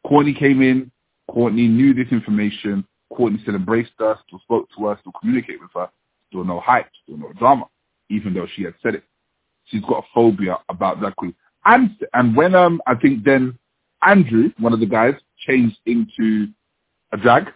Courtney 0.08 0.34
came 0.34 0.62
in, 0.62 0.92
Courtney 1.30 1.68
knew 1.68 1.94
this 1.94 2.12
information, 2.12 2.86
Courtney 3.14 3.40
still 3.42 3.56
embraced 3.56 4.00
us, 4.00 4.18
still 4.28 4.40
spoke 4.40 4.70
to 4.78 4.88
us, 4.88 5.00
still 5.02 5.14
communicated 5.20 5.62
with 5.62 5.72
her, 5.76 5.90
still 6.30 6.44
no 6.44 6.60
hype, 6.60 6.88
still 7.04 7.18
no 7.18 7.32
drama, 7.34 7.66
even 8.10 8.34
though 8.34 8.48
she 8.56 8.64
had 8.64 8.74
said 8.82 8.96
it. 8.96 9.04
She's 9.66 9.82
got 9.82 10.04
a 10.04 10.08
phobia 10.14 10.58
about 10.70 11.00
drag 11.00 11.16
queens. 11.16 11.36
And, 11.66 11.92
and 12.14 12.36
when, 12.36 12.56
um, 12.56 12.82
I 12.88 12.96
think 12.96 13.24
then 13.24 13.58
Andrew, 14.02 14.52
one 14.58 14.74
of 14.74 14.80
the 14.80 14.86
guys, 14.86 15.14
changed 15.46 15.78
into 15.86 16.48
a 17.12 17.18
drag, 17.18 17.48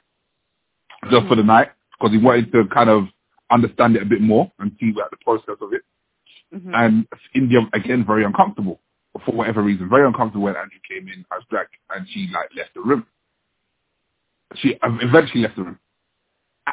just 1.09 1.27
for 1.27 1.35
the 1.35 1.43
night 1.43 1.69
because 1.97 2.13
he 2.13 2.17
wanted 2.17 2.51
to 2.51 2.65
kind 2.73 2.89
of 2.89 3.05
understand 3.51 3.95
it 3.95 4.01
a 4.01 4.05
bit 4.05 4.21
more 4.21 4.51
and 4.59 4.71
see 4.79 4.91
like, 4.95 5.09
the 5.11 5.17
process 5.17 5.55
of 5.61 5.73
it. 5.73 5.81
Mhm. 6.53 6.71
And 6.73 7.07
India 7.33 7.59
again 7.73 8.05
very 8.05 8.23
uncomfortable 8.23 8.79
for 9.25 9.31
whatever 9.31 9.61
reason, 9.61 9.89
very 9.89 10.05
uncomfortable 10.05 10.45
when 10.45 10.55
Andrew 10.55 10.79
came 10.89 11.07
in 11.07 11.25
as 11.35 11.43
drag 11.49 11.67
and 11.95 12.07
she 12.09 12.27
like 12.33 12.49
left 12.55 12.73
the 12.73 12.81
room. 12.81 13.05
She 14.55 14.77
eventually 14.83 15.41
left 15.43 15.55
the 15.55 15.63
room. 15.63 15.79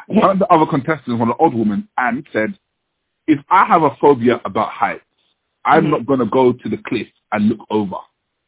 One 0.07 0.29
of 0.31 0.39
the 0.39 0.47
other 0.47 0.65
contestants, 0.65 1.19
one 1.19 1.29
of 1.29 1.37
the 1.37 1.43
odd 1.43 1.53
women, 1.53 1.87
Ann 1.97 2.23
said, 2.33 2.57
"If 3.27 3.39
I 3.49 3.65
have 3.65 3.83
a 3.83 3.95
phobia 4.01 4.41
about 4.45 4.69
heights, 4.69 5.03
I'm 5.65 5.85
Mhm. 5.85 5.89
not 5.91 6.05
going 6.05 6.19
to 6.19 6.25
go 6.25 6.53
to 6.53 6.69
the 6.69 6.77
cliff 6.77 7.07
and 7.31 7.49
look 7.49 7.65
over. 7.69 7.97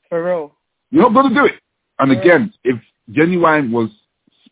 For 0.10 0.24
real. 0.24 0.56
You're 0.92 1.04
not 1.04 1.14
going 1.14 1.30
to 1.30 1.36
do 1.36 1.46
it." 1.46 1.60
And 2.00 2.12
Yeah. 2.12 2.20
again, 2.20 2.54
if 2.64 2.80
Ginuwine 3.12 3.72
was 3.72 3.90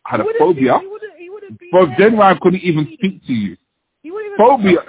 had 0.06 0.20
a 0.20 0.24
phobia, 0.38 0.78
Be, 0.78 0.84
he 0.84 0.86
wouldn't, 0.86 1.16
he 1.16 1.30
wouldn't 1.30 1.58
be 1.58 1.70
Bro, 1.70 1.86
there. 1.86 1.96
Ginuwine 2.10 2.40
couldn't 2.40 2.60
even 2.62 2.86
speak 2.94 3.24
to 3.26 3.32
you. 3.32 3.56
He 4.02 4.10
even 4.10 4.36
phobia, 4.36 4.80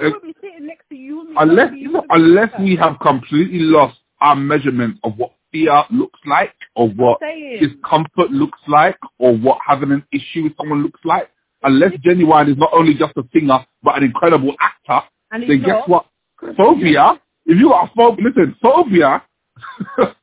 Unless, 1.38 1.72
wouldn't 1.72 1.74
be- 1.74 1.78
he 1.80 1.84
you 1.84 1.92
know, 1.92 2.06
unless 2.10 2.50
we 2.60 2.76
have 2.76 3.00
completely 3.02 3.60
lost 3.60 3.98
our 4.22 4.36
measurement 4.36 4.98
of 5.04 5.14
what 5.18 5.32
fear 5.52 5.84
looks 5.92 6.20
like 6.26 6.54
or 6.76 6.90
what 6.90 7.20
discomfort 7.60 8.32
looks 8.32 8.60
like 8.68 8.98
or 9.20 9.36
what 9.36 9.58
having 9.66 9.92
an 9.92 10.04
issue 10.12 10.44
with 10.44 10.54
someone 10.58 10.84
looks 10.84 11.00
like. 11.06 11.30
Unless 11.64 11.94
Ginuwine 12.06 12.50
is 12.52 12.58
not 12.58 12.72
only 12.74 12.94
just 12.94 13.14
a 13.18 13.24
singer 13.34 13.66
but 13.82 13.98
an 13.98 14.04
incredible 14.04 14.56
actor, 14.60 15.06
And 15.32 15.44
then 15.44 15.60
guess 15.62 15.84
not. 15.88 15.90
what? 15.90 16.06
Phobia, 16.58 17.20
if 17.46 17.58
you 17.58 17.72
are 17.74 17.90
phobia, 17.96 18.26
listen, 18.26 18.56
phobia, 18.62 19.24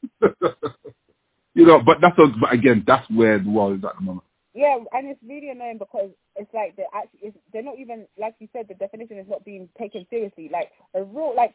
you 1.55 1.66
know, 1.66 1.81
but 1.85 1.98
that's, 2.01 2.18
a, 2.18 2.27
but 2.40 2.53
again, 2.53 2.85
that's 2.87 3.09
where 3.11 3.38
the 3.38 3.48
world 3.51 3.79
is 3.79 3.85
at 3.85 3.96
the 3.96 4.03
moment. 4.03 4.25
Yeah, 4.55 4.79
and 4.93 5.09
it's 5.09 5.21
really 5.27 5.51
annoying 5.51 5.79
because 5.79 6.11
it's 6.37 6.53
like 6.55 6.77
they're 6.77 6.87
actually 6.95 7.29
it's, 7.29 7.37
they're 7.53 7.62
not 7.62 7.79
even 7.79 8.07
like 8.19 8.35
you 8.41 8.49
said 8.53 8.67
the 8.69 8.75
definition 8.75 9.19
is 9.19 9.29
not 9.29 9.45
being 9.45 9.69
taken 9.79 10.07
seriously. 10.11 10.51
Like 10.53 10.71
a 10.95 11.05
real 11.05 11.35
like 11.37 11.55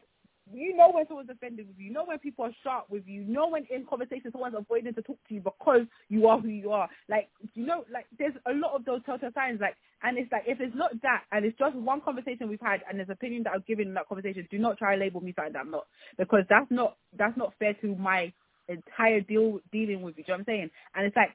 you 0.52 0.76
know 0.76 0.90
when 0.94 1.06
someone's 1.08 1.30
offended 1.30 1.66
with 1.68 1.76
you, 1.78 1.86
you 1.86 1.92
know 1.92 2.04
when 2.06 2.20
people 2.20 2.44
are 2.44 2.54
sharp 2.62 2.86
with 2.90 3.04
you, 3.06 3.22
you 3.22 3.32
know 3.34 3.48
when 3.48 3.66
in 3.70 3.84
conversation 3.86 4.30
someone's 4.32 4.54
avoiding 4.56 4.94
to 4.94 5.02
talk 5.02 5.18
to 5.28 5.34
you 5.34 5.40
because 5.42 5.82
you 6.08 6.28
are 6.28 6.40
who 6.40 6.48
you 6.48 6.72
are. 6.72 6.88
Like 7.08 7.28
you 7.54 7.66
know, 7.66 7.84
like 7.92 8.06
there's 8.18 8.34
a 8.46 8.54
lot 8.54 8.76
of 8.76 8.84
those 8.84 9.02
telltale 9.06 9.32
signs. 9.34 9.60
Like 9.60 9.76
and 10.04 10.16
it's 10.18 10.30
like 10.32 10.44
if 10.46 10.60
it's 10.60 10.76
not 10.76 10.92
that 11.02 11.24
and 11.32 11.44
it's 11.44 11.58
just 11.58 11.76
one 11.76 12.00
conversation 12.00 12.48
we've 12.48 12.60
had 12.62 12.80
and 12.88 12.98
there's 12.98 13.10
opinion 13.10 13.42
that 13.44 13.54
I've 13.54 13.66
given 13.66 13.88
in 13.88 13.94
that 13.94 14.08
conversation, 14.08 14.46
do 14.50 14.58
not 14.58 14.78
try 14.78 14.94
to 14.96 15.00
label 15.02 15.20
me 15.20 15.34
something 15.36 15.54
that 15.54 15.60
I'm 15.60 15.72
not 15.72 15.86
because 16.16 16.44
that's 16.48 16.70
not 16.70 16.96
that's 17.18 17.36
not 17.36 17.54
fair 17.58 17.74
to 17.82 17.96
my 17.96 18.32
entire 18.68 19.20
deal 19.20 19.60
dealing 19.72 20.02
with 20.02 20.16
you. 20.18 20.24
Do 20.24 20.32
you 20.32 20.34
know 20.38 20.38
what 20.38 20.40
I'm 20.40 20.46
saying? 20.46 20.70
And 20.96 21.06
it's 21.06 21.16
like 21.16 21.30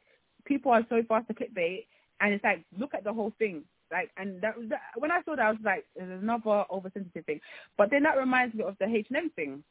people 0.45 0.71
are 0.71 0.85
so 0.89 1.01
fast 1.07 1.27
to 1.27 1.33
clickbait, 1.33 1.85
and 2.21 2.33
it's 2.33 2.43
like 2.43 2.63
look 2.77 2.93
at 2.93 3.03
the 3.03 3.13
whole 3.13 3.33
thing. 3.39 3.63
Like, 3.91 4.09
and 4.17 4.41
that, 4.41 4.55
that 4.69 4.79
when 4.97 5.11
I 5.11 5.21
saw 5.23 5.35
that, 5.35 5.45
I 5.45 5.51
was 5.51 5.59
like, 5.63 5.85
there's 5.95 6.21
another 6.21 6.65
oversensitive 6.71 7.25
thing. 7.25 7.39
But 7.77 7.91
then 7.91 8.03
that 8.03 8.17
reminds 8.17 8.55
me 8.55 8.63
of 8.63 8.75
the 8.79 8.85
H 8.85 9.07
and 9.09 9.17
M 9.17 9.31
thing. 9.35 9.63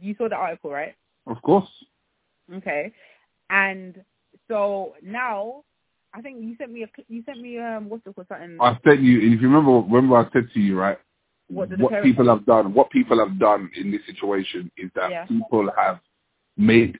You 0.00 0.14
saw 0.16 0.28
the 0.28 0.36
article, 0.36 0.70
right? 0.70 0.94
Of 1.26 1.42
course. 1.42 1.68
Okay, 2.54 2.92
and 3.50 4.02
so 4.48 4.94
now, 5.02 5.64
I 6.14 6.20
think 6.20 6.42
you 6.42 6.56
sent 6.56 6.72
me 6.72 6.84
a 6.84 6.88
you 7.08 7.22
sent 7.24 7.40
me 7.40 7.58
um 7.58 7.88
what's 7.88 8.06
it 8.06 8.14
called 8.14 8.26
something. 8.28 8.58
I 8.60 8.78
said 8.84 9.02
you, 9.02 9.18
if 9.18 9.40
you 9.40 9.48
remember, 9.48 9.72
remember 9.92 10.16
I 10.16 10.30
said 10.32 10.48
to 10.54 10.60
you, 10.60 10.78
right? 10.78 10.98
What 11.48 11.76
what 11.78 12.02
people 12.02 12.28
have 12.28 12.46
done, 12.46 12.74
what 12.74 12.90
people 12.90 13.18
have 13.18 13.38
done 13.38 13.70
in 13.76 13.90
this 13.90 14.00
situation 14.06 14.70
is 14.76 14.90
that 14.94 15.10
Yeah. 15.10 15.26
people 15.26 15.68
have 15.76 15.98
made 16.56 16.98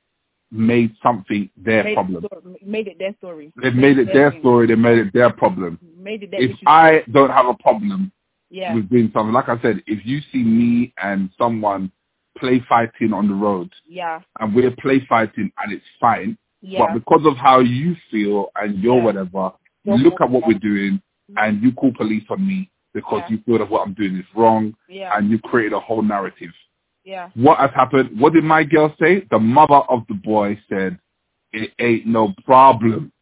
made 0.53 0.95
something 1.03 1.49
their 1.57 1.85
made 1.85 1.95
problem. 1.95 2.25
It, 2.25 2.31
sto- 2.33 2.57
made 2.67 2.89
it 2.89 2.99
their 2.99 3.15
story. 3.19 3.53
They've 3.63 3.75
made 3.75 3.99
it 3.99 4.13
their 4.13 4.39
story. 4.41 4.67
They 4.67 4.75
made 4.75 4.99
it 4.99 5.13
their 5.13 5.31
problem. 5.33 5.79
Made 5.97 6.23
it 6.25 6.31
their 6.31 6.43
If 6.43 6.51
issue. 6.53 6.65
I 6.67 7.03
don't 7.13 7.31
have 7.31 7.47
a 7.47 7.55
problem 7.55 8.13
yeah. 8.51 8.75
with 8.75 8.89
doing 8.89 9.11
something, 9.15 9.33
like 9.33 9.49
I 9.49 9.61
said, 9.63 9.83
if 9.87 10.05
you 10.05 10.21
see 10.33 10.43
me 10.43 10.93
and 11.03 11.31
someone 11.39 11.93
play 12.39 12.63
fighting 12.69 13.13
on 13.13 13.29
the 13.29 13.35
road 13.35 13.71
yeah. 13.87 14.21
and 14.41 14.55
we're 14.55 14.71
play 14.77 15.05
fighting 15.09 15.53
and 15.63 15.73
it's 15.73 15.85
fine, 16.01 16.37
Yeah. 16.63 16.81
but 16.81 16.95
because 16.95 17.27
of 17.27 17.37
how 17.37 17.61
you 17.61 17.97
feel 18.11 18.51
and 18.57 18.79
your 18.79 18.99
Yeah. 18.99 19.05
whatever, 19.05 19.53
you 19.85 19.95
look 19.95 20.21
at 20.21 20.31
what 20.31 20.47
we're 20.47 20.59
doing 20.59 20.95
mm-hmm. 20.95 21.39
and 21.39 21.63
you 21.63 21.73
call 21.73 21.93
police 21.93 22.25
on 22.31 22.47
me 22.47 22.71
because 22.93 23.23
Yeah. 23.23 23.37
you 23.37 23.43
feel 23.47 23.59
that 23.59 23.71
what 23.71 23.87
I'm 23.87 23.95
doing 23.95 24.17
is 24.17 24.25
wrong, 24.35 24.75
Yeah. 24.89 25.17
and 25.17 25.31
you 25.31 25.39
created 25.39 25.75
a 25.75 25.81
whole 25.81 26.03
narrative. 26.03 26.53
Yeah. 27.05 27.31
What 27.35 27.59
has 27.59 27.71
happened? 27.75 28.21
What 28.21 28.33
did 28.35 28.45
my 28.45 28.65
girl 28.65 28.95
say? 29.01 29.27
The 29.31 29.39
mother 29.39 29.83
of 29.89 30.05
the 30.09 30.15
boy 30.15 30.59
said, 30.69 30.99
"It 31.53 31.73
ain't 31.79 32.07
no 32.07 32.35
problem. 32.45 33.13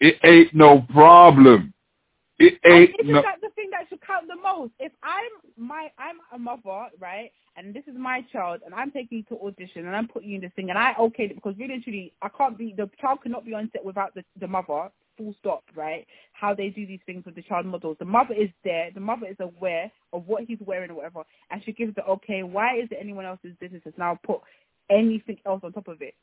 It 0.00 0.18
ain't 0.24 0.54
no 0.54 0.80
problem. 0.92 1.72
It 2.38 2.58
And 2.64 2.72
ain't 2.74 2.96
this 2.96 3.06
no." 3.06 3.18
is 3.18 3.24
like 3.24 3.40
the 3.42 3.50
thing 3.50 3.68
that 3.70 3.88
should 3.88 4.00
count 4.00 4.26
the 4.26 4.36
most. 4.36 4.72
If 4.80 4.92
I'm 5.02 5.30
my 5.56 5.90
I'm 5.98 6.16
a 6.32 6.38
mother, 6.38 6.88
right, 6.98 7.30
and 7.56 7.74
this 7.74 7.84
is 7.86 7.94
my 7.96 8.22
child, 8.32 8.62
and 8.64 8.74
I'm 8.74 8.90
taking 8.90 9.18
you 9.18 9.24
to 9.24 9.44
audition, 9.46 9.86
and 9.86 9.94
I'm 9.94 10.08
putting 10.08 10.30
you 10.30 10.36
in 10.36 10.40
this 10.40 10.52
thing, 10.56 10.70
and 10.70 10.78
I 10.78 10.94
okayed 10.94 11.30
it 11.30 11.34
because 11.36 11.56
really 11.58 11.80
truly, 11.80 12.14
I 12.22 12.28
can't 12.30 12.56
be 12.56 12.74
the 12.76 12.90
child 13.00 13.22
cannot 13.22 13.44
be 13.44 13.54
on 13.54 13.70
set 13.72 13.84
without 13.84 14.14
the 14.14 14.24
the 14.40 14.48
mother. 14.48 14.90
Full 15.20 15.34
stop, 15.38 15.64
right? 15.76 16.06
How 16.32 16.54
they 16.54 16.70
do 16.70 16.86
these 16.86 17.00
things 17.04 17.26
with 17.26 17.34
the 17.34 17.42
child 17.42 17.66
models. 17.66 17.98
The 17.98 18.06
mother 18.06 18.32
is 18.32 18.48
there. 18.64 18.90
The 18.94 19.00
mother 19.00 19.26
is 19.26 19.36
aware 19.38 19.92
of 20.14 20.26
what 20.26 20.44
he's 20.44 20.58
wearing 20.64 20.90
or 20.90 20.94
whatever, 20.94 21.24
and 21.50 21.62
she 21.62 21.72
gives 21.72 21.94
the 21.94 22.04
okay. 22.06 22.42
Why 22.42 22.78
is 22.78 22.88
it 22.90 22.96
anyone 22.98 23.26
else's 23.26 23.54
business 23.60 23.82
has 23.84 23.92
now 23.98 24.18
put 24.24 24.40
anything 24.88 25.36
else 25.44 25.60
on 25.62 25.72
top 25.72 25.88
of 25.88 26.00
it? 26.00 26.14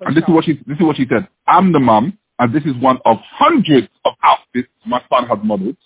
And 0.00 0.16
this 0.16 0.22
is 0.22 0.30
what 0.30 0.44
she 0.44 0.52
this 0.66 0.78
is 0.78 0.84
what 0.84 0.96
she 0.96 1.06
said. 1.08 1.26
I'm 1.48 1.72
the 1.72 1.80
mum, 1.80 2.16
and 2.38 2.54
this 2.54 2.62
is 2.64 2.76
one 2.76 2.98
of 3.04 3.16
hundreds 3.24 3.88
of 4.04 4.12
outfits 4.22 4.68
my 4.86 5.02
son 5.10 5.26
has 5.26 5.38
modeled. 5.42 5.76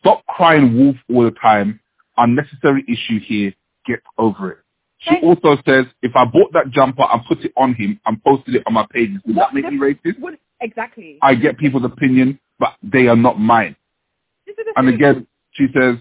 Stop 0.00 0.26
crying 0.26 0.76
wolf 0.76 0.96
all 1.08 1.22
the 1.24 1.30
time. 1.30 1.78
Unnecessary 2.16 2.84
issue 2.88 3.20
here. 3.20 3.54
Get 3.86 4.00
over 4.18 4.52
it. 4.52 4.58
She 4.98 5.16
also 5.22 5.56
says, 5.66 5.86
if 6.02 6.14
I 6.14 6.24
bought 6.24 6.52
that 6.52 6.70
jumper 6.70 7.04
and 7.12 7.24
put 7.26 7.44
it 7.44 7.52
on 7.56 7.74
him 7.74 7.98
and 8.06 8.22
posted 8.22 8.54
it 8.54 8.62
on 8.66 8.74
my 8.74 8.86
pages, 8.92 9.18
would 9.26 9.34
What 9.34 9.48
that 9.52 9.54
make 9.54 9.64
me 9.64 9.78
racist? 9.78 10.20
Would, 10.20 10.38
exactly. 10.62 11.18
I 11.22 11.34
get 11.34 11.58
people's 11.58 11.84
opinion, 11.84 12.38
but 12.58 12.74
they 12.82 13.06
are 13.08 13.16
not 13.16 13.38
mine. 13.40 13.76
This 14.46 14.54
is 14.58 14.64
the 14.66 14.72
And 14.76 14.86
thing. 14.88 14.94
again, 14.94 15.26
she 15.52 15.66
says, 15.74 15.96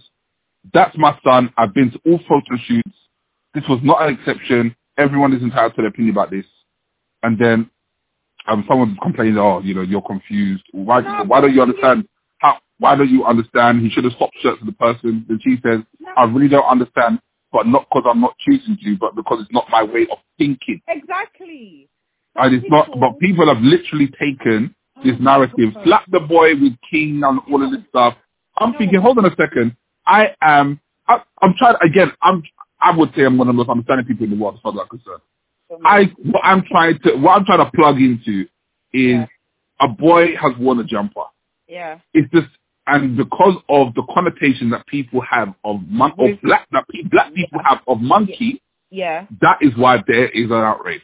that's 0.74 0.97
my 0.97 1.17
son. 1.24 1.52
I've 1.58 1.74
been 1.74 1.91
to 1.91 2.00
all 2.06 2.19
photo 2.28 2.56
shoots. 2.65 2.95
This 3.54 3.63
was 3.67 3.80
not 3.84 4.02
an 4.08 4.13
exception. 4.13 4.76
Everyone 4.97 5.34
is 5.34 5.41
entitled 5.41 5.76
to 5.76 5.82
their 5.82 5.89
opinion 5.89 6.13
about 6.15 6.32
this. 6.32 6.45
And 7.24 7.38
then 7.38 7.69
um, 8.47 8.65
someone 8.67 8.97
complains, 9.02 9.38
oh, 9.39 9.60
you 9.63 9.74
know, 9.74 9.82
you're 9.82 10.02
confused. 10.02 10.63
Why, 10.71 11.02
No, 11.02 11.24
why 11.26 11.41
don't 11.41 11.54
you 11.54 11.62
understand? 11.62 12.08
How, 12.39 12.58
why 12.80 12.95
don't 12.95 13.10
you 13.10 13.26
understand? 13.26 13.82
He 13.82 13.89
should 13.89 14.04
have 14.04 14.13
stopped 14.13 14.36
shirts 14.41 14.60
to 14.60 14.65
the 14.65 14.71
person. 14.74 15.26
Then 15.28 15.39
she 15.43 15.58
says, 15.63 15.80
No. 16.00 16.10
I 16.17 16.24
really 16.26 16.47
don't 16.47 16.65
understand, 16.65 17.19
but 17.52 17.67
not 17.67 17.88
because 17.89 18.04
I'm 18.10 18.21
not 18.21 18.36
choosing 18.39 18.78
to, 18.84 18.97
but 18.97 19.15
because 19.15 19.41
it's 19.41 19.52
not 19.52 19.67
my 19.69 19.84
way 19.84 20.08
of 20.12 20.17
thinking. 20.38 20.82
Exactly. 20.88 21.89
And 22.36 22.56
it's 22.56 22.65
not, 22.70 22.88
but 23.00 23.20
people 23.20 23.48
have 23.54 23.62
literally 23.62 24.08
taken 24.20 24.74
this 25.04 25.15
narrative, 25.20 25.70
slap 25.84 26.06
the 26.12 26.20
boy 26.20 26.54
with 26.56 26.74
king 26.89 27.22
and 27.26 27.39
all 27.52 27.63
of 27.63 27.72
this 27.72 27.82
stuff. 27.89 28.15
I'm 28.58 28.74
thinking, 28.76 29.00
hold 29.02 29.17
on 29.17 29.26
a 29.26 29.36
second. 29.36 29.76
I 30.06 30.36
am, 30.41 30.80
I, 31.08 31.22
I'm 31.41 31.54
trying, 31.58 31.76
again, 31.84 32.12
I'm, 32.22 32.44
I 32.80 32.96
would 32.96 33.13
say 33.15 33.24
I'm 33.24 33.38
one 33.38 33.48
of 33.48 33.54
the 33.54 33.58
most 33.58 33.70
understanding 33.70 34.06
people 34.06 34.26
in 34.26 34.32
the 34.32 34.38
world 34.38 34.56
as 34.56 34.62
far 34.62 34.74
as 34.74 34.80
I'm 34.82 34.88
concerned. 34.88 35.22
I, 35.86 36.12
what 36.24 36.41
I'm 36.44 36.63
trying 36.70 37.00
to, 37.00 37.15
what 37.15 37.32
I'm 37.38 37.46
trying 37.46 37.65
to 37.65 37.72
plug 37.72 37.98
into 37.98 38.41
is 38.94 39.15
Yeah. 39.20 39.26
a 39.80 39.88
boy 39.88 40.36
has 40.36 40.52
worn 40.58 40.80
a 40.80 40.84
jumper. 40.84 41.24
Yeah. 41.67 42.00
It's 42.13 42.30
just, 42.32 42.48
and 42.88 43.15
because 43.15 43.56
of 43.70 43.94
the 43.94 44.04
connotation 44.13 44.70
that 44.72 44.86
people 44.88 45.22
have 45.22 45.54
of 45.63 45.80
mon- 45.88 46.13
of 46.17 46.41
black, 46.41 46.67
that 46.72 46.86
pe- 46.89 47.04
black 47.04 47.34
people 47.34 47.60
have 47.63 47.80
of 47.88 48.02
monkey, 48.02 48.62
Yeah. 48.89 49.26
that 49.41 49.60
is 49.62 49.72
why 49.78 50.04
there 50.08 50.28
is 50.30 50.46
an 50.46 50.54
outrage. 50.54 51.02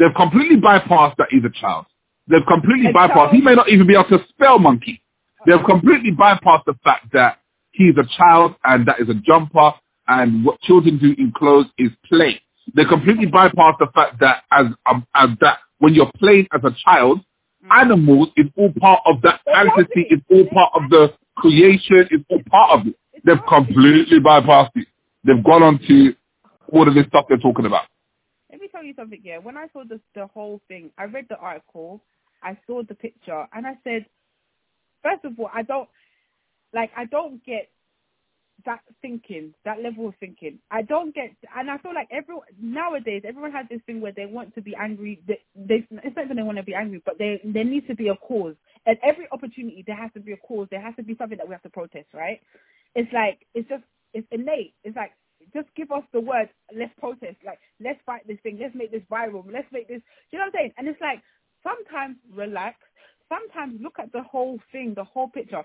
They've 0.00 0.14
completely 0.16 0.56
bypassed 0.56 1.16
that 1.18 1.28
he's 1.30 1.44
a 1.44 1.50
child. 1.60 1.84
They've 2.26 2.46
completely 2.48 2.90
bypassed, 2.90 3.32
he 3.32 3.42
may 3.42 3.54
not 3.54 3.68
even 3.68 3.86
be 3.86 3.92
able 3.92 4.08
to 4.18 4.24
spell 4.30 4.58
monkey. 4.58 5.02
They've 5.46 5.62
completely 5.64 6.10
bypassed 6.10 6.64
the 6.64 6.74
fact 6.82 7.12
that 7.12 7.38
he's 7.72 7.94
a 7.98 8.08
child 8.16 8.54
and 8.64 8.86
that 8.88 8.98
is 8.98 9.10
a 9.10 9.14
jumper 9.14 9.72
and 10.08 10.42
what 10.42 10.58
children 10.62 10.96
do 10.96 11.14
in 11.18 11.32
clothes 11.36 11.66
is 11.76 11.90
play. 12.08 12.40
They 12.74 12.86
completely 12.86 13.26
bypass 13.26 13.74
the 13.78 13.88
fact 13.94 14.20
that 14.20 14.44
as, 14.50 14.68
um, 14.90 15.06
as 15.14 15.30
that 15.42 15.58
when 15.80 15.92
you're 15.92 16.10
playing 16.16 16.48
as 16.54 16.62
a 16.64 16.74
child, 16.82 17.20
animals 17.70 18.28
is 18.38 18.46
all 18.56 18.72
part 18.80 19.00
of 19.04 19.20
that 19.20 19.40
fantasy, 19.44 20.06
it's 20.08 20.24
all 20.30 20.46
part 20.46 20.72
of 20.76 20.88
the 20.88 21.12
creation, 21.36 22.08
it's 22.10 22.24
all 22.30 22.40
part 22.50 22.80
of 22.80 22.86
it. 22.86 22.94
They've 23.24 23.44
completely 23.46 24.18
bypassed 24.18 24.70
it. 24.76 24.88
They've 25.24 25.44
gone 25.44 25.62
on 25.62 25.78
to 25.88 26.14
all 26.72 26.88
of 26.88 26.94
this 26.94 27.06
stuff 27.08 27.26
they're 27.28 27.36
talking 27.36 27.66
about. 27.66 27.84
Tell 28.72 28.84
you 28.84 28.94
something. 28.96 29.20
Yeah. 29.24 29.38
When 29.38 29.56
I 29.56 29.68
saw 29.72 29.84
the 29.88 30.00
the 30.14 30.26
whole 30.28 30.60
thing, 30.68 30.90
I 30.98 31.04
read 31.04 31.26
the 31.28 31.36
article, 31.36 32.02
I 32.42 32.58
saw 32.66 32.82
the 32.82 32.94
picture, 32.94 33.46
and 33.52 33.66
I 33.66 33.74
said, 33.84 34.06
first 35.02 35.24
of 35.24 35.38
all, 35.38 35.50
I 35.54 35.62
don't 35.62 35.88
like. 36.74 36.90
I 36.96 37.06
don't 37.06 37.44
get 37.44 37.68
that 38.66 38.80
thinking, 39.02 39.54
that 39.64 39.82
level 39.82 40.08
of 40.08 40.14
thinking. 40.20 40.58
I 40.70 40.82
don't 40.82 41.14
get, 41.14 41.30
and 41.56 41.70
I 41.70 41.78
feel 41.78 41.94
like 41.94 42.08
everyone 42.10 42.46
nowadays, 42.60 43.22
everyone 43.26 43.52
has 43.52 43.66
this 43.70 43.80
thing 43.86 44.00
where 44.00 44.12
they 44.12 44.26
want 44.26 44.54
to 44.54 44.62
be 44.62 44.74
angry. 44.76 45.20
They, 45.26 45.40
they 45.56 45.86
it's 45.90 46.16
not 46.16 46.28
that 46.28 46.36
they 46.36 46.42
want 46.42 46.58
to 46.58 46.64
be 46.64 46.74
angry, 46.74 47.02
but 47.04 47.18
there 47.18 47.38
there 47.44 47.64
needs 47.64 47.86
to 47.88 47.94
be 47.94 48.08
a 48.08 48.16
cause. 48.16 48.54
At 48.86 48.98
every 49.02 49.26
opportunity, 49.32 49.84
there 49.86 49.96
has 49.96 50.12
to 50.14 50.20
be 50.20 50.32
a 50.32 50.36
cause. 50.38 50.68
There 50.70 50.80
has 50.80 50.96
to 50.96 51.02
be 51.02 51.16
something 51.16 51.38
that 51.38 51.48
we 51.48 51.54
have 51.54 51.62
to 51.62 51.70
protest, 51.70 52.08
right? 52.14 52.40
It's 52.94 53.12
like 53.12 53.46
it's 53.54 53.68
just 53.68 53.84
it's 54.14 54.26
innate. 54.30 54.74
It's 54.84 54.96
like 54.96 55.12
just 55.52 55.68
give 55.76 55.90
us 55.92 56.02
the 56.12 56.20
word. 56.20 56.48
Let's 56.74 56.92
protest. 56.98 57.36
Like 57.44 57.58
let's 57.80 58.00
fight 58.06 58.26
this 58.26 58.38
thing. 58.42 58.58
Let's 58.60 58.74
make 58.74 58.90
this 58.90 59.02
viral. 59.10 59.44
Let's 59.50 59.70
make 59.72 59.88
this. 59.88 60.02
You 60.30 60.38
know 60.38 60.46
what 60.46 60.54
I'm 60.54 60.60
saying? 60.60 60.72
And 60.78 60.88
it's 60.88 61.00
like 61.00 61.22
sometimes 61.62 62.16
relax. 62.34 62.76
Sometimes 63.28 63.80
look 63.80 63.98
at 63.98 64.12
the 64.12 64.22
whole 64.22 64.58
thing, 64.72 64.94
the 64.94 65.04
whole 65.04 65.28
picture. 65.28 65.62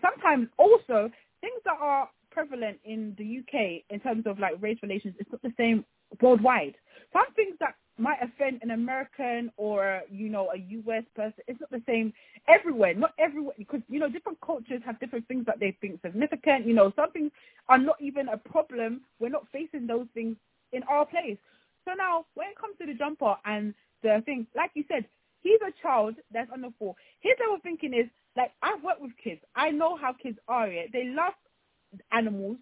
Sometimes 0.00 0.48
also 0.58 1.10
things 1.40 1.60
that 1.64 1.76
are 1.80 2.08
prevalent 2.30 2.78
in 2.84 3.14
the 3.18 3.38
UK 3.40 3.82
in 3.90 4.00
terms 4.00 4.26
of 4.26 4.38
like 4.38 4.54
race 4.60 4.78
relations, 4.82 5.14
it's 5.18 5.30
not 5.30 5.42
the 5.42 5.52
same 5.56 5.84
worldwide. 6.20 6.74
Some 7.12 7.32
things 7.34 7.56
that 7.60 7.74
might 7.96 8.18
offend 8.20 8.58
an 8.62 8.72
American 8.72 9.50
or 9.56 10.02
you 10.10 10.28
know 10.28 10.50
a 10.52 10.58
US 10.58 11.04
person, 11.14 11.44
it's 11.46 11.60
not 11.60 11.70
the 11.70 11.82
same 11.86 12.12
everywhere. 12.48 12.94
Not 12.94 13.12
everywhere 13.18 13.54
because 13.56 13.80
you 13.88 14.00
know 14.00 14.08
different 14.08 14.40
cultures 14.40 14.82
have 14.84 14.98
different 14.98 15.28
things 15.28 15.46
that 15.46 15.60
they 15.60 15.76
think 15.80 16.00
significant. 16.02 16.66
You 16.66 16.74
know 16.74 16.92
some 16.96 17.12
things 17.12 17.30
are 17.68 17.78
not 17.78 17.96
even 18.00 18.28
a 18.28 18.36
problem. 18.36 19.02
We're 19.20 19.30
not 19.30 19.46
facing 19.52 19.86
those 19.86 20.06
things 20.14 20.36
in 20.72 20.82
our 20.84 21.06
place. 21.06 21.38
So 21.84 21.92
now 21.96 22.26
when 22.34 22.48
it 22.48 22.58
comes 22.58 22.76
to 22.80 22.86
the 22.86 22.94
jumper 22.94 23.34
and 23.44 23.74
the 24.02 24.22
thing, 24.24 24.46
like 24.54 24.70
you 24.74 24.84
said, 24.88 25.04
he's 25.40 25.60
a 25.66 25.72
child 25.82 26.14
that's 26.32 26.50
under 26.52 26.68
four. 26.78 26.94
His 27.20 27.34
level 27.40 27.56
of 27.56 27.62
thinking 27.62 27.94
is 27.94 28.06
like 28.36 28.52
I've 28.62 28.82
worked 28.82 29.02
with 29.02 29.12
kids. 29.22 29.40
I 29.54 29.70
know 29.70 29.96
how 29.96 30.12
kids 30.12 30.38
are. 30.48 30.68
Yeah? 30.68 30.82
They 30.92 31.04
love 31.04 31.34
animals. 32.12 32.56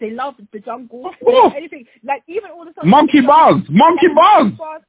They 0.00 0.10
love 0.10 0.34
the 0.52 0.60
jungle. 0.60 1.10
Anything. 1.56 1.86
Like 2.04 2.22
even 2.28 2.50
all 2.50 2.64
the 2.64 2.72
stuff. 2.72 2.84
Monkey 2.84 3.20
bars, 3.20 3.62
monkey 3.68 4.08
bars. 4.14 4.52
bars. 4.56 4.82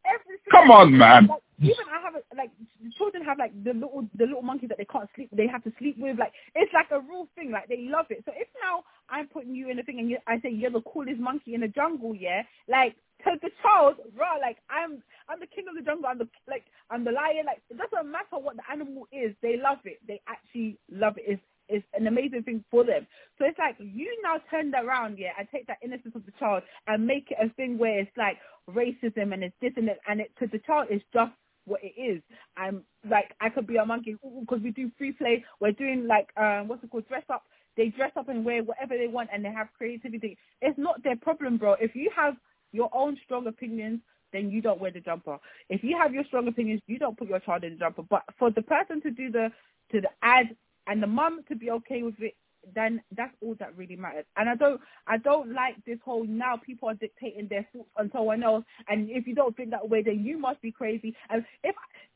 Come 0.51 0.69
on, 0.69 0.95
man. 0.95 1.27
Like, 1.27 1.41
even 1.61 1.85
I 1.91 2.01
have 2.01 2.15
a, 2.15 2.21
like 2.35 2.51
children 2.97 3.23
have 3.23 3.37
like 3.37 3.51
the 3.63 3.73
little 3.73 4.07
the 4.15 4.25
little 4.25 4.41
monkeys 4.41 4.69
that 4.69 4.77
they 4.77 4.85
can't 4.85 5.09
sleep. 5.15 5.29
They 5.33 5.47
have 5.47 5.63
to 5.63 5.73
sleep 5.79 5.97
with. 5.97 6.17
Like 6.19 6.33
it's 6.55 6.73
like 6.73 6.87
a 6.91 6.99
real 6.99 7.27
thing. 7.35 7.51
Like 7.51 7.67
they 7.67 7.87
love 7.89 8.05
it. 8.09 8.23
So 8.25 8.31
if 8.35 8.47
now 8.61 8.83
I'm 9.11 9.27
putting 9.27 9.55
you 9.55 9.69
in 9.69 9.79
a 9.79 9.83
thing 9.83 9.99
and 9.99 10.09
you, 10.09 10.17
I 10.27 10.39
say 10.41 10.51
you're 10.51 10.71
the 10.71 10.81
coolest 10.81 11.19
monkey 11.19 11.55
in 11.55 11.61
the 11.61 11.67
jungle, 11.67 12.15
yeah, 12.15 12.43
like 12.67 12.95
to 13.23 13.31
the 13.41 13.49
child, 13.61 13.95
raw, 14.17 14.35
like 14.41 14.57
I'm 14.69 15.01
I'm 15.27 15.39
the 15.39 15.47
king 15.47 15.65
of 15.69 15.75
the 15.75 15.81
jungle. 15.81 16.07
I'm 16.09 16.17
the 16.19 16.27
like 16.47 16.65
I'm 16.89 17.03
the 17.03 17.11
lion. 17.11 17.45
Like 17.45 17.61
it 17.69 17.77
doesn't 17.77 18.11
matter 18.11 18.37
what 18.39 18.55
the 18.55 18.63
animal 18.71 19.07
is. 19.11 19.35
They 19.41 19.57
love 19.57 19.79
it. 19.85 19.99
They 20.07 20.21
actually 20.27 20.77
love 20.91 21.17
it. 21.17 21.25
It's 21.27 21.41
it's 21.69 21.85
an 21.93 22.07
amazing 22.07 22.43
thing 22.43 22.63
for 22.71 22.83
them. 22.83 23.05
So 23.37 23.45
it's 23.45 23.59
like 23.59 23.75
you 23.79 24.09
now 24.23 24.37
turn 24.49 24.71
that 24.71 24.85
around, 24.85 25.17
yeah, 25.19 25.31
and 25.37 25.47
take 25.51 25.67
that 25.67 25.77
innocence 25.83 26.15
of 26.15 26.25
the 26.25 26.33
child 26.39 26.63
and 26.87 27.05
make 27.05 27.31
it 27.31 27.37
a 27.43 27.53
thing 27.55 27.77
where 27.77 27.99
it's 27.99 28.11
like 28.17 28.37
racism 28.71 29.33
and 29.33 29.43
it's 29.43 29.55
this 29.61 29.73
and 29.77 29.87
that, 29.87 29.99
and 30.07 30.19
it 30.21 30.31
to 30.39 30.47
the 30.47 30.59
child 30.59 30.87
it's 30.89 31.05
just 31.13 31.31
what 31.65 31.81
it 31.83 31.93
is. 31.99 32.21
I'm 32.57 32.83
like 33.09 33.33
I 33.41 33.49
could 33.49 33.67
be 33.67 33.77
a 33.77 33.85
monkey 33.85 34.17
because 34.39 34.61
we 34.63 34.71
do 34.71 34.91
free 34.97 35.11
play. 35.11 35.43
We're 35.61 35.71
doing 35.73 36.07
like 36.07 36.29
um 36.37 36.67
what's 36.67 36.83
it 36.83 36.89
called 36.89 37.07
dress 37.07 37.23
up. 37.29 37.43
They 37.79 37.87
dress 37.87 38.11
up 38.17 38.27
and 38.27 38.43
wear 38.43 38.61
whatever 38.61 38.97
they 38.97 39.07
want 39.07 39.29
and 39.33 39.43
they 39.43 39.53
have 39.53 39.69
creativity. 39.77 40.37
It's 40.61 40.77
not 40.77 41.01
their 41.01 41.15
problem, 41.15 41.57
bro. 41.57 41.77
If 41.79 41.95
you 41.95 42.11
have 42.13 42.35
your 42.73 42.89
own 42.91 43.17
strong 43.23 43.47
opinions, 43.47 44.01
then 44.33 44.51
you 44.51 44.61
don't 44.61 44.81
wear 44.81 44.91
the 44.91 44.99
jumper. 44.99 45.37
If 45.69 45.81
you 45.81 45.97
have 45.97 46.13
your 46.13 46.25
strong 46.25 46.49
opinions, 46.49 46.81
you 46.87 46.99
don't 46.99 47.17
put 47.17 47.29
your 47.29 47.39
child 47.39 47.63
in 47.63 47.75
the 47.75 47.79
jumper. 47.79 48.03
But 48.03 48.23
for 48.37 48.51
the 48.51 48.63
person 48.63 49.01
to 49.03 49.11
do 49.11 49.31
the 49.31 49.47
to 49.93 50.01
the 50.01 50.09
ad 50.21 50.57
and 50.87 51.01
the 51.01 51.07
mum 51.07 51.39
to 51.47 51.55
be 51.55 51.71
okay 51.71 52.03
with 52.03 52.19
it, 52.19 52.35
then 52.75 53.01
that's 53.15 53.33
all 53.41 53.55
that 53.61 53.77
really 53.77 53.95
matters. 53.95 54.25
And 54.35 54.49
I 54.49 54.55
don't 54.55 54.81
I 55.07 55.17
don't 55.17 55.53
like 55.53 55.75
this 55.85 55.99
whole 56.03 56.25
now 56.25 56.57
people 56.57 56.89
are 56.89 56.95
dictating 56.95 57.47
their 57.49 57.65
thoughts 57.71 57.89
on 57.97 58.11
someone 58.11 58.43
else 58.43 58.65
and 58.89 59.09
if 59.09 59.25
you 59.25 59.35
don't 59.35 59.55
think 59.55 59.69
that 59.69 59.89
way 59.89 60.03
then 60.03 60.25
you 60.25 60.37
must 60.37 60.61
be 60.61 60.73
crazy. 60.73 61.15
And 61.29 61.45
if 61.63 61.75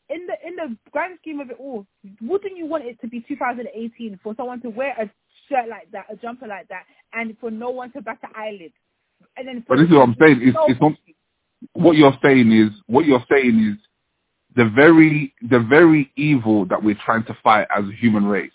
in 0.10 0.28
the 0.28 0.34
in 0.46 0.56
the 0.58 0.78
grand 0.92 1.20
scheme 1.22 1.40
of 1.40 1.50
it 1.50 1.58
all, 1.58 1.88
wouldn't 2.22 2.58
you 2.58 2.66
want 2.66 2.84
it 2.84 3.00
to 3.00 3.08
be 3.08 3.22
2018 3.22 4.20
for 4.22 4.36
someone 4.36 4.60
to 4.62 4.70
wear 4.70 4.94
a 5.00 5.10
shirt 5.54 5.70
like 5.70 5.92
that, 5.92 6.06
a 6.12 6.16
jumper 6.16 6.48
like 6.48 6.68
that, 6.70 6.84
and 7.14 7.36
for 7.40 7.52
no 7.52 7.70
one 7.70 7.92
to 7.92 8.02
bat 8.02 8.20
an 8.24 8.30
eyelid? 8.36 8.72
And 9.38 9.48
then 9.48 9.66
But 9.68 9.78
this 9.78 9.88
is 9.88 9.94
what 9.94 10.02
I'm 10.02 10.16
saying. 10.20 10.40
It's, 10.42 10.58
it's 10.68 10.82
not, 10.82 10.94
what 11.74 11.96
you're 11.96 12.18
saying 12.24 12.52
is 12.52 12.72
what 12.88 13.06
you're 13.06 13.24
saying 13.32 13.74
is 13.74 13.88
the 14.56 14.70
very 14.70 15.34
the 15.50 15.60
very 15.60 16.12
evil 16.16 16.66
that 16.66 16.84
we're 16.84 17.00
trying 17.06 17.24
to 17.26 17.38
fight 17.44 17.68
as 17.76 17.86
a 17.86 17.92
human 17.94 18.26
race 18.26 18.52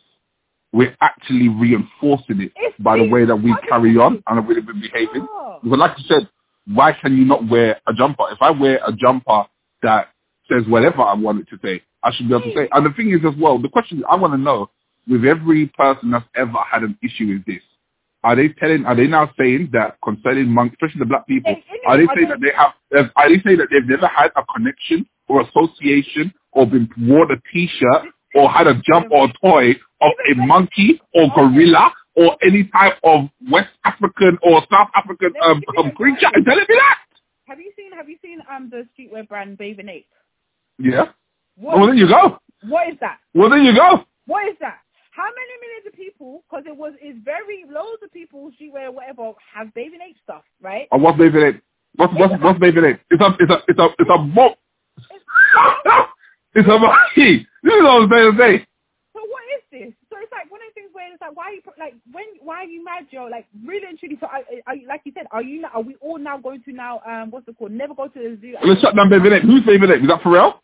we're 0.73 0.95
actually 1.01 1.49
reinforcing 1.49 2.41
it 2.43 2.53
It's 2.57 2.79
by 2.79 2.99
the 2.99 3.09
way 3.09 3.25
that 3.25 3.37
we 3.37 3.55
carry 3.69 3.97
on 3.97 4.23
and 4.27 4.39
the 4.39 4.43
way 4.43 4.55
that 4.55 4.67
we're 4.67 4.75
behaving. 4.75 5.27
Oh. 5.31 5.59
Because 5.63 5.79
like 5.79 5.99
you 5.99 6.05
said, 6.07 6.29
why 6.67 6.93
can 6.93 7.17
you 7.17 7.25
not 7.25 7.49
wear 7.49 7.81
a 7.87 7.95
jumper? 7.95 8.25
If 8.31 8.39
I 8.43 8.51
wear 8.51 8.81
a 8.87 8.93
jumper 8.93 9.45
that 9.83 10.09
says 10.51 10.65
whatever 10.69 11.03
I 11.03 11.15
want 11.15 11.41
it 11.41 11.49
to 11.51 11.59
say, 11.65 11.83
I 12.03 12.13
should 12.13 12.29
be 12.29 12.35
able 12.35 12.45
to 12.45 12.55
say. 12.55 12.69
And 12.73 12.85
the 12.85 12.91
thing 12.91 13.11
is 13.11 13.21
as 13.27 13.39
well, 13.41 13.59
the 13.59 13.69
question 13.69 14.03
I 14.09 14.17
want 14.17 14.35
to 14.35 14.39
know, 14.39 14.71
with 15.09 15.25
every 15.25 15.67
person 15.67 16.11
that's 16.11 16.27
ever 16.37 16.59
had 16.71 16.83
an 16.83 16.99
issue 17.03 17.29
with 17.29 17.45
this, 17.47 17.63
are 18.25 18.37
they 18.37 18.49
telling, 18.49 18.85
are 18.85 18.97
they 18.97 19.07
now 19.07 19.31
saying 19.39 19.71
that 19.73 19.97
concerning 20.05 20.49
monks, 20.49 20.75
especially 20.75 20.99
the 21.01 21.07
black 21.07 21.27
people, 21.27 21.55
are 21.87 21.97
they 21.97 22.07
saying 22.15 22.29
that 22.29 22.41
they 22.41 22.53
have, 22.57 23.11
are 23.17 23.29
they 23.29 23.41
saying 23.43 23.59
that 23.59 23.69
they've 23.71 23.87
never 23.89 24.07
had 24.09 24.31
a 24.37 24.43
connection 24.55 25.07
or 25.29 25.43
association 25.43 26.33
or 26.53 26.67
been 26.67 26.89
worn 26.99 27.31
a 27.31 27.37
t-shirt 27.53 28.07
or 28.35 28.51
had 28.51 28.67
a 28.67 28.75
jump 28.91 29.11
or 29.11 29.27
a 29.27 29.33
toy 29.41 29.71
of 30.01 30.13
a 30.31 30.35
monkey 30.35 31.01
or 31.15 31.29
gorilla 31.35 31.93
or 32.17 32.37
any 32.43 32.65
type 32.65 32.95
of 33.05 33.29
West 33.51 33.71
African 33.85 34.39
or 34.43 34.61
South 34.71 34.89
African 34.95 35.33
um, 35.45 35.63
um, 35.79 35.93
creature? 35.93 36.27
Are 36.27 36.39
you 36.39 36.45
telling 36.45 36.67
me 36.69 36.75
that? 36.75 36.99
Have 37.47 37.61
you 37.61 37.73
seen 37.77 37.93
Have 37.93 38.09
you 38.09 38.19
seen 38.23 38.41
um 38.53 38.71
the 38.71 38.87
streetwear 38.93 39.27
brand 39.27 39.57
Bathing 39.57 39.89
Ape? 39.89 40.09
Yeah. 40.79 41.07
What, 41.57 41.79
Well, 41.79 41.87
there 41.87 41.95
you 41.95 42.09
go. 42.09 42.39
what 42.69 42.89
is 42.89 42.97
that? 43.01 43.19
Well, 43.35 43.51
there 43.51 43.59
you 43.59 43.75
go. 43.75 44.05
What 44.27 44.49
is 44.49 44.57
that? 44.61 44.79
How 45.19 45.27
many 45.35 45.55
millions 45.59 45.87
of 45.91 45.95
people? 45.95 46.45
Because 46.47 46.65
it 46.65 46.77
was 46.77 46.93
it's 47.03 47.19
very 47.25 47.65
loads 47.69 47.99
of 48.05 48.13
people 48.13 48.53
streetwear 48.55 48.95
whatever 48.95 49.33
have 49.53 49.75
Bathing 49.75 49.99
Ape 49.99 50.17
stuff, 50.23 50.45
right? 50.63 50.87
And 50.93 51.03
what's 51.03 51.19
Baby 51.19 51.43
Ape? 51.43 51.63
What's 51.97 52.15
what's 52.15 52.35
what's 52.41 52.61
Baby 52.61 52.87
Ape? 52.87 53.01
It's 53.11 53.21
a 53.21 53.35
it's 53.41 53.51
a 53.51 53.59
it's 53.67 53.81
a 53.81 53.89
it's 53.99 54.11
a 54.15 54.19
mo- 54.19 54.55
It's 56.55 56.69
a 56.71 56.79
monkey. 56.79 57.49
This 57.65 57.75
is 57.75 57.83
what 57.83 58.07
I'm 58.07 58.39
saying. 58.39 58.65
So 59.13 59.19
what 59.27 59.43
is 59.59 59.63
this? 59.73 59.93
So 60.09 60.23
it's 60.23 60.31
like 60.31 60.47
one 60.55 60.63
of 60.63 60.71
the 60.71 60.75
things 60.79 60.91
where 60.93 61.13
it's 61.13 61.21
like, 61.21 61.35
why 61.35 61.51
are 61.51 61.53
you 61.53 61.63
like 61.81 61.95
when 62.13 62.25
why 62.41 62.63
are 62.63 62.71
you 62.71 62.85
mad, 62.85 63.09
Joe? 63.11 63.27
Like 63.29 63.47
really 63.67 63.89
and 63.89 63.99
truly. 63.99 64.19
So 64.21 64.27
are, 64.29 64.43
are 64.69 64.77
you, 64.77 64.87
like 64.87 65.01
you 65.03 65.11
said, 65.19 65.27
are 65.33 65.43
you 65.43 65.67
are 65.75 65.83
we 65.83 65.97
all 65.97 66.19
now 66.21 66.39
going 66.39 66.63
to 66.63 66.73
now 66.73 67.03
um 67.05 67.33
what's 67.33 67.49
it 67.49 67.59
called? 67.59 67.73
Never 67.73 67.93
go 67.95 68.07
to 68.07 68.19
the 68.19 68.39
zoo. 68.41 68.55
Let's 68.63 68.81
shut 68.83 68.95
down 68.95 69.11
Baby 69.11 69.35
Ape. 69.35 69.43
Who's 69.43 69.67
Baby 69.67 69.91
Ape? 69.91 70.03
Is 70.03 70.09
that 70.15 70.23
Pharrell? 70.23 70.63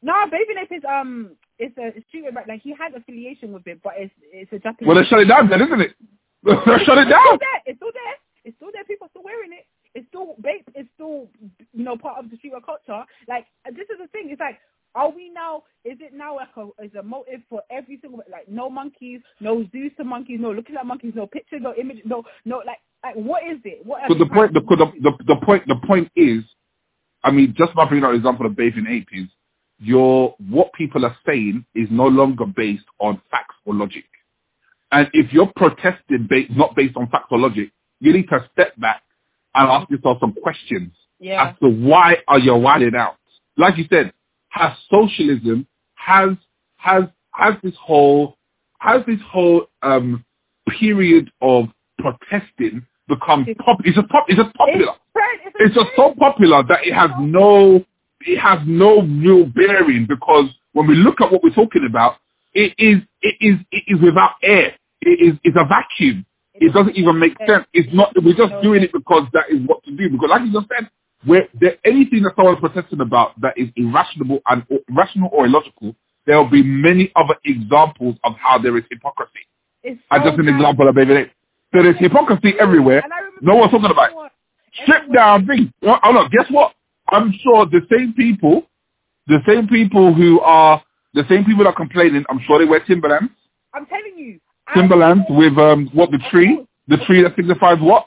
No, 0.00 0.14
Baby 0.30 0.54
Ape 0.62 0.78
is 0.78 0.84
um 0.88 1.32
it's 1.60 1.76
a 1.76 1.92
streetwear 2.08 2.32
brand. 2.32 2.48
Like 2.48 2.62
he 2.62 2.74
has 2.80 2.92
affiliation 2.96 3.52
with 3.52 3.66
it, 3.66 3.80
but 3.84 3.92
it's 3.96 4.12
it's 4.32 4.52
a 4.52 4.58
Japanese. 4.58 4.88
Well, 4.88 4.96
let's 4.96 5.08
shut 5.08 5.20
it 5.20 5.26
down 5.26 5.48
then, 5.48 5.62
isn't 5.62 5.80
it? 5.80 5.92
Let's 6.42 6.84
shut 6.84 6.96
it 6.96 7.04
down. 7.04 7.20
It's 7.20 7.36
still 7.36 7.38
there. 7.38 7.60
It's 7.66 7.76
still 7.76 7.92
there. 7.92 8.16
It's 8.44 8.56
still 8.56 8.70
there. 8.72 8.84
People 8.84 9.06
are 9.06 9.10
still 9.10 9.22
wearing 9.22 9.52
it. 9.52 9.66
It's 9.94 10.08
still 10.08 10.36
Bape. 10.40 10.64
It's 10.74 10.88
still 10.94 11.28
you 11.74 11.84
know 11.84 11.98
part 11.98 12.16
of 12.16 12.30
the 12.30 12.36
streetwear 12.38 12.64
culture. 12.64 13.04
Like 13.28 13.44
this 13.66 13.84
is 13.92 13.98
the 14.00 14.08
thing. 14.08 14.28
It's 14.30 14.40
like. 14.40 14.58
Are 14.92 15.08
we 15.08 15.30
now? 15.30 15.62
Is 15.84 15.98
it 16.00 16.12
now 16.12 16.34
like 16.34 16.48
a 16.56 16.66
is 16.82 16.92
a 16.98 17.02
motive 17.04 17.42
for 17.48 17.62
every 17.70 18.00
single 18.00 18.24
like 18.28 18.48
no 18.48 18.68
monkeys, 18.68 19.20
no 19.38 19.64
zoos 19.70 19.92
to 19.98 20.02
monkeys, 20.02 20.40
no 20.40 20.50
looking 20.50 20.74
at 20.74 20.84
monkeys, 20.84 21.12
no 21.14 21.28
pictures, 21.28 21.60
no 21.62 21.72
images, 21.78 22.02
no 22.04 22.24
no 22.44 22.60
like 22.66 22.78
like 23.04 23.14
what 23.14 23.44
is 23.44 23.58
it? 23.64 23.86
What? 23.86 24.02
So 24.08 24.14
the 24.14 24.26
point, 24.26 24.52
the, 24.52 24.60
the, 24.60 24.92
the, 25.00 25.24
the 25.24 25.36
point, 25.46 25.66
the 25.68 25.76
point 25.86 26.10
is, 26.16 26.42
I 27.22 27.30
mean, 27.30 27.54
just 27.56 27.72
by 27.74 27.84
bringing 27.86 28.04
out 28.04 28.10
an 28.10 28.16
example 28.16 28.46
of 28.46 28.56
bathing 28.56 28.86
ape 28.88 29.08
is, 29.12 29.28
your 29.80 30.34
what 30.50 30.72
people 30.74 31.04
are 31.04 31.16
saying 31.26 31.64
is 31.74 31.88
no 31.90 32.06
longer 32.06 32.44
based 32.44 32.84
on 33.00 33.20
facts 33.30 33.54
or 33.64 33.74
logic. 33.74 34.04
And 34.92 35.08
if 35.12 35.32
you're 35.32 35.50
protesting 35.56 36.26
based, 36.28 36.52
not 36.52 36.74
based 36.74 36.96
on 36.96 37.08
facts 37.08 37.28
or 37.30 37.38
logic, 37.38 37.70
you 38.00 38.12
need 38.12 38.28
to 38.28 38.48
step 38.52 38.78
back 38.78 39.02
and 39.54 39.68
ask 39.68 39.90
yourself 39.90 40.18
some 40.20 40.34
questions 40.42 40.92
yeah. 41.18 41.48
as 41.48 41.58
to 41.60 41.68
why 41.68 42.16
are 42.28 42.38
you 42.38 42.54
wilding 42.54 42.94
out. 42.96 43.16
Like 43.56 43.78
you 43.78 43.84
said, 43.88 44.12
has 44.48 44.72
socialism 44.90 45.66
has 45.94 46.30
has 46.76 47.04
has 47.32 47.54
this 47.62 47.74
whole 47.80 48.36
has 48.78 49.02
this 49.06 49.20
whole 49.30 49.66
um 49.82 50.24
period 50.78 51.30
of 51.40 51.66
protesting 51.98 52.86
become 53.08 53.46
pop 53.64 53.78
it's 53.84 53.96
just 53.96 54.08
pop 54.08 54.24
it's 54.28 54.38
just 54.38 54.54
popular. 54.54 54.92
It's, 55.14 55.42
it's, 55.46 55.56
It's 55.60 55.74
just 55.74 55.90
so 55.96 56.14
popular 56.18 56.62
that 56.64 56.86
it 56.86 56.94
has 56.94 57.10
no 57.20 57.84
it 58.22 58.38
has 58.38 58.60
no 58.66 59.02
real 59.02 59.46
bearing 59.46 60.06
because 60.08 60.46
when 60.72 60.86
we 60.86 60.94
look 60.94 61.20
at 61.20 61.32
what 61.32 61.42
we're 61.42 61.54
talking 61.54 61.86
about, 61.88 62.16
it 62.52 62.74
is 62.78 63.02
it 63.22 63.36
is 63.40 63.56
it 63.70 63.84
is 63.86 64.00
without 64.00 64.32
air. 64.42 64.74
It 65.00 65.20
is 65.34 65.38
it's 65.44 65.56
a 65.56 65.64
vacuum. 65.64 66.26
It 66.54 66.72
doesn't 66.74 66.96
even 66.96 67.18
make 67.18 67.36
sense. 67.46 67.64
It's 67.72 67.88
not 67.92 68.12
we're 68.22 68.34
just 68.36 68.52
doing 68.62 68.82
it 68.82 68.92
because 68.92 69.26
that 69.32 69.50
is 69.50 69.60
what 69.66 69.82
to 69.84 69.92
do. 69.96 70.10
Because 70.10 70.30
like 70.30 70.42
you 70.42 70.52
just 70.52 70.66
said, 70.68 70.90
where 71.24 71.48
there 71.58 71.76
anything 71.84 72.22
that 72.24 72.32
someone's 72.36 72.60
protesting 72.60 73.00
about 73.00 73.40
that 73.40 73.56
is 73.56 73.68
irrational 73.76 74.40
and 74.46 74.64
irrational 74.88 75.30
or 75.32 75.46
illogical, 75.46 75.94
there 76.26 76.36
will 76.36 76.50
be 76.50 76.62
many 76.62 77.10
other 77.16 77.34
examples 77.44 78.16
of 78.24 78.34
how 78.36 78.58
there 78.58 78.76
is 78.76 78.84
hypocrisy. 78.90 79.46
It's 79.82 80.00
And 80.10 80.22
so 80.22 80.30
just 80.30 80.38
an 80.40 80.46
bad. 80.46 80.56
example 80.56 80.88
of 80.88 80.94
baby. 80.94 81.30
So 81.72 81.82
there's 81.82 81.98
hypocrisy 81.98 82.54
everywhere. 82.60 83.00
And 83.02 83.12
I 83.12 83.18
remember 83.18 83.40
No 83.42 83.56
one's 83.56 83.70
talking 83.70 83.90
about 83.90 84.10
it. 84.10 84.32
Strip 84.82 85.12
down 85.12 85.46
thing. 85.46 85.72
Oh 85.82 86.12
no, 86.12 86.28
guess 86.28 86.50
what? 86.50 86.74
I'm 87.10 87.32
sure 87.42 87.66
the 87.66 87.80
same 87.90 88.14
people, 88.14 88.66
the 89.26 89.38
same 89.46 89.68
people 89.68 90.14
who 90.14 90.40
are 90.40 90.82
the 91.14 91.24
same 91.28 91.44
people 91.44 91.64
that 91.64 91.70
are 91.70 91.76
complaining, 91.76 92.24
I'm 92.28 92.40
sure 92.46 92.58
they 92.58 92.64
wear 92.64 92.80
Timberlands. 92.80 93.32
I'm 93.74 93.86
telling 93.86 94.16
you. 94.16 94.40
Timberlands 94.74 95.24
with 95.30 95.58
um 95.58 95.90
what 95.92 96.10
the 96.10 96.18
tree? 96.30 96.64
The 96.88 96.98
tree 97.06 97.22
that 97.22 97.34
signifies 97.36 97.78
what? 97.80 98.06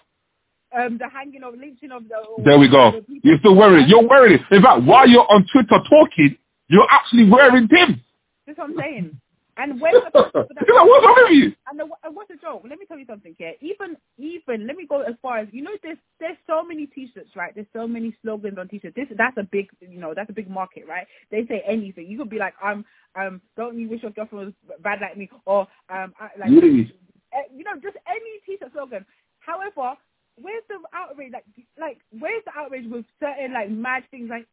um 0.75 0.97
the 0.97 1.07
hanging 1.09 1.43
of 1.43 1.55
lynching 1.55 1.91
of 1.91 2.03
the. 2.07 2.43
There 2.43 2.57
we 2.57 2.69
go. 2.69 2.91
the. 2.91 3.19
You're 3.23 3.39
still 3.39 3.55
wearing 3.55 3.83
it. 3.83 3.89
You're 3.89 4.07
wearing 4.07 4.33
it. 4.33 4.41
In 4.51 4.61
fact, 4.61 4.83
while 4.83 5.07
you're 5.07 5.29
on 5.31 5.45
Twitter 5.51 5.79
talking, 5.89 6.37
you're 6.67 6.87
actually 6.89 7.29
wearing 7.29 7.67
Tim. 7.67 8.01
That's 8.47 8.57
what 8.57 8.69
I'm 8.69 8.77
saying. 8.77 9.19
And 9.57 9.79
when 9.79 9.93
the 9.93 9.99
like, 10.15 10.33
what's 10.33 11.05
wrong 11.05 11.15
with 11.23 11.31
you? 11.31 11.53
and, 11.69 11.79
the, 11.79 11.87
and 12.03 12.15
what's 12.15 12.29
the 12.29 12.37
joke? 12.37 12.63
Let 12.67 12.79
me 12.79 12.85
tell 12.87 12.97
you 12.97 13.05
something 13.05 13.35
here. 13.37 13.53
Even 13.61 13.95
even 14.17 14.67
let 14.67 14.75
me 14.75 14.87
go 14.87 15.01
as 15.01 15.15
far 15.21 15.37
as 15.39 15.47
you 15.51 15.61
know. 15.61 15.71
There's 15.83 15.97
there's 16.19 16.37
so 16.47 16.63
many 16.63 16.87
T-shirts, 16.87 17.29
right? 17.35 17.53
There's 17.53 17.67
so 17.73 17.87
many 17.87 18.15
slogans 18.23 18.57
on 18.57 18.67
T-shirts. 18.67 18.95
This 18.95 19.07
that's 19.17 19.37
a 19.37 19.43
big 19.43 19.67
you 19.79 19.99
know 19.99 20.13
that's 20.15 20.29
a 20.29 20.33
big 20.33 20.49
market, 20.49 20.85
right? 20.87 21.05
They 21.31 21.45
say 21.47 21.63
anything. 21.67 22.07
You 22.07 22.17
could 22.17 22.29
be 22.29 22.39
like, 22.39 22.53
um 22.63 22.85
um, 23.15 23.41
don't 23.55 23.77
you 23.77 23.87
wish 23.89 24.01
your 24.01 24.11
girlfriend 24.11 24.55
was 24.67 24.77
bad 24.81 24.99
like 25.01 25.17
me, 25.17 25.29
or 25.45 25.67
um 25.89 26.13
I, 26.19 26.29
like 26.39 26.49
Really? 26.49 26.91
uh, 27.33 27.37
you 27.55 27.63
know, 27.63 27.75
just 27.81 27.97
any 28.07 28.39
T-shirt 28.45 28.71
slogan. 28.73 29.05
However, 29.39 29.95
where's 30.35 30.63
the 30.69 30.79
outrage? 30.93 31.31
Like, 31.31 31.45
like 31.79 31.97
where's 32.17 32.43
the 32.45 32.51
outrage 32.57 32.85
with 32.89 33.05
certain 33.19 33.53
like 33.53 33.69
mad 33.69 34.03
things? 34.11 34.29
Like, 34.29 34.47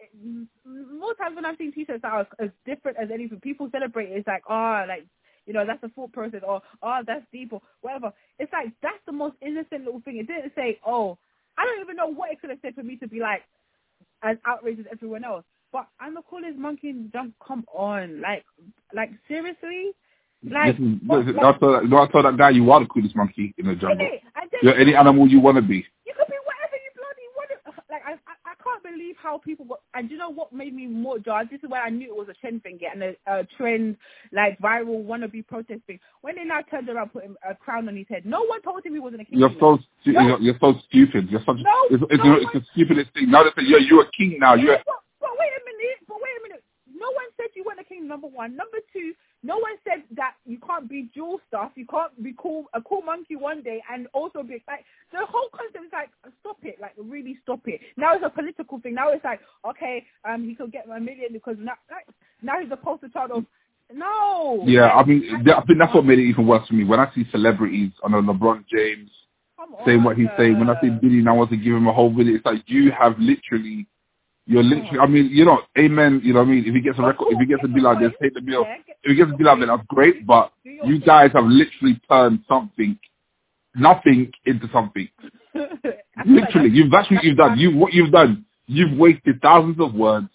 more 0.65 1.15
times 1.15 1.37
when 1.37 1.45
I've 1.45 1.57
seen 1.59 1.73
T-shirts 1.73 2.03
that 2.03 2.13
are 2.13 2.27
as 2.39 2.51
different 2.67 2.99
as 2.99 3.11
anything, 3.13 3.41
people 3.41 3.69
celebrate. 3.73 4.11
it. 4.11 4.19
It's 4.19 4.27
like, 4.29 4.43
oh, 4.49 4.85
like 4.87 5.07
you 5.47 5.55
know, 5.55 5.65
that's 5.67 5.83
a 5.83 5.89
thought 5.89 6.13
process, 6.13 6.43
or 6.47 6.61
oh, 6.83 7.01
that's 7.07 7.25
deep, 7.33 7.53
or 7.53 7.61
whatever. 7.81 8.13
It's 8.39 8.53
like 8.53 8.69
that's 8.83 9.03
the 9.07 9.13
most 9.13 9.37
innocent 9.41 9.85
little 9.85 10.01
thing. 10.01 10.19
It 10.19 10.27
didn't 10.27 10.53
say, 10.55 10.79
oh, 10.87 11.19
I 11.59 11.65
don't 11.65 11.81
even 11.81 11.97
know 11.97 12.13
what 12.13 12.31
it 12.31 12.41
could 12.41 12.51
have 12.51 12.61
said 12.63 12.75
for 12.75 12.83
me 12.83 12.97
to 12.97 13.09
be 13.09 13.21
like 13.21 13.43
as 14.23 14.37
outraged 14.47 14.81
as 14.81 14.87
everyone 14.93 15.25
else. 15.25 15.45
But 15.73 15.87
I'm 16.01 16.15
the 16.15 16.23
coolest 16.29 16.59
monkey 16.59 16.95
the. 17.13 17.33
Come 17.47 17.65
on, 17.73 18.21
like, 18.21 18.45
like 18.95 19.11
seriously, 19.29 19.93
like. 20.45 20.73
Listen, 20.79 21.01
what- 21.07 21.27
what- 21.27 21.45
I 21.45 21.59
told 21.59 21.91
that, 21.91 22.19
I 22.19 22.23
that 22.31 22.37
guy 22.39 22.51
you 22.51 22.71
are 22.71 22.81
the 22.81 22.87
coolest 22.87 23.17
monkey 23.17 23.55
in 23.59 23.67
the 23.67 23.75
jungle. 23.77 24.07
You're 24.63 24.75
any 24.77 24.95
animal 24.95 25.27
you 25.29 25.41
want 25.41 25.57
to 25.57 25.63
be. 25.63 25.87
You 26.07 26.13
could 26.17 26.27
be 26.29 26.37
whatever 26.45 26.77
you 26.77 26.91
bloody 26.97 27.27
want. 27.37 27.51
to- 27.77 27.83
Like 27.91 28.03
I, 28.07 28.13
I, 28.13 28.53
I 28.53 28.55
can't 28.63 28.83
believe 28.83 29.17
how 29.17 29.39
people. 29.39 29.65
Got, 29.65 29.81
and 29.95 30.11
you 30.11 30.17
know 30.19 30.31
what 30.31 30.53
made 30.53 30.75
me 30.75 30.87
more 30.87 31.19
jarred? 31.19 31.49
This 31.51 31.63
is 31.63 31.71
where 31.71 31.83
I 31.83 31.89
knew 31.91 32.09
it 32.13 32.17
was 32.17 32.29
a 32.29 32.35
trend 32.35 32.63
thing, 32.63 32.79
yeah, 32.81 32.91
and 32.93 33.03
a, 33.03 33.17
a 33.27 33.45
trend 33.57 33.97
like 34.33 34.59
viral 34.61 35.05
wannabe 35.05 35.47
protest 35.47 35.81
thing. 35.87 35.99
When 36.21 36.37
they 36.37 36.45
now 36.45 36.61
turned 36.71 36.89
around, 36.89 37.13
put 37.13 37.25
him 37.25 37.37
a 37.49 37.55
crown 37.55 37.89
on 37.89 37.97
his 37.97 38.07
head. 38.09 38.27
No 38.27 38.43
one 38.45 38.61
told 38.63 38.85
him 38.85 38.93
he 38.95 39.01
wasn't 39.01 39.23
a 39.23 39.25
king. 39.25 39.39
You're 39.39 39.55
so 39.59 39.79
stu- 40.03 40.13
No. 40.13 40.27
you're, 40.27 40.41
you're 40.41 40.59
so 40.61 40.75
stupid. 40.89 41.31
You're 41.31 41.41
such. 41.41 41.57
No, 41.61 41.77
it's, 41.91 42.03
it's, 42.11 42.25
no, 42.25 42.35
it's 42.37 42.53
the 42.53 42.63
stupidest 42.73 43.13
thing. 43.15 43.31
Now 43.31 43.45
they 43.45 43.51
say, 43.51 43.67
yeah, 43.67 43.79
you're 43.79 44.03
a 44.03 44.11
king 44.13 44.37
now. 44.39 44.55
You're 44.55 44.77
but, 44.77 45.01
but 45.21 45.31
wait 45.39 45.49
a 45.57 45.63
minute. 45.65 45.99
But 46.07 46.17
wait 46.21 46.37
a 46.39 46.43
minute. 46.49 46.65
No 46.95 47.07
one 47.13 47.27
said 47.37 47.49
you 47.57 47.65
weren't 47.65 47.81
a 47.81 47.85
king. 47.85 48.07
Number 48.07 48.27
one. 48.29 48.57
Number 48.57 48.79
two. 48.93 49.13
No 49.43 49.57
one 49.57 49.73
said 49.85 50.03
that 50.17 50.35
you 50.45 50.59
can't 50.67 50.89
be 50.89 51.09
dual 51.15 51.41
stuff. 51.49 51.73
You 51.75 51.87
can't 51.87 52.23
be 52.23 52.35
cool, 52.39 52.67
a 52.75 52.83
cool 52.83 53.03
monkey 53.03 53.37
one 53.37 53.63
day 53.63 53.83
and 53.91 54.07
also 54.13 54.43
be 54.43 54.63
like 54.69 54.85
the 55.13 55.25
whole 55.27 55.49
concept 55.55 55.85
is 55.87 55.93
like 55.93 56.11
stop 56.41 56.59
it, 56.63 56.77
like 56.81 56.93
really 56.99 57.39
stop 57.43 57.61
it. 57.67 57.81
Now 57.97 58.15
it's 58.15 58.25
a 58.25 58.31
political 58.31 58.81
thing. 58.81 58.95
Now 58.95 59.11
it's 59.11 59.25
like 59.25 59.41
okay, 59.69 60.05
um, 60.29 60.45
he 60.45 60.55
could 60.55 60.73
get 60.73 60.87
a 60.87 61.01
million 61.01 61.33
because 61.33 61.57
now, 61.59 61.75
like, 61.91 62.07
now 62.43 62.61
he's 62.61 62.71
a 62.71 62.77
poster 62.77 63.09
child 63.09 63.31
of 63.31 63.45
no. 63.93 64.63
Yeah, 64.67 64.89
I 64.89 65.05
mean, 65.05 65.25
I 65.49 65.63
think 65.63 65.79
that's 65.79 65.95
what 65.95 66.05
made 66.05 66.19
it 66.19 66.29
even 66.29 66.47
worse 66.47 66.67
for 66.69 66.75
me. 66.75 66.85
When 66.85 67.01
I 67.01 67.11
see 67.15 67.27
celebrities 67.31 67.93
on 68.03 68.15
a 68.15 68.23
LeBron 68.23 68.65
James 68.69 69.11
saying 69.87 70.05
what 70.05 70.17
he's 70.17 70.29
saying, 70.39 70.59
when 70.59 70.71
I 70.71 70.81
see 70.81 70.91
Billy 70.91 71.23
now 71.23 71.37
wants 71.37 71.51
to 71.53 71.57
give 71.57 71.75
him 71.75 71.87
a 71.87 71.93
whole 71.93 72.13
video, 72.13 72.37
it's 72.37 72.45
like 72.45 72.63
you 72.67 72.91
have 72.93 73.19
literally, 73.19 73.87
you're 74.47 74.63
literally. 74.63 74.99
I 74.99 75.07
mean, 75.07 75.27
you 75.31 75.45
know, 75.45 75.61
amen. 75.79 76.21
You 76.25 76.33
know 76.35 76.41
what 76.41 76.49
I 76.49 76.51
mean? 76.51 76.65
If 76.67 76.75
he 76.75 76.81
gets 76.81 76.99
a 76.99 77.03
record, 77.03 77.29
if 77.31 77.39
he 77.39 77.47
gets 77.47 77.63
a 77.65 77.69
deal 77.69 77.85
like 77.85 78.01
this, 78.01 78.13
take 78.21 78.35
the 78.35 78.41
bill. 78.41 78.67
If 79.03 79.11
he 79.11 79.15
gets 79.15 79.31
a 79.33 79.37
deal 79.37 79.47
like 79.47 79.59
there, 79.59 79.69
that's 79.69 79.87
great. 79.89 80.27
But 80.27 80.53
you 80.65 81.01
guys 81.01 81.31
have 81.35 81.45
literally 81.45 82.01
turned 82.09 82.41
something, 82.49 82.99
nothing 83.75 84.33
into 84.47 84.69
something. 84.73 85.09
I 85.55 85.59
feel 85.59 85.69
like 85.85 86.05
Literally, 86.27 86.71
you've 86.71 86.91
that's 86.91 87.11
what 87.11 87.23
you've 87.25 87.37
done. 87.37 87.59
You 87.59 87.77
what 87.77 87.93
you've 87.93 88.13
done. 88.13 88.45
You've 88.67 88.99
wasted 88.99 89.41
thousands 89.43 89.81
of 89.81 89.95
words. 89.95 90.29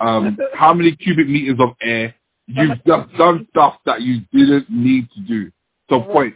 Um, 0.00 0.38
how 0.54 0.74
many 0.74 0.94
cubic 0.96 1.28
meters 1.28 1.58
of 1.60 1.70
air? 1.82 2.14
You've 2.46 2.82
just 2.84 3.12
done 3.16 3.46
stuff 3.50 3.76
that 3.86 4.02
you 4.02 4.20
didn't 4.32 4.70
need 4.70 5.08
to 5.12 5.20
do. 5.20 5.44
to 5.44 5.50
a 5.50 5.52
For 5.88 5.98
what? 5.98 6.12
point. 6.12 6.34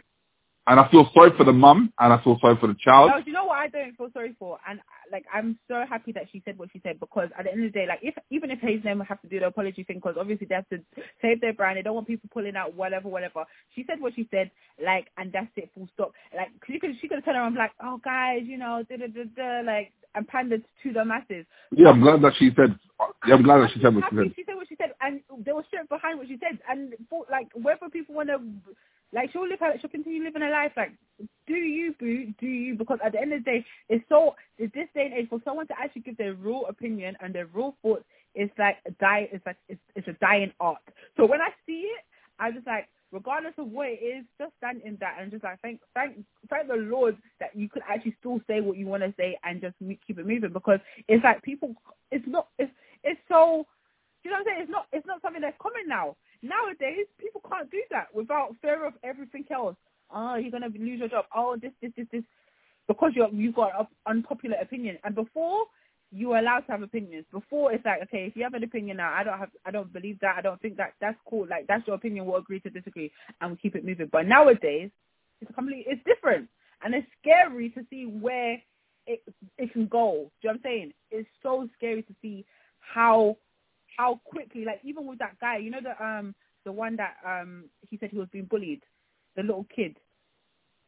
And 0.67 0.79
I 0.79 0.89
feel 0.89 1.07
sorry 1.13 1.31
for 1.37 1.43
the 1.43 1.53
mum, 1.53 1.93
and 1.99 2.11
I 2.11 2.23
feel 2.23 2.39
sorry 2.41 2.57
for 2.59 2.65
the 2.67 2.75
child. 2.79 3.11
No, 3.11 3.21
do 3.21 3.27
you 3.27 3.33
know 3.33 3.45
what 3.45 3.59
I 3.59 3.67
don't 3.67 3.95
feel 3.95 4.09
sorry 4.13 4.35
for? 4.39 4.57
And 4.67 4.79
like, 5.11 5.25
I'm 5.31 5.59
so 5.67 5.83
happy 5.87 6.11
that 6.13 6.25
she 6.31 6.41
said 6.43 6.57
what 6.57 6.69
she 6.73 6.81
said 6.83 6.99
because 6.99 7.29
at 7.37 7.45
the 7.45 7.51
end 7.51 7.65
of 7.65 7.71
the 7.71 7.79
day, 7.79 7.85
like, 7.87 7.99
if 8.01 8.15
even 8.31 8.49
if 8.49 8.63
H 8.63 8.81
and 8.83 8.99
M 8.99 8.99
have 9.01 9.21
to 9.21 9.27
do 9.27 9.39
the 9.39 9.47
apology 9.47 9.83
thing, 9.83 9.97
because 9.97 10.15
obviously 10.19 10.47
they 10.47 10.55
have 10.55 10.69
to 10.69 10.79
save 11.21 11.39
their 11.39 11.53
brand, 11.53 11.77
they 11.77 11.83
don't 11.83 11.93
want 11.93 12.07
people 12.07 12.29
pulling 12.33 12.55
out 12.55 12.73
whatever, 12.73 13.09
whatever. 13.09 13.45
She 13.75 13.85
said 13.87 14.01
what 14.01 14.15
she 14.15 14.27
said, 14.31 14.49
like, 14.83 15.07
and 15.17 15.31
that's 15.31 15.51
it, 15.55 15.69
full 15.75 15.87
stop. 15.93 16.13
Like, 16.35 16.49
she 16.65 16.79
could 16.79 16.91
she 16.99 17.07
could 17.07 17.17
have 17.17 17.25
turned 17.25 17.37
around 17.37 17.47
and 17.47 17.55
be 17.55 17.59
like, 17.59 17.73
oh 17.83 18.01
guys, 18.03 18.41
you 18.45 18.57
know, 18.57 18.83
da 18.89 18.97
da 18.97 19.07
da 19.07 19.23
da, 19.35 19.71
like, 19.71 19.91
and 20.15 20.27
pandered 20.27 20.63
to 20.81 20.93
the 20.93 21.05
masses. 21.05 21.45
Yeah, 21.75 21.89
I'm 21.89 22.01
glad 22.01 22.21
that 22.21 22.33
she 22.39 22.49
said. 22.55 22.77
Yeah, 23.27 23.35
I'm 23.35 23.43
glad 23.43 23.59
that 23.59 23.71
she 23.73 23.81
said 23.81 23.93
what 23.93 24.05
she 24.09 24.15
said. 24.15 24.33
She 24.35 24.43
said 24.45 24.55
what 24.55 24.67
she 24.67 24.75
said, 24.77 24.91
and 25.01 25.21
there 25.43 25.55
was 25.55 25.65
strength 25.67 25.89
behind 25.89 26.17
what 26.17 26.27
she 26.27 26.39
said. 26.39 26.59
And 26.69 26.93
for, 27.09 27.25
like, 27.29 27.49
whether 27.53 27.89
people 27.91 28.15
want 28.15 28.29
to, 28.29 28.39
like, 29.15 29.31
she'll 29.31 29.47
live 29.47 29.59
her, 29.61 29.73
she'll 29.81 29.89
continue 29.89 30.23
living 30.23 30.43
her 30.43 30.51
life. 30.51 30.73
Like, 30.77 30.91
do 31.47 31.55
you, 31.55 31.95
boo? 31.99 32.33
Do 32.39 32.45
you? 32.47 32.75
Because 32.75 32.99
at 33.03 33.13
the 33.13 33.21
end 33.21 33.33
of 33.33 33.43
the 33.43 33.51
day, 33.51 33.65
it's 33.89 34.05
so. 34.09 34.35
It's 34.57 34.73
this 34.73 34.89
day 34.93 35.05
and 35.05 35.13
age 35.13 35.29
for 35.29 35.41
someone 35.45 35.67
to 35.67 35.73
actually 35.81 36.01
give 36.03 36.17
their 36.17 36.33
real 36.35 36.65
opinion 36.69 37.15
and 37.21 37.33
their 37.33 37.47
real 37.47 37.75
thoughts. 37.81 38.03
It's 38.35 38.53
like 38.59 38.77
a 38.85 38.91
die. 38.91 39.29
It's 39.31 39.45
like 39.45 39.57
it's, 39.69 39.81
it's 39.95 40.07
a 40.09 40.13
dying 40.21 40.51
art. 40.59 40.81
So 41.17 41.25
when 41.25 41.41
I 41.41 41.49
see 41.65 41.87
it, 41.95 42.03
I'm 42.39 42.53
just 42.53 42.67
like, 42.67 42.89
regardless 43.11 43.53
of 43.57 43.69
what 43.71 43.87
it 43.87 44.03
is, 44.03 44.25
just 44.37 44.51
stand 44.57 44.81
in 44.83 44.97
that 44.99 45.17
and 45.21 45.31
just 45.31 45.43
like 45.43 45.61
thank 45.61 45.79
thank 45.93 46.17
thank 46.49 46.67
the 46.67 46.75
Lord 46.75 47.17
that 47.39 47.55
you 47.55 47.69
could 47.69 47.83
actually 47.89 48.15
still 48.19 48.41
say 48.47 48.59
what 48.61 48.77
you 48.77 48.87
want 48.87 49.03
to 49.03 49.13
say 49.17 49.37
and 49.45 49.61
just 49.61 49.75
keep 50.05 50.19
it 50.19 50.27
moving 50.27 50.51
because 50.53 50.79
it's 51.07 51.23
like 51.23 51.41
people. 51.43 51.75
It's 52.11 52.25
not. 52.27 52.47
It's 52.59 52.71
it's 53.03 53.21
so. 53.29 53.65
You 54.25 54.31
know 54.31 54.37
what 54.37 54.47
I'm 54.49 54.53
saying? 54.57 54.61
It's 54.63 54.71
not. 54.71 54.87
It's 54.91 55.05
not 55.05 55.21
something 55.21 55.41
that's 55.41 55.55
common 55.61 55.87
now. 55.87 56.15
Nowadays, 56.41 57.05
people 57.21 57.41
can't 57.47 57.69
do 57.69 57.81
that 57.91 58.07
without 58.11 58.55
fear 58.59 58.83
of 58.83 58.93
everything 59.03 59.45
else. 59.51 59.75
Oh, 60.09 60.35
you're 60.35 60.49
gonna 60.49 60.73
lose 60.73 60.97
your 60.99 61.09
job. 61.09 61.25
Oh, 61.33 61.57
this, 61.61 61.71
this, 61.79 61.91
this, 61.95 62.07
this, 62.11 62.23
because 62.87 63.11
you're 63.15 63.29
you've 63.29 63.53
got 63.53 63.79
an 63.79 63.87
unpopular 64.07 64.57
opinion. 64.59 64.97
And 65.03 65.13
before, 65.13 65.65
you 66.11 66.29
were 66.29 66.39
allowed 66.39 66.61
to 66.61 66.71
have 66.71 66.81
opinions. 66.81 67.25
Before, 67.31 67.71
it's 67.71 67.85
like, 67.85 68.01
okay, 68.03 68.25
if 68.25 68.35
you 68.35 68.41
have 68.41 68.55
an 68.55 68.63
opinion 68.63 68.97
now, 68.97 69.13
I 69.13 69.23
don't 69.23 69.37
have, 69.37 69.49
I 69.63 69.69
don't 69.69 69.93
believe 69.93 70.19
that. 70.21 70.35
I 70.37 70.41
don't 70.41 70.59
think 70.59 70.77
that 70.77 70.93
that's 70.99 71.17
cool. 71.29 71.45
Like 71.47 71.67
that's 71.67 71.85
your 71.85 71.95
opinion. 71.95 72.25
We'll 72.25 72.37
agree 72.37 72.59
to 72.61 72.69
disagree, 72.71 73.11
and 73.41 73.51
we'll 73.51 73.57
keep 73.57 73.75
it 73.75 73.85
moving. 73.85 74.09
But 74.11 74.25
nowadays, 74.25 74.89
it's 75.39 75.53
completely, 75.53 75.85
it's 75.87 76.01
different, 76.03 76.49
and 76.83 76.95
it's 76.95 77.07
scary 77.21 77.69
to 77.69 77.85
see 77.91 78.05
where 78.05 78.57
it 79.05 79.21
it 79.59 79.71
can 79.71 79.85
go. 79.85 80.31
Do 80.41 80.47
you 80.47 80.49
know 80.49 80.53
what 80.53 80.53
I'm 80.53 80.61
saying? 80.63 80.93
It's 81.11 81.29
so 81.43 81.69
scary 81.77 82.01
to 82.01 82.15
see 82.23 82.43
how 82.79 83.37
how 83.97 84.19
quickly, 84.25 84.65
like 84.65 84.79
even 84.83 85.05
with 85.05 85.19
that 85.19 85.39
guy, 85.39 85.57
you 85.57 85.71
know 85.71 85.79
the 85.81 86.03
um 86.03 86.35
the 86.65 86.71
one 86.71 86.95
that 86.97 87.15
um 87.25 87.65
he 87.89 87.97
said 87.97 88.09
he 88.11 88.17
was 88.17 88.27
being 88.31 88.45
bullied, 88.45 88.81
the 89.35 89.43
little 89.43 89.65
kid, 89.75 89.97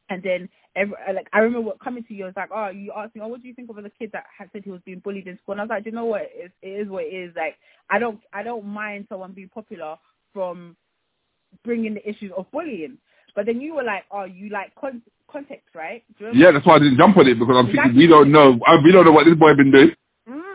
and 0.09 0.23
then 0.23 0.49
every, 0.75 0.95
like 1.13 1.27
I 1.33 1.39
remember 1.39 1.67
what 1.67 1.79
coming 1.79 2.03
to 2.05 2.13
you, 2.13 2.23
I 2.25 2.27
was 2.27 2.35
like, 2.35 2.49
oh, 2.53 2.69
you 2.69 2.93
asked 2.95 3.15
me, 3.15 3.21
oh, 3.23 3.27
what 3.27 3.41
do 3.41 3.47
you 3.47 3.53
think 3.53 3.69
of 3.69 3.75
the 3.75 3.89
kid 3.89 4.11
that 4.13 4.25
had 4.37 4.49
said 4.53 4.63
he 4.63 4.71
was 4.71 4.81
being 4.85 4.99
bullied 4.99 5.27
in 5.27 5.37
school? 5.39 5.53
And 5.53 5.61
I 5.61 5.63
was 5.65 5.69
like, 5.69 5.83
Do 5.83 5.89
you 5.89 5.95
know 5.95 6.05
what, 6.05 6.23
it, 6.33 6.51
it 6.61 6.67
is 6.67 6.87
what 6.89 7.03
it 7.03 7.13
is. 7.13 7.33
Like 7.35 7.55
I 7.89 7.99
don't 7.99 8.19
I 8.33 8.43
don't 8.43 8.65
mind 8.65 9.07
someone 9.09 9.33
being 9.33 9.49
popular 9.49 9.97
from 10.33 10.75
bringing 11.63 11.93
the 11.95 12.09
issues 12.09 12.31
of 12.37 12.49
bullying, 12.51 12.97
but 13.35 13.45
then 13.45 13.61
you 13.61 13.75
were 13.75 13.83
like, 13.83 14.03
oh, 14.11 14.23
you 14.25 14.49
like 14.49 14.73
con- 14.75 15.01
context, 15.31 15.75
right? 15.75 16.03
Do 16.17 16.25
you 16.25 16.27
remember? 16.27 16.45
Yeah, 16.45 16.51
that's 16.53 16.65
why 16.65 16.75
I 16.75 16.79
didn't 16.79 16.97
jump 16.97 17.17
on 17.17 17.27
it 17.27 17.39
because 17.39 17.55
I'm 17.57 17.67
thinking 17.67 17.95
we 17.95 18.07
don't 18.07 18.31
know. 18.31 18.59
uh, 18.67 18.77
We 18.83 18.91
don't 18.91 19.05
know 19.05 19.11
what 19.11 19.25
this 19.25 19.35
boy 19.35 19.53
been 19.55 19.71
doing. 19.71 19.91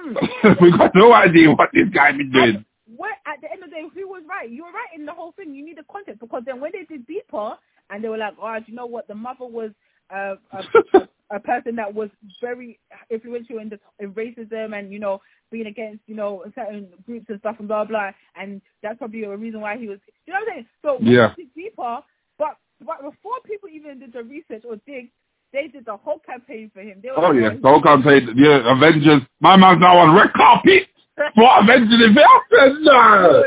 Mm. 0.04 0.60
we 0.60 0.70
got 0.76 0.94
no 0.94 1.12
idea 1.12 1.50
what 1.50 1.70
this 1.72 1.88
guy 1.94 2.12
been 2.12 2.30
doing. 2.32 2.64
what 2.96 3.12
at 3.26 3.40
the 3.40 3.50
end 3.50 3.62
of 3.62 3.70
the 3.70 3.76
day, 3.76 3.82
who 3.94 4.08
was 4.08 4.22
right? 4.28 4.50
You 4.50 4.64
were 4.64 4.72
right 4.72 4.88
in 4.96 5.06
the 5.06 5.12
whole 5.12 5.32
thing. 5.32 5.54
You 5.54 5.64
need 5.64 5.78
the 5.78 5.84
context 5.90 6.20
because 6.20 6.42
then 6.46 6.60
when 6.60 6.72
they 6.72 6.84
did 6.84 7.06
deeper 7.06 7.54
and 7.90 8.02
they 8.02 8.08
were 8.08 8.18
like, 8.18 8.34
oh, 8.40 8.56
do 8.58 8.64
you 8.66 8.74
know 8.76 8.86
what? 8.86 9.08
The 9.08 9.14
mother 9.14 9.44
was 9.46 9.70
uh, 10.14 10.34
a, 10.52 10.58
a, 10.98 11.08
a 11.36 11.40
person 11.40 11.76
that 11.76 11.92
was 11.94 12.10
very 12.40 12.78
influential 13.10 13.58
in 13.58 13.68
the 13.70 13.78
in 13.98 14.12
racism 14.12 14.78
and 14.78 14.92
you 14.92 14.98
know 14.98 15.20
being 15.50 15.66
against 15.66 16.00
you 16.06 16.14
know 16.14 16.44
certain 16.54 16.88
groups 17.06 17.26
and 17.28 17.38
stuff 17.40 17.56
and 17.58 17.68
blah 17.68 17.84
blah. 17.84 18.10
And 18.36 18.60
that's 18.82 18.98
probably 18.98 19.24
a 19.24 19.36
reason 19.36 19.60
why 19.60 19.78
he 19.78 19.88
was. 19.88 19.98
You 20.26 20.32
know 20.32 20.40
what 20.40 20.48
I'm 20.48 20.54
saying? 20.54 20.66
So 20.82 20.98
Yeah. 21.00 21.34
deeper, 21.54 22.00
but 22.38 22.56
but 22.84 22.98
before 23.02 23.34
people 23.46 23.68
even 23.68 24.00
did 24.00 24.12
the 24.12 24.22
research 24.24 24.64
or 24.68 24.76
dig, 24.86 25.10
they 25.52 25.68
did 25.68 25.84
the 25.84 25.96
whole 25.96 26.18
campaign 26.20 26.70
for 26.72 26.80
him. 26.80 27.00
They 27.02 27.10
Oh 27.14 27.32
yeah, 27.32 27.50
the 27.50 27.68
whole 27.68 27.82
campaign. 27.82 28.32
Yeah, 28.36 28.72
Avengers. 28.74 29.22
My 29.40 29.56
man's 29.56 29.80
now 29.80 29.98
on 29.98 30.16
red 30.16 30.32
carpet 30.32 30.88
for 31.34 31.60
Avengers. 31.60 32.00
If 32.00 32.16
I 32.16 32.40
said 32.50 32.72
no? 32.80 33.44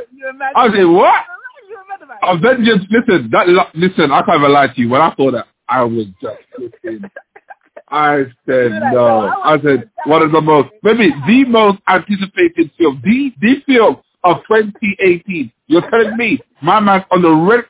I 0.56 0.68
said 0.72 0.84
what? 0.86 1.24
You 1.68 1.78
remember 1.80 2.06
that? 2.08 2.20
Avengers. 2.22 2.86
Listen, 2.90 3.30
that 3.32 3.48
listen. 3.74 4.12
I 4.12 4.22
can't 4.22 4.40
even 4.40 4.52
lie 4.52 4.68
to 4.68 4.80
you. 4.82 4.90
When 4.90 5.02
I 5.02 5.16
saw 5.16 5.32
that, 5.32 5.48
I 5.68 5.84
was 5.84 6.06
just 6.22 6.38
looking. 6.60 7.02
I 7.90 8.24
said 8.46 8.72
no. 8.94 9.34
I 9.44 9.58
said 9.64 9.90
one 10.06 10.22
of 10.22 10.32
the 10.32 10.42
most, 10.42 10.70
maybe 10.84 11.10
the 11.28 11.46
most 11.46 11.80
anticipated 11.88 12.72
film, 12.78 13.02
the 13.04 13.32
the 13.42 13.56
film 13.66 13.98
of 14.24 14.38
2018. 14.48 15.52
You're 15.68 15.90
telling 15.90 16.18
me 16.18 16.40
my 16.62 16.80
man's 16.80 17.04
on 17.12 17.22
the 17.22 17.32
red 17.32 17.66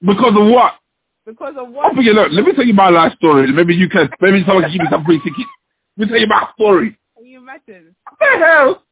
because 0.00 0.34
of 0.36 0.46
what? 0.52 0.74
Because 1.26 1.54
of 1.58 1.68
what? 1.70 1.94
thinking, 1.94 2.14
look, 2.14 2.32
let 2.32 2.44
me 2.44 2.52
tell 2.52 2.64
you 2.64 2.74
my 2.74 2.88
life 2.88 3.12
story. 3.14 3.52
Maybe 3.52 3.74
you 3.74 3.88
can, 3.88 4.08
maybe 4.20 4.42
someone 4.46 4.64
can 4.64 4.72
give 4.72 4.80
me 4.80 4.88
some 4.90 5.04
free 5.04 5.18
ticket. 5.18 5.46
Let 5.96 6.06
me 6.06 6.12
tell 6.12 6.20
you 6.20 6.26
my 6.26 6.48
story. 6.54 6.98
Can 7.16 7.26
you 7.26 7.38
imagine? 7.38 7.94
What 8.04 8.18
the 8.20 8.44
hell? 8.44 8.82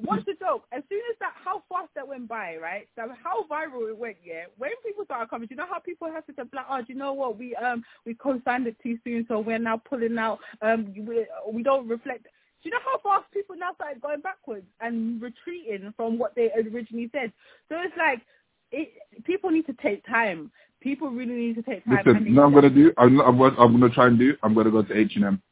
What's 0.00 0.24
the 0.26 0.34
joke? 0.38 0.64
As 0.70 0.84
soon 0.88 1.00
as 1.10 1.16
that, 1.18 1.32
how 1.44 1.64
fast 1.68 1.88
that 1.96 2.06
went 2.06 2.28
by, 2.28 2.56
right? 2.56 2.86
So 2.94 3.08
how 3.22 3.44
viral 3.50 3.88
it 3.88 3.98
went, 3.98 4.16
yeah. 4.24 4.44
When 4.56 4.70
people 4.86 5.04
started 5.04 5.28
coming, 5.28 5.48
do 5.48 5.54
you 5.54 5.56
know 5.56 5.66
how 5.68 5.80
people 5.80 6.08
have 6.08 6.24
to 6.26 6.32
say, 6.36 6.42
like, 6.52 6.66
oh, 6.70 6.78
do 6.78 6.92
you 6.92 6.98
know 6.98 7.12
what? 7.12 7.36
We 7.36 7.56
um 7.56 7.82
we 8.06 8.14
co-signed 8.14 8.68
it 8.68 8.76
too 8.80 8.96
soon, 9.02 9.26
so 9.26 9.40
we're 9.40 9.58
now 9.58 9.76
pulling 9.76 10.16
out. 10.16 10.38
Um, 10.62 10.94
we 10.96 11.26
we 11.50 11.62
don't 11.64 11.88
reflect. 11.88 12.24
Do 12.24 12.68
you 12.68 12.70
know 12.70 12.78
how 12.84 12.98
fast 12.98 13.32
people 13.32 13.56
now 13.56 13.74
started 13.74 14.00
going 14.00 14.20
backwards 14.20 14.66
and 14.80 15.20
retreating 15.20 15.92
from 15.96 16.16
what 16.16 16.34
they 16.36 16.50
originally 16.52 17.10
said? 17.12 17.32
So 17.68 17.76
it's 17.78 17.96
like, 17.96 18.20
it, 18.70 18.92
people 19.24 19.50
need 19.50 19.66
to 19.66 19.74
take 19.82 20.06
time. 20.06 20.50
People 20.80 21.10
really 21.10 21.34
need 21.34 21.56
to 21.56 21.62
take 21.62 21.84
time. 21.84 21.98
Listen, 22.06 22.24
you 22.26 22.32
know 22.32 22.44
I'm 22.44 22.54
gonna 22.54 22.70
do? 22.70 22.92
I'm, 22.98 23.20
I'm, 23.20 23.38
what 23.38 23.54
I'm 23.58 23.72
gonna 23.72 23.92
try 23.92 24.06
and 24.06 24.18
do. 24.18 24.36
I'm 24.42 24.54
gonna 24.54 24.70
go 24.70 24.82
to 24.82 24.96
H 24.96 25.12
and 25.16 25.24
M, 25.24 25.42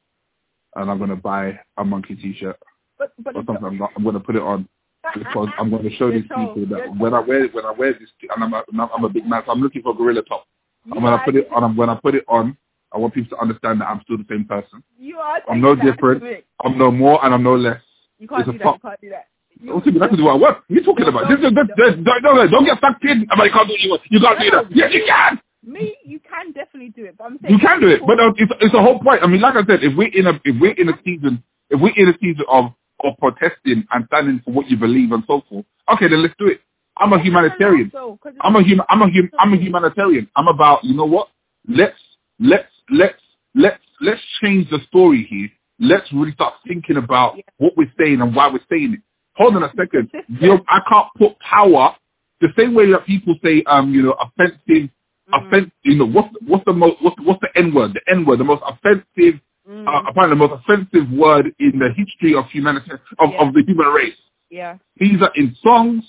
and 0.77 0.91
I'm 0.91 0.99
gonna 0.99 1.17
buy 1.17 1.59
a 1.79 1.85
monkey 1.85 2.15
T-shirt 2.15 2.57
But 2.99 3.13
but 3.19 3.35
or 3.35 3.43
something. 3.45 3.65
I'm, 3.65 3.79
not, 3.79 3.91
I'm 3.97 4.05
gonna 4.05 4.21
put 4.21 4.37
it 4.37 4.43
on 4.43 4.69
because 5.15 5.49
I'm 5.59 5.71
gonna 5.71 5.91
show 5.91 6.13
these 6.13 6.29
told. 6.29 6.55
people 6.55 6.77
that 6.77 6.97
when 6.97 7.13
I 7.13 7.21
wear 7.21 7.49
when 7.49 7.65
I 7.65 7.73
wear 7.73 7.93
this, 7.93 8.09
and 8.23 8.45
I'm 8.45 8.55
a, 8.55 8.63
I'm 8.95 9.05
a 9.05 9.09
big 9.09 9.27
man, 9.27 9.43
so 9.45 9.53
I'm 9.53 9.61
looking 9.61 9.83
for 9.83 9.93
a 9.93 9.97
gorilla 9.97 10.23
top. 10.23 10.47
You 10.85 10.93
And 10.95 11.03
when 11.03 11.13
I 11.13 11.25
put 11.25 11.35
it 11.35 11.49
on, 11.51 11.65
I'm, 11.65 11.77
when 11.77 11.91
I 11.91 11.97
put 11.97 12.15
it 12.15 12.25
on, 12.29 12.57
I 12.93 12.99
want 12.99 13.15
people 13.15 13.37
to 13.37 13.43
understand 13.43 13.81
that 13.81 13.89
I'm 13.89 14.01
still 14.03 14.19
the 14.19 14.27
same 14.29 14.45
person. 14.45 14.83
You 14.97 15.19
are. 15.19 15.41
I'm 15.51 15.61
no 15.61 15.75
different. 15.75 16.45
I'm 16.65 16.79
no 16.79 16.93
more 16.93 17.25
and 17.25 17.35
I'm 17.35 17.43
no 17.43 17.57
less. 17.57 17.81
You 18.19 18.29
can't 18.29 18.43
It's 18.43 18.53
do 18.53 18.59
that. 18.59 18.65
You 18.65 18.79
can't 18.81 19.01
do 19.01 19.11
that. 19.11 19.27
Don't 19.65 19.83
think 19.83 19.99
that's 19.99 20.13
what. 20.21 20.41
What 20.41 20.55
are 20.57 20.63
you 20.69 20.83
talking 20.85 21.07
about? 21.09 21.29
This 21.29 21.39
is 21.39 21.55
this, 21.55 21.67
this, 21.77 21.95
don't, 22.05 22.23
don't, 22.23 22.51
don't 22.51 22.65
get 22.65 22.79
sucked 22.81 23.05
in. 23.05 23.27
But 23.29 23.45
you 23.45 23.53
can't 23.53 23.69
do 23.69 23.75
it. 23.75 24.01
You, 24.11 24.21
can't 24.21 24.39
do 24.41 24.51
that. 24.51 24.67
Yes, 24.77 24.91
you 24.93 25.05
can. 25.07 25.41
Me, 25.65 25.97
you 26.05 26.21
can 26.21 26.53
definitely 26.53 26.91
do 26.91 27.05
it, 27.07 27.17
but 27.19 27.25
I'm 27.25 27.39
saying 27.43 27.55
You 27.55 27.59
can 27.61 27.81
do 27.81 27.89
it, 27.89 28.01
but 28.07 28.21
uh, 28.21 28.33
it's, 28.37 28.53
it's 28.61 28.73
the 28.73 28.81
whole 28.81 29.01
point. 29.01 29.23
I 29.23 29.27
mean, 29.27 29.41
like 29.41 29.57
I 29.57 29.65
said, 29.67 29.83
if 29.83 29.97
we're 29.97 30.13
in 30.15 30.27
a 30.29 30.41
if 30.45 30.61
we're 30.61 30.75
in 30.75 30.89
a 30.91 30.99
season 31.05 31.43
if 31.71 31.81
we're 31.81 31.93
in 31.97 32.09
a 32.09 32.15
season 32.21 32.45
of 32.49 32.67
of 33.03 33.15
protesting 33.19 33.85
and 33.91 34.07
standing 34.07 34.41
for 34.45 34.53
what 34.53 34.71
you 34.71 34.77
believe 34.77 35.11
and 35.11 35.25
so 35.27 35.43
forth, 35.49 35.65
okay, 35.93 36.07
then 36.09 36.23
let's 36.23 36.35
do 36.39 36.47
it. 36.47 36.61
I'm 36.99 37.13
a 37.13 37.21
humanitarian. 37.21 37.91
So, 37.93 38.17
'cause 38.23 38.31
it's- 38.35 38.41
I'm 38.45 38.55
a 38.57 38.63
human. 38.63 38.87
I'm 38.89 39.03
a 39.03 39.07
hum, 39.11 39.31
I'm 39.41 39.53
a 39.55 39.57
humanitarian. 39.57 40.29
I'm 40.37 40.47
about 40.49 40.85
you 40.85 40.95
know 40.95 41.05
what? 41.05 41.29
Let's 41.69 41.99
let's 42.39 42.71
let's 42.91 43.21
let's 43.57 43.83
let's 44.01 44.21
change 44.41 44.71
the 44.71 44.79
story 44.87 45.27
here. 45.29 45.49
Let's 45.81 46.07
really 46.13 46.33
start 46.33 46.55
thinking 46.67 46.97
about 46.97 47.39
what 47.59 47.77
we're 47.77 47.93
saying 47.99 48.21
and 48.21 48.37
why 48.37 48.49
we're 48.49 48.61
saying 48.71 48.95
it. 48.95 49.01
Hold 49.37 49.57
on 49.57 49.63
a 49.65 49.73
second. 49.77 50.11
you 50.29 50.59
I 50.69 50.81
can't 50.89 51.09
put 51.19 51.39
power 51.41 51.95
the 52.41 52.49
same 52.59 52.75
way 52.75 52.91
that 52.91 53.07
people 53.07 53.35
say 53.45 53.63
um 53.67 53.93
you 53.95 54.03
know 54.03 54.13
offensive 54.21 54.91
Mm. 55.29 55.45
offensive. 55.49 55.73
You 55.83 55.97
know 55.97 56.07
what's 56.07 56.29
what's 56.47 56.65
the 56.67 56.73
most 56.73 57.03
what's 57.03 57.17
what's 57.25 57.41
the 57.41 57.49
N 57.57 57.75
word? 57.75 57.95
The 57.95 58.01
N 58.13 58.25
word, 58.25 58.39
the 58.39 58.45
most 58.45 58.63
offensive. 58.65 59.41
Mm. 59.69 59.85
Uh, 59.89 60.03
apparently, 60.09 60.39
the 60.39 60.49
most 60.49 60.63
offensive 60.63 61.11
word 61.11 61.53
in 61.59 61.81
the 61.81 61.89
history 61.97 62.37
of 62.37 62.45
humanity 62.47 62.93
of, 62.93 63.31
Yeah. 63.33 63.43
of 63.43 63.53
the 63.53 63.65
human 63.67 63.89
race. 63.89 64.15
yeah, 64.51 64.77
These 64.99 65.21
are 65.23 65.33
in 65.35 65.57
songs. 65.65 66.05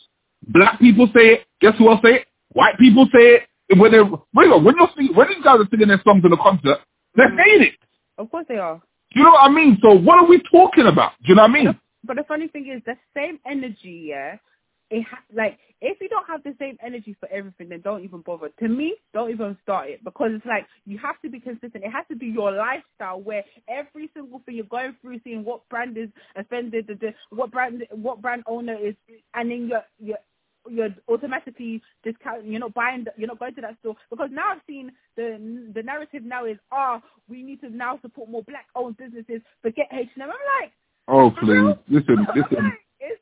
Black 0.49 0.77
people 0.77 1.07
say 1.15 1.29
it. 1.33 1.47
Guess 1.61 1.73
who 1.79 1.89
else 1.89 1.99
say 2.03 2.13
it? 2.17 2.27
White 2.53 2.77
people 2.77 3.07
say 3.11 3.41
it. 3.41 3.47
When 3.79 3.91
they 3.91 4.01
wait, 4.01 4.63
when 4.63 4.75
you're 4.77 4.89
singing, 4.95 5.15
when 5.15 5.29
these 5.29 5.43
guys 5.43 5.61
are 5.61 5.67
singing 5.71 5.87
their 5.87 6.01
songs 6.03 6.23
in 6.23 6.29
the 6.29 6.37
concert, 6.37 6.77
they're 7.15 7.29
Mm. 7.31 7.37
saying 7.43 7.61
it. 7.63 7.73
of 8.19 8.29
course 8.29 8.45
they 8.47 8.57
are. 8.57 8.75
Do 9.13 9.19
you 9.19 9.23
know 9.25 9.31
what 9.31 9.49
I 9.49 9.51
mean? 9.51 9.79
So 9.81 9.93
what 9.97 10.19
are 10.19 10.27
we 10.27 10.39
talking 10.51 10.85
about? 10.85 11.13
Do 11.23 11.29
you 11.29 11.35
know 11.35 11.41
what 11.41 11.49
I 11.49 11.53
mean? 11.55 11.79
But 12.07 12.17
the 12.17 12.25
funny 12.27 12.49
thing 12.49 12.71
is, 12.75 12.83
the 12.85 12.97
same 13.15 13.39
energy, 13.47 14.07
yeah. 14.09 14.37
It 14.91 15.05
ha- 15.09 15.23
like 15.35 15.59
if 15.81 15.99
you 16.01 16.09
don't 16.09 16.27
have 16.27 16.43
the 16.43 16.55
same 16.59 16.77
energy 16.85 17.15
for 17.19 17.29
everything, 17.29 17.69
then 17.69 17.81
don't 17.81 18.03
even 18.05 18.21
bother. 18.21 18.49
To 18.59 18.69
me, 18.69 18.95
don't 19.13 19.31
even 19.31 19.57
start 19.63 19.89
it 19.89 20.03
because 20.03 20.31
it's 20.33 20.45
like 20.45 20.65
you 20.85 20.97
have 20.99 21.21
to 21.23 21.29
be 21.29 21.39
consistent. 21.41 21.83
It 21.83 21.91
has 21.91 22.05
to 22.09 22.15
be 22.15 22.27
your 22.27 22.51
lifestyle 22.53 23.21
where 23.21 23.43
every 23.69 24.09
single 24.15 24.41
thing 24.45 24.55
you're 24.55 24.65
going 24.65 24.95
through, 25.01 25.21
seeing 25.25 25.43
what 25.45 25.67
brand 25.69 25.97
is 25.97 26.09
offended, 26.37 26.89
what 27.31 27.51
brand 27.51 27.83
what 27.91 28.21
brand 28.21 28.43
owner 28.47 28.75
is, 28.75 28.95
and 29.35 29.51
then 29.51 29.67
you're 29.69 29.83
you're 29.99 30.17
you're 30.69 30.95
automatically 31.09 31.81
discounting. 32.03 32.51
You're 32.51 32.61
not 32.61 32.73
buying. 32.73 33.05
The, 33.05 33.11
you're 33.17 33.27
not 33.27 33.39
going 33.39 33.55
to 33.55 33.61
that 33.61 33.77
store 33.81 33.95
because 34.09 34.29
now 34.31 34.53
I've 34.53 34.61
seen 34.67 34.91
the 35.17 35.71
the 35.75 35.83
narrative 35.83 36.23
now 36.23 36.45
is 36.45 36.57
ah 36.71 37.01
we 37.29 37.43
need 37.43 37.61
to 37.61 37.69
now 37.69 37.99
support 38.01 38.29
more 38.29 38.43
black 38.43 38.67
owned 38.75 38.97
businesses. 38.97 39.41
Forget 39.61 39.87
H 39.91 40.09
and 40.15 40.23
M. 40.23 40.29
I'm 40.29 40.63
like, 40.63 40.73
Oh 41.07 41.31
please, 41.31 41.75
listen, 41.87 42.27
listen. 42.35 42.73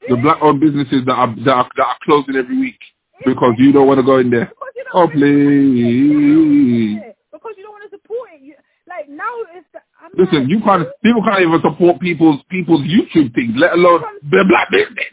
The 0.10 0.18
black 0.18 0.38
owned 0.42 0.60
businesses 0.60 1.06
that 1.06 1.14
are 1.14 1.36
that 1.46 1.52
are, 1.52 1.70
that 1.78 1.84
are 1.84 1.98
closing 2.04 2.36
every 2.36 2.60
week 2.60 2.80
because 3.26 3.54
you 3.58 3.72
don't 3.72 3.88
want 3.88 4.00
to 4.00 4.04
go 4.04 4.18
in 4.18 4.30
there. 4.30 4.52
Oh 4.94 5.08
please. 5.08 7.00
Because 7.32 7.54
you 7.58 7.64
don't 7.64 7.74
want 7.74 7.90
to 7.90 7.98
support 7.98 8.30
it. 8.34 8.58
Like 8.88 9.10
now 9.10 9.34
it's 9.54 9.68
the, 9.74 9.80
Listen, 10.18 10.42
like, 10.42 10.50
you 10.50 10.62
can't. 10.62 10.88
People 11.04 11.24
can't 11.24 11.42
even 11.42 11.60
support 11.62 12.00
people's 12.00 12.42
people's 12.50 12.82
YouTube 12.82 13.34
things, 13.34 13.54
let 13.58 13.74
alone 13.74 14.04
their 14.30 14.48
black 14.48 14.70
business. 14.72 15.12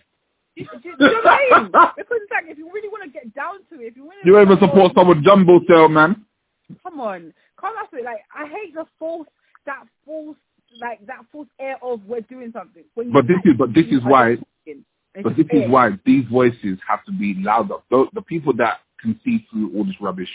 Do, 0.56 0.64
do, 0.82 0.96
do 0.98 1.04
you 1.04 1.22
know 1.24 1.30
I 1.30 1.62
mean? 1.62 1.70
Because 1.96 2.18
it's 2.20 2.30
like 2.30 2.44
if 2.48 2.58
you 2.58 2.70
really 2.72 2.88
want 2.88 3.04
to 3.04 3.10
get 3.10 3.34
down 3.34 3.64
to 3.70 3.80
it, 3.80 3.88
if 3.88 3.96
you 3.96 4.04
want 4.04 4.18
to 4.22 4.28
You 4.28 4.38
even 4.40 4.58
support 4.58 4.92
someone 4.94 5.22
jumbo 5.24 5.60
sale, 5.66 5.88
man. 5.88 6.24
Come 6.82 7.00
on, 7.00 7.32
come 7.58 7.74
with 7.90 8.00
it. 8.00 8.04
Like 8.04 8.20
I 8.34 8.46
hate 8.46 8.74
the 8.74 8.84
false, 8.98 9.26
that 9.66 9.84
false, 10.04 10.36
like 10.80 11.04
that 11.06 11.24
false 11.30 11.48
air 11.60 11.76
of 11.82 12.00
we're 12.06 12.20
doing 12.22 12.52
something. 12.52 12.84
But 12.96 13.26
this 13.26 13.38
is 13.44 13.54
but 13.58 13.74
this 13.74 13.86
is 13.86 14.00
why 14.04 14.30
are 14.30 14.36
talking. 14.36 14.84
It's 15.14 15.24
but 15.24 15.36
this 15.36 15.46
is 15.52 15.68
why 15.70 15.90
these 16.06 16.24
voices 16.30 16.78
have 16.88 17.04
to 17.04 17.12
be 17.12 17.34
louder. 17.38 17.76
The, 17.90 18.06
the 18.14 18.22
people 18.22 18.54
that 18.54 18.80
can 19.00 19.18
see 19.24 19.46
through 19.50 19.74
all 19.76 19.84
this 19.84 19.96
rubbish, 20.00 20.30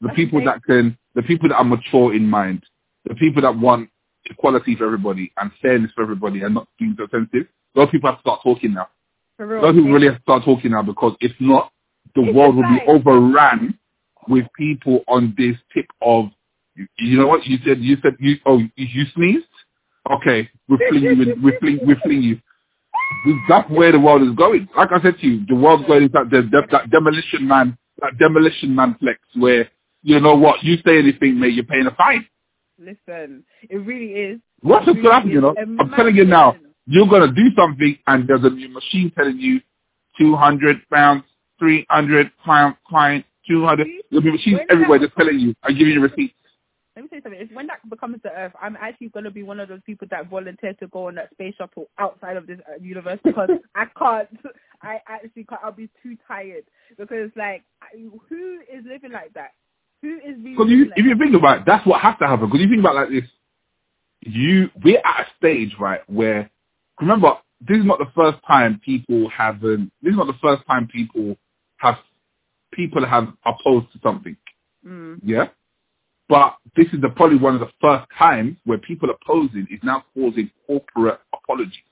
the 0.00 0.08
That's 0.08 0.16
people 0.16 0.44
that 0.44 0.62
can, 0.64 0.96
the 1.14 1.22
people 1.22 1.48
that 1.48 1.56
are 1.56 1.64
mature 1.64 2.14
in 2.14 2.28
mind, 2.28 2.62
the 3.04 3.14
people 3.14 3.42
that 3.42 3.58
want 3.58 3.88
equality 4.26 4.76
for 4.76 4.84
everybody 4.86 5.32
and 5.38 5.50
fairness 5.60 5.90
for 5.94 6.02
everybody 6.02 6.42
and 6.42 6.54
not 6.54 6.68
being 6.78 6.94
so 6.98 7.06
sensitive. 7.10 7.46
Those 7.74 7.88
people 7.90 8.10
have 8.10 8.18
to 8.18 8.22
start 8.22 8.40
talking 8.42 8.74
now. 8.74 8.88
For 9.36 9.46
real. 9.46 9.62
Those 9.62 9.74
people 9.74 9.92
really 9.92 10.06
have 10.06 10.16
to 10.16 10.22
start 10.22 10.44
talking 10.44 10.70
now 10.70 10.82
because 10.82 11.16
if 11.20 11.32
not, 11.40 11.72
the 12.14 12.22
It's 12.22 12.34
world 12.34 12.56
will 12.56 12.62
be 12.64 12.80
overrun 12.86 13.78
with 14.28 14.46
people 14.56 15.02
on 15.08 15.34
this 15.36 15.56
tip 15.74 15.86
of, 16.02 16.26
you, 16.76 16.86
you 16.98 17.18
know 17.18 17.26
what 17.26 17.44
you 17.46 17.58
said? 17.64 17.80
You 17.80 17.96
said 18.02 18.16
you 18.18 18.36
oh 18.46 18.58
you, 18.58 18.68
you 18.76 19.04
sneezed. 19.14 19.46
Okay, 20.14 20.48
we 20.68 20.78
fling 20.88 21.02
you. 21.02 21.10
in- 21.22 21.42
We 21.42 21.52
fling. 21.60 21.78
We 21.86 21.94
fling 22.02 22.22
you. 22.22 22.38
That's 23.48 23.68
where 23.70 23.92
the 23.92 24.00
world 24.00 24.22
is 24.22 24.34
going. 24.34 24.68
Like 24.76 24.90
I 24.92 25.00
said 25.00 25.18
to 25.18 25.26
you, 25.26 25.44
the 25.46 25.54
world's 25.54 25.86
going 25.86 26.04
into 26.04 26.12
that, 26.14 26.30
that, 26.50 26.70
that 26.70 26.90
demolition 26.90 27.46
man, 27.46 27.76
that 28.00 28.18
demolition 28.18 28.74
man 28.74 28.96
flex 28.98 29.18
where, 29.36 29.68
you 30.02 30.18
know 30.20 30.34
what, 30.34 30.62
you 30.64 30.76
say 30.84 30.98
anything, 30.98 31.38
mate, 31.38 31.54
you're 31.54 31.64
paying 31.64 31.86
a 31.86 31.92
fine. 31.94 32.26
Listen, 32.78 33.44
it 33.68 33.76
really 33.76 34.12
is. 34.12 34.40
What's 34.62 34.86
going 34.86 35.02
to 35.02 35.10
happen, 35.12 35.30
you 35.30 35.40
know? 35.40 35.54
I'm 35.78 35.90
telling 35.90 36.16
you 36.16 36.24
now, 36.24 36.56
you're 36.86 37.06
going 37.06 37.28
to 37.28 37.32
do 37.34 37.50
something 37.56 37.96
and 38.08 38.26
there's 38.26 38.42
a 38.44 38.50
new 38.50 38.68
machine 38.70 39.12
telling 39.16 39.38
you 39.38 39.60
200 40.18 40.78
pounds, 40.90 41.22
300 41.60 42.30
pounds, 42.44 42.76
client, 42.88 43.24
200. 43.48 43.86
There'll 44.10 44.22
be 44.24 44.32
machines 44.32 44.60
everywhere 44.68 44.98
just 44.98 45.14
telling 45.16 45.38
you, 45.38 45.54
I 45.62 45.70
give 45.72 45.86
you 45.86 46.00
receipts. 46.00 46.34
Let 46.94 47.02
me 47.02 47.08
say 47.10 47.22
something. 47.22 47.40
If 47.40 47.50
when 47.52 47.66
that 47.68 47.88
becomes 47.88 48.18
the 48.22 48.30
Earth, 48.30 48.52
I'm 48.60 48.76
actually 48.76 49.08
going 49.08 49.24
to 49.24 49.30
be 49.30 49.42
one 49.42 49.60
of 49.60 49.68
those 49.68 49.80
people 49.86 50.06
that 50.10 50.28
volunteer 50.28 50.74
to 50.74 50.86
go 50.88 51.08
on 51.08 51.14
that 51.14 51.30
space 51.30 51.54
shuttle 51.56 51.88
outside 51.98 52.36
of 52.36 52.46
this 52.46 52.58
uh, 52.68 52.82
universe 52.82 53.18
because 53.24 53.48
I 53.74 53.86
can't. 53.98 54.28
I 54.82 55.00
actually 55.08 55.44
can't. 55.44 55.60
I'll 55.64 55.72
be 55.72 55.88
too 56.02 56.16
tired 56.28 56.64
because, 56.98 57.30
like, 57.34 57.64
who 58.28 58.60
is 58.70 58.84
living 58.84 59.12
like 59.12 59.32
that? 59.34 59.52
Who 60.02 60.16
is 60.16 60.36
really 60.42 60.52
Because 60.52 60.90
like 60.90 60.98
if 60.98 61.06
you 61.06 61.16
think 61.16 61.34
about 61.34 61.60
it, 61.60 61.64
that's 61.66 61.86
what 61.86 62.00
has 62.02 62.14
to 62.18 62.26
happen. 62.26 62.46
Because 62.46 62.60
you 62.60 62.68
think 62.68 62.80
about 62.80 62.96
it 62.96 63.00
like 63.00 63.22
this, 63.22 63.30
you 64.20 64.68
we're 64.84 64.98
at 64.98 65.26
a 65.26 65.36
stage 65.38 65.74
right 65.80 66.00
where 66.08 66.50
remember 67.00 67.34
this 67.66 67.78
is 67.78 67.84
not 67.84 67.98
the 67.98 68.10
first 68.14 68.38
time 68.46 68.80
people 68.84 69.28
haven't. 69.30 69.90
this 70.02 70.12
is 70.12 70.16
not 70.16 70.26
the 70.26 70.38
first 70.42 70.66
time 70.66 70.88
people 70.88 71.36
have 71.78 71.96
people 72.72 73.06
have 73.06 73.28
opposed 73.46 73.92
to 73.92 74.00
something. 74.02 74.36
Mm. 74.86 75.20
Yeah, 75.22 75.48
but 76.28 76.56
this 76.76 76.86
is 76.92 77.00
the 77.00 77.08
probably 77.10 77.38
one 77.38 77.54
of 77.54 77.60
the 77.60 77.70
first 77.80 78.06
times 78.18 78.56
where 78.64 78.78
people 78.78 79.10
opposing 79.10 79.66
is 79.70 79.80
now 79.82 80.04
causing 80.14 80.50
corporate 80.66 81.20
apologies. 81.32 81.82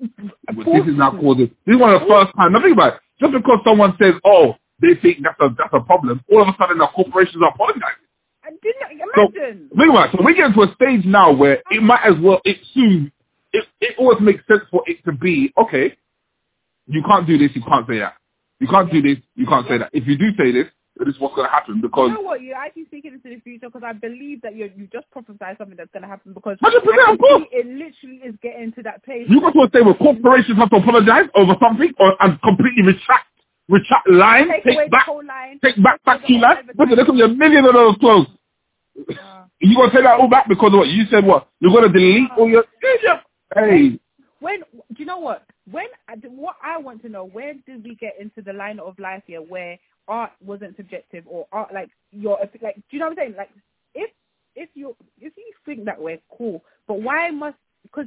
This 0.00 0.86
is 0.86 0.96
now 0.96 1.12
causing. 1.12 1.50
This 1.66 1.74
is 1.76 1.80
one 1.80 1.94
of 1.94 2.00
the 2.00 2.06
first 2.06 2.32
times. 2.36 2.52
Now 2.52 2.60
think 2.62 2.74
about 2.74 2.94
it. 2.94 3.00
Just 3.20 3.32
because 3.32 3.60
someone 3.64 3.96
says, 4.00 4.14
"Oh, 4.24 4.54
they 4.80 4.94
think 5.00 5.18
that's 5.22 5.38
a 5.40 5.54
that's 5.56 5.72
a 5.72 5.80
problem," 5.80 6.22
all 6.32 6.42
of 6.42 6.48
a 6.48 6.56
sudden 6.58 6.78
the 6.78 6.86
corporations 6.88 7.42
are 7.42 7.50
apologizing. 7.50 8.06
I 8.44 8.50
didn't 8.50 9.00
So 9.14 9.22
imagine. 9.28 9.68
think 9.76 9.90
about 9.90 10.08
it. 10.08 10.18
So 10.18 10.24
we 10.24 10.34
get 10.34 10.54
to 10.54 10.62
a 10.62 10.74
stage 10.74 11.04
now 11.04 11.32
where 11.32 11.54
it 11.54 11.62
uh-huh. 11.70 11.80
might 11.82 12.04
as 12.04 12.18
well. 12.20 12.40
It 12.44 12.58
soon. 12.74 13.12
It 13.52 13.64
it 13.80 13.96
always 13.98 14.20
makes 14.20 14.46
sense 14.46 14.62
for 14.70 14.82
it 14.86 15.04
to 15.04 15.12
be 15.12 15.52
okay. 15.56 15.96
You 16.86 17.02
can't 17.02 17.26
do 17.26 17.38
this. 17.38 17.50
You 17.54 17.62
can't 17.62 17.86
say 17.86 17.98
that. 18.00 18.14
You 18.58 18.66
can't 18.66 18.90
do 18.90 19.02
this. 19.02 19.18
You 19.34 19.46
can't 19.46 19.66
say 19.68 19.78
that. 19.78 19.90
If 19.92 20.06
you 20.06 20.16
do 20.16 20.30
say 20.36 20.52
this, 20.52 20.66
this 20.98 21.14
is 21.14 21.20
what's 21.20 21.34
going 21.34 21.48
to 21.48 21.52
happen 21.52 21.80
because 21.80 22.08
you 22.08 22.14
know 22.14 22.20
what? 22.20 22.42
You're 22.42 22.56
actually 22.56 22.84
speaking 22.86 23.14
into 23.14 23.28
the 23.28 23.40
future 23.40 23.66
because 23.66 23.82
I 23.84 23.92
believe 23.92 24.42
that 24.42 24.54
you 24.54 24.70
you 24.76 24.88
just 24.92 25.10
prophesied 25.10 25.56
something 25.58 25.76
that's 25.76 25.90
going 25.92 26.02
to 26.02 26.08
happen 26.08 26.32
because 26.34 26.58
100%, 26.62 26.68
I 26.68 26.70
can 26.70 27.16
of 27.16 27.42
it 27.50 27.66
literally 27.66 28.20
is 28.24 28.34
getting 28.42 28.72
to 28.72 28.82
that 28.82 29.04
place. 29.04 29.26
you 29.28 29.40
got 29.40 29.52
to 29.52 29.62
a 29.62 29.68
stage 29.68 29.84
where 29.84 29.94
corporations 29.94 30.58
have 30.58 30.70
to 30.70 30.76
apologize 30.76 31.32
over 31.34 31.54
something 31.60 31.92
or 31.98 32.16
and 32.20 32.40
completely 32.42 32.82
retract 32.82 33.26
retract 33.68 34.08
line 34.10 34.48
take, 34.48 34.64
take 34.64 34.90
back 34.90 35.08
line. 35.08 35.58
take 35.64 35.82
back 35.82 36.00
factory 36.04 36.38
lines. 36.38 36.68
Listen, 36.76 36.96
there 36.96 37.06
could 37.06 37.16
be 37.16 37.22
a 37.22 37.28
million 37.28 37.64
of 37.64 37.72
those 37.72 37.96
clothes. 37.96 38.26
Uh, 38.98 39.44
You 39.60 39.74
gonna 39.74 39.92
take 39.92 40.04
that 40.04 40.20
all 40.20 40.28
back 40.28 40.48
because 40.48 40.74
of 40.74 40.78
what 40.78 40.88
you 40.88 41.04
said? 41.10 41.24
What 41.24 41.48
you're 41.60 41.72
gonna 41.72 41.88
delete 41.92 42.30
all 42.36 42.48
your? 42.48 42.64
Yeah, 42.82 42.96
yeah. 43.02 43.20
Hey, 43.54 43.98
when 44.40 44.60
do 44.60 44.98
you 44.98 45.06
know 45.06 45.18
what? 45.18 45.44
When 45.70 45.86
what 46.36 46.56
I 46.62 46.78
want 46.78 47.02
to 47.02 47.08
know, 47.08 47.24
where 47.24 47.54
did 47.54 47.84
we 47.84 47.94
get 47.94 48.14
into 48.20 48.42
the 48.42 48.52
line 48.52 48.80
of 48.80 48.98
life 48.98 49.22
here 49.26 49.40
where 49.40 49.78
art 50.08 50.32
wasn't 50.40 50.76
subjective 50.76 51.24
or 51.26 51.46
art 51.52 51.72
like 51.72 51.90
your 52.10 52.38
like? 52.60 52.76
Do 52.76 52.82
you 52.90 52.98
know 52.98 53.06
what 53.06 53.12
I'm 53.12 53.16
saying? 53.16 53.34
Like 53.36 53.50
if 53.94 54.10
if 54.54 54.70
you 54.74 54.96
if 55.20 55.32
you 55.36 55.52
think 55.64 55.84
that 55.86 56.00
way, 56.00 56.20
cool. 56.36 56.62
But 56.86 57.00
why 57.00 57.30
must 57.30 57.56
because 57.82 58.06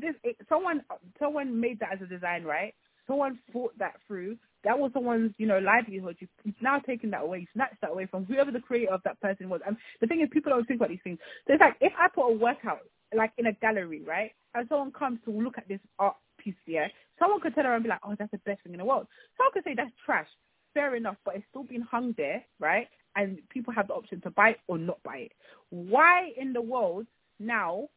someone 0.50 0.82
someone 1.20 1.60
made 1.60 1.80
that 1.80 1.94
as 1.94 2.02
a 2.02 2.08
design, 2.08 2.44
right? 2.44 2.74
Someone 3.08 3.40
thought 3.54 3.78
that 3.80 3.96
through. 4.08 4.38
That 4.64 4.80
was 4.80 4.90
someone's, 4.94 5.32
you 5.38 5.46
know, 5.46 5.60
livelihood. 5.60 6.18
You, 6.20 6.28
you've 6.44 6.56
now 6.60 6.80
taken 6.80 7.12
that 7.12 7.22
away. 7.22 7.42
You 7.42 7.48
snatched 7.54 7.82
that 7.82 7.92
away 7.92 8.08
from 8.08 8.26
whoever 8.26 8.50
the 8.52 8.60
creator 8.60 8.92
of 8.92 9.02
that 9.04 9.22
person 9.22 9.48
was. 9.48 9.62
And 9.66 9.78
the 10.02 10.08
thing 10.08 10.22
is, 10.22 10.30
people 10.32 10.52
don't 10.52 10.68
think 10.68 10.80
about 10.80 10.90
these 10.90 11.04
things. 11.04 11.20
So 11.46 11.54
it's 11.54 11.62
like 11.62 11.76
if 11.82 11.94
I 12.00 12.08
put 12.08 12.28
a 12.32 12.34
workout 12.34 12.80
like 13.16 13.32
in 13.38 13.46
a 13.46 13.54
gallery, 13.54 14.02
right, 14.06 14.32
and 14.56 14.68
someone 14.68 14.92
comes 14.92 15.20
to 15.26 15.32
look 15.32 15.58
at 15.58 15.68
this 15.68 15.80
art 16.00 16.16
piece, 16.40 16.56
yeah, 16.66 16.88
someone 17.20 17.42
could 17.42 17.54
turn 17.54 17.66
around 17.66 17.76
and 17.76 17.84
be 17.84 17.90
like, 17.90 18.00
oh, 18.04 18.16
that's 18.18 18.32
the 18.32 18.40
best 18.40 18.64
thing 18.64 18.74
in 18.74 18.80
the 18.80 18.86
world. 18.86 19.08
Someone 19.38 19.52
could 19.54 19.64
say 19.64 19.76
that's 19.76 19.92
trash. 20.06 20.28
Fair 20.76 20.96
enough, 20.96 21.16
but 21.26 21.36
it's 21.36 21.46
still 21.50 21.64
being 21.64 21.82
hung 21.82 22.14
there, 22.18 22.44
right? 22.60 22.88
And 23.16 23.40
people 23.50 23.74
have 23.74 23.88
the 23.88 23.94
option 23.94 24.22
to 24.22 24.30
buy 24.30 24.50
it 24.50 24.60
or 24.68 24.78
not 24.78 25.02
buy 25.04 25.18
it. 25.18 25.32
Why 25.70 26.34
in 26.38 26.54
the 26.54 26.62
world 26.62 27.08
now 27.40 27.88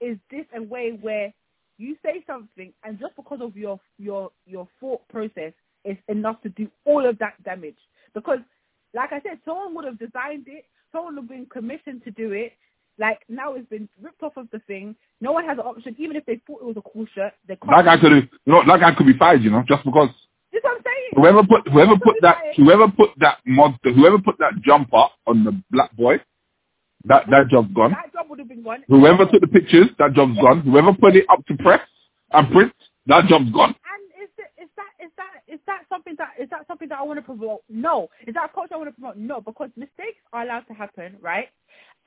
is 0.00 0.18
this 0.30 0.44
a 0.54 0.60
way 0.62 0.98
where 1.00 1.32
you 1.78 1.96
say 2.04 2.24
something 2.26 2.72
and 2.84 2.98
just 2.98 3.16
because 3.16 3.38
of 3.40 3.56
your 3.56 3.80
your 3.98 4.30
your 4.46 4.68
thought 4.80 5.06
process 5.08 5.52
is 5.84 5.96
enough 6.08 6.42
to 6.42 6.48
do 6.50 6.68
all 6.84 7.08
of 7.08 7.18
that 7.20 7.42
damage? 7.44 7.78
Because 8.14 8.40
like 8.94 9.12
I 9.12 9.20
said, 9.20 9.38
someone 9.44 9.74
would 9.76 9.84
have 9.84 9.98
designed 9.98 10.46
it, 10.48 10.64
someone 10.90 11.14
would 11.14 11.22
have 11.22 11.28
been 11.28 11.46
commissioned 11.46 12.02
to 12.04 12.10
do 12.10 12.32
it. 12.32 12.52
Like 12.98 13.20
now 13.28 13.54
it's 13.54 13.68
been 13.68 13.88
ripped 14.02 14.22
off 14.24 14.36
of 14.36 14.48
the 14.52 14.58
thing. 14.60 14.96
No 15.20 15.32
one 15.32 15.44
has 15.46 15.58
an 15.58 15.64
option, 15.64 15.94
even 15.98 16.16
if 16.16 16.26
they 16.26 16.40
thought 16.46 16.62
it 16.62 16.66
was 16.66 16.76
a 16.76 16.90
cool 16.92 17.06
shirt. 17.14 17.32
They 17.46 17.56
can't. 17.56 17.70
that 17.76 17.84
guy 17.84 17.96
could 18.00 18.28
you 18.44 18.52
know, 18.52 18.62
that 18.66 18.80
guy 18.80 18.94
could 18.94 19.06
be 19.06 19.18
fired, 19.18 19.42
you 19.42 19.50
know, 19.50 19.64
just 19.66 19.84
because 19.84 20.10
This 20.54 20.62
what 20.62 20.76
I'm 20.76 20.82
saying. 20.84 21.10
whoever 21.16 21.42
put 21.42 21.66
whoever 21.68 21.96
put 21.98 22.14
that 22.22 22.38
whoever 22.56 22.86
put 22.88 23.10
that 23.18 23.38
mod 23.44 23.74
whoever 23.82 24.18
put 24.18 24.38
that 24.38 24.52
jumper 24.62 25.06
on 25.26 25.42
the 25.42 25.60
black 25.72 25.90
boy, 25.96 26.20
that 27.06 27.26
that 27.28 27.48
job's 27.48 27.74
gone. 27.74 27.90
That 27.90 28.12
job 28.12 28.30
would 28.30 28.38
have 28.38 28.48
been 28.48 28.62
gone. 28.62 28.84
Whoever 28.86 29.26
took 29.26 29.40
the 29.40 29.48
pictures, 29.48 29.88
that 29.98 30.12
job's 30.12 30.38
gone. 30.38 30.60
Whoever 30.60 30.92
put 30.94 31.16
it 31.16 31.26
up 31.28 31.44
to 31.46 31.56
press 31.56 31.80
and 32.30 32.52
print, 32.52 32.72
that 33.06 33.26
job's 33.26 33.50
gone. 33.50 33.74
And 33.74 34.22
is 34.22 34.30
that 34.38 34.50
is 34.62 34.68
that 34.76 35.04
is 35.04 35.10
that 35.16 35.52
is 35.52 35.60
that 35.66 35.80
something 35.88 36.14
that 36.18 36.30
is 36.40 36.48
that 36.50 36.68
something 36.68 36.88
that 36.88 37.00
I 37.00 37.02
want 37.02 37.18
to 37.18 37.22
promote? 37.22 37.62
No. 37.68 38.06
Is 38.24 38.34
that 38.34 38.50
a 38.50 38.54
culture 38.54 38.74
I 38.74 38.76
want 38.76 38.90
to 38.90 38.94
promote? 38.94 39.16
No, 39.16 39.40
because 39.40 39.70
mistakes 39.74 40.22
are 40.32 40.44
allowed 40.44 40.68
to 40.68 40.74
happen, 40.74 41.16
right? 41.20 41.48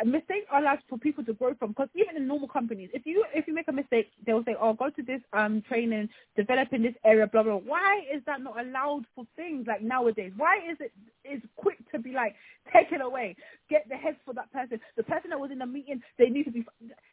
Mistakes 0.06 0.48
are 0.52 0.62
allowed 0.62 0.80
for 0.90 0.98
people 0.98 1.24
to 1.26 1.34
grow 1.34 1.56
from. 1.56 1.70
Because 1.72 1.90
even 1.96 2.18
in 2.18 2.28
normal 2.28 2.48
companies, 2.50 2.90
if 2.94 3.06
you 3.06 3.26
if 3.34 3.48
you 3.48 3.54
make 3.56 3.68
a 3.70 3.74
mistake, 3.74 4.08
they 4.26 4.34
will 4.34 4.44
say, 4.46 4.56
"Oh, 4.60 4.74
go 4.74 4.90
to 4.90 5.04
this 5.04 5.22
um 5.34 5.64
training, 5.68 6.10
develop 6.36 6.74
in 6.74 6.84
this 6.84 6.96
area, 7.06 7.28
blah 7.28 7.44
blah." 7.44 7.56
Why 7.58 8.02
is 8.14 8.22
that 8.28 8.42
not 8.42 8.60
allowed 8.60 9.06
for 9.16 9.26
things 9.36 9.66
like 9.68 9.82
nowadays? 9.82 10.34
Why 10.38 10.58
is 10.72 10.78
it 10.82 10.92
is 11.26 11.42
quick 11.58 11.80
to 11.94 12.00
be 12.00 12.12
like 12.12 12.36
take 12.74 12.92
it 12.92 13.02
away, 13.02 13.36
get 13.70 13.86
the 13.90 13.96
heads 13.96 14.18
for 14.26 14.34
that 14.36 14.52
person, 14.54 14.80
the 14.98 15.04
person 15.04 15.30
that 15.32 15.40
was 15.40 15.52
in 15.52 15.60
the 15.60 15.66
meeting, 15.66 16.02
they 16.20 16.28
need 16.30 16.46
to 16.46 16.52
be. 16.52 16.66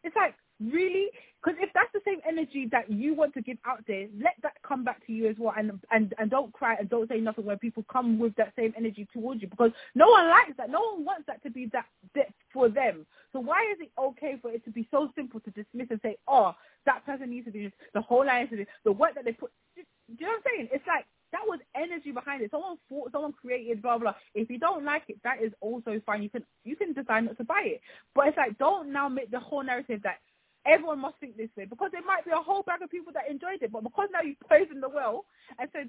It's 0.05 0.17
like 0.17 0.35
really 0.73 1.09
because 1.45 1.59
if 1.61 1.71
that's 1.75 1.93
the 1.93 2.01
same 2.07 2.21
energy 2.27 2.69
that 2.73 2.91
you 2.91 3.15
want 3.15 3.35
to 3.35 3.43
give 3.43 3.59
out 3.67 3.85
there, 3.87 4.07
let 4.19 4.33
that 4.43 4.55
come 4.67 4.83
back 4.83 5.07
to 5.07 5.13
you 5.13 5.29
as 5.29 5.37
well, 5.39 5.53
and 5.57 5.73
and 5.91 6.15
and 6.19 6.31
don't 6.31 6.53
cry 6.53 6.75
and 6.79 6.89
don't 6.89 7.09
say 7.09 7.19
nothing 7.19 7.45
when 7.45 7.59
people 7.59 7.85
come 7.93 8.19
with 8.19 8.35
that 8.37 8.55
same 8.57 8.73
energy 8.79 9.07
towards 9.13 9.43
you, 9.43 9.49
because 9.49 9.71
no 9.95 10.09
one 10.09 10.29
likes 10.29 10.57
that. 10.57 10.71
No 10.71 10.81
one 10.81 11.05
wants 11.05 11.25
that 11.27 11.43
to 11.43 11.51
be 11.51 11.69
that, 11.73 11.85
that 12.15 12.33
for 12.53 12.69
them. 12.71 13.05
So 13.33 13.41
why 13.41 13.63
is 13.73 13.79
it 13.81 13.91
okay 14.01 14.39
for 14.41 14.51
it 14.53 14.65
to 14.65 14.71
be 14.71 14.89
so 14.91 15.11
simple 15.15 15.41
to 15.41 15.51
dismiss 15.51 15.89
and 15.91 16.01
say, 16.03 16.17
oh, 16.29 16.55
that 16.87 17.05
person 17.05 17.31
needs 17.31 17.47
to 17.47 17.53
this, 17.53 17.73
the 17.93 18.01
whole 18.01 18.25
line 18.25 18.49
to 18.49 18.65
the 18.85 18.93
work 18.93 19.15
that 19.15 19.25
they 19.25 19.33
put. 19.33 19.51
Do 19.77 19.83
you 20.19 20.27
know 20.27 20.33
what 20.33 20.37
I'm 20.37 20.43
saying? 20.47 20.69
It's 20.73 20.87
like 20.87 21.05
that 21.33 21.43
was 21.47 21.59
energy 21.75 22.13
behind 22.13 22.43
it. 22.43 22.53
Someone 22.53 22.79
thought, 22.89 23.13
someone 23.13 23.33
created, 23.33 23.83
blah 23.83 23.99
blah. 23.99 24.15
If 24.35 24.49
you 24.49 24.59
don't 24.59 24.85
like 24.85 25.03
it, 25.09 25.19
that 25.25 25.43
is 25.43 25.53
also 25.61 26.01
fine. 26.07 26.23
You 26.23 26.31
can 26.31 26.45
you 26.65 26.77
can 26.77 26.95
decide 26.95 27.25
not 27.25 27.37
to 27.37 27.45
buy 27.45 27.63
it. 27.67 27.81
But 28.15 28.29
it's 28.29 28.37
like 28.39 28.57
don't 28.57 28.93
now 28.93 29.11
make 29.11 29.31
the 29.31 29.41
whole 29.41 29.63
narrative 29.63 30.01
that 30.05 30.21
everyone 30.67 31.01
must 31.01 31.17
think 31.21 31.37
this 31.37 31.51
way 31.57 31.65
because 31.65 31.91
there 31.93 32.05
might 32.05 32.25
be 32.25 32.31
a 32.31 32.37
whole 32.37 32.63
bag 32.63 32.83
of 32.83 32.91
people 32.91 33.13
that 33.13 33.31
enjoyed 33.31 33.63
it, 33.63 33.73
but 33.73 33.83
because 33.83 34.09
now 34.13 34.21
you 34.23 34.35
poisoned 34.49 34.83
the 34.83 34.89
well 34.89 35.25
and 35.59 35.69
said 35.73 35.89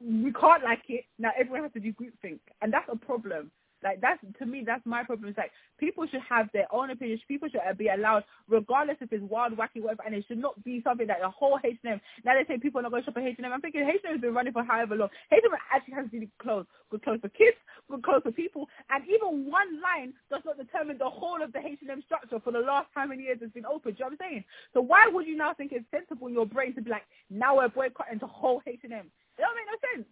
we 0.00 0.32
can't 0.32 0.64
like 0.64 0.82
it, 0.88 1.04
now 1.18 1.30
everyone 1.38 1.62
has 1.62 1.72
to 1.72 1.80
do 1.80 1.92
groupthink, 1.92 2.38
and 2.62 2.72
that's 2.72 2.88
a 2.92 2.96
problem. 2.96 3.50
Like 3.86 4.00
that's 4.00 4.18
to 4.40 4.46
me, 4.46 4.64
that's 4.66 4.84
my 4.84 5.04
problem. 5.04 5.28
It's 5.28 5.38
like 5.38 5.52
people 5.78 6.06
should 6.10 6.26
have 6.28 6.50
their 6.52 6.66
own 6.74 6.90
opinions. 6.90 7.20
People 7.28 7.48
should 7.48 7.62
be 7.78 7.86
allowed, 7.86 8.24
regardless 8.48 8.96
if 9.00 9.12
it's 9.12 9.22
wild, 9.22 9.56
wacky, 9.56 9.80
whatever, 9.80 10.02
and 10.04 10.12
it 10.12 10.24
should 10.26 10.42
not 10.42 10.58
be 10.64 10.82
something 10.82 11.06
that 11.06 11.22
the 11.22 11.30
whole 11.30 11.56
H 11.62 11.78
and 11.84 11.92
M. 11.94 12.00
Now 12.24 12.34
they 12.34 12.42
say 12.52 12.58
people 12.58 12.80
are 12.80 12.82
not 12.82 12.90
going 12.90 13.04
to 13.04 13.06
shop 13.06 13.16
at 13.18 13.22
H 13.22 13.36
and 13.38 13.46
M. 13.46 13.52
I'm 13.52 13.60
thinking 13.60 13.82
H 13.82 14.02
and 14.02 14.10
M 14.10 14.12
has 14.18 14.20
been 14.20 14.34
running 14.34 14.52
for 14.52 14.64
however 14.64 14.96
long. 14.96 15.08
H 15.30 15.38
and 15.38 15.54
M 15.54 15.58
actually 15.72 15.94
has 15.94 16.06
really 16.12 16.28
clothes, 16.42 16.66
good 16.90 17.04
clothes 17.04 17.20
for 17.22 17.28
kids, 17.28 17.56
good 17.88 18.02
clothes 18.02 18.26
for 18.26 18.32
people, 18.32 18.66
and 18.90 19.04
even 19.06 19.46
one 19.46 19.78
line 19.80 20.12
does 20.34 20.42
not 20.44 20.58
determine 20.58 20.98
the 20.98 21.08
whole 21.08 21.38
of 21.40 21.52
the 21.52 21.62
H 21.62 21.78
and 21.82 21.90
M 21.90 22.02
structure 22.02 22.40
for 22.42 22.50
the 22.50 22.58
last 22.58 22.88
how 22.92 23.06
many 23.06 23.22
years 23.22 23.38
it's 23.40 23.54
been 23.54 23.70
open. 23.70 23.94
Do 23.94 24.02
you 24.02 24.10
know 24.10 24.18
what 24.18 24.26
I'm 24.26 24.42
saying? 24.42 24.44
So 24.74 24.80
why 24.82 25.06
would 25.06 25.30
you 25.30 25.36
now 25.36 25.54
think 25.54 25.70
it's 25.70 25.86
sensible 25.94 26.26
in 26.26 26.34
your 26.34 26.46
brain 26.46 26.74
to 26.74 26.82
be 26.82 26.90
like, 26.90 27.06
now 27.30 27.62
we're 27.62 27.70
boycotting 27.70 28.18
the 28.18 28.26
whole 28.26 28.62
H 28.66 28.80
and 28.82 28.92
M? 28.92 29.06
It 29.38 29.42
don't 29.46 29.54
make 29.54 29.70
no 29.70 29.78
sense. 29.94 30.10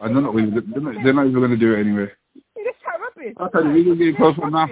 I 0.00 0.08
don't 0.08 0.22
know. 0.22 0.32
They're 0.32 0.80
not, 0.80 0.94
they're 1.02 1.12
not 1.12 1.26
even 1.26 1.40
going 1.40 1.50
to 1.50 1.56
do 1.56 1.74
it 1.74 1.80
anyway. 1.80 2.10
You 2.34 2.64
just 2.64 2.80
chat 2.82 3.00
rubbish. 3.00 3.34
Okay, 3.40 3.68
we 3.72 3.84
can 3.84 3.98
get 3.98 4.16
close 4.16 4.36
now. 4.50 4.68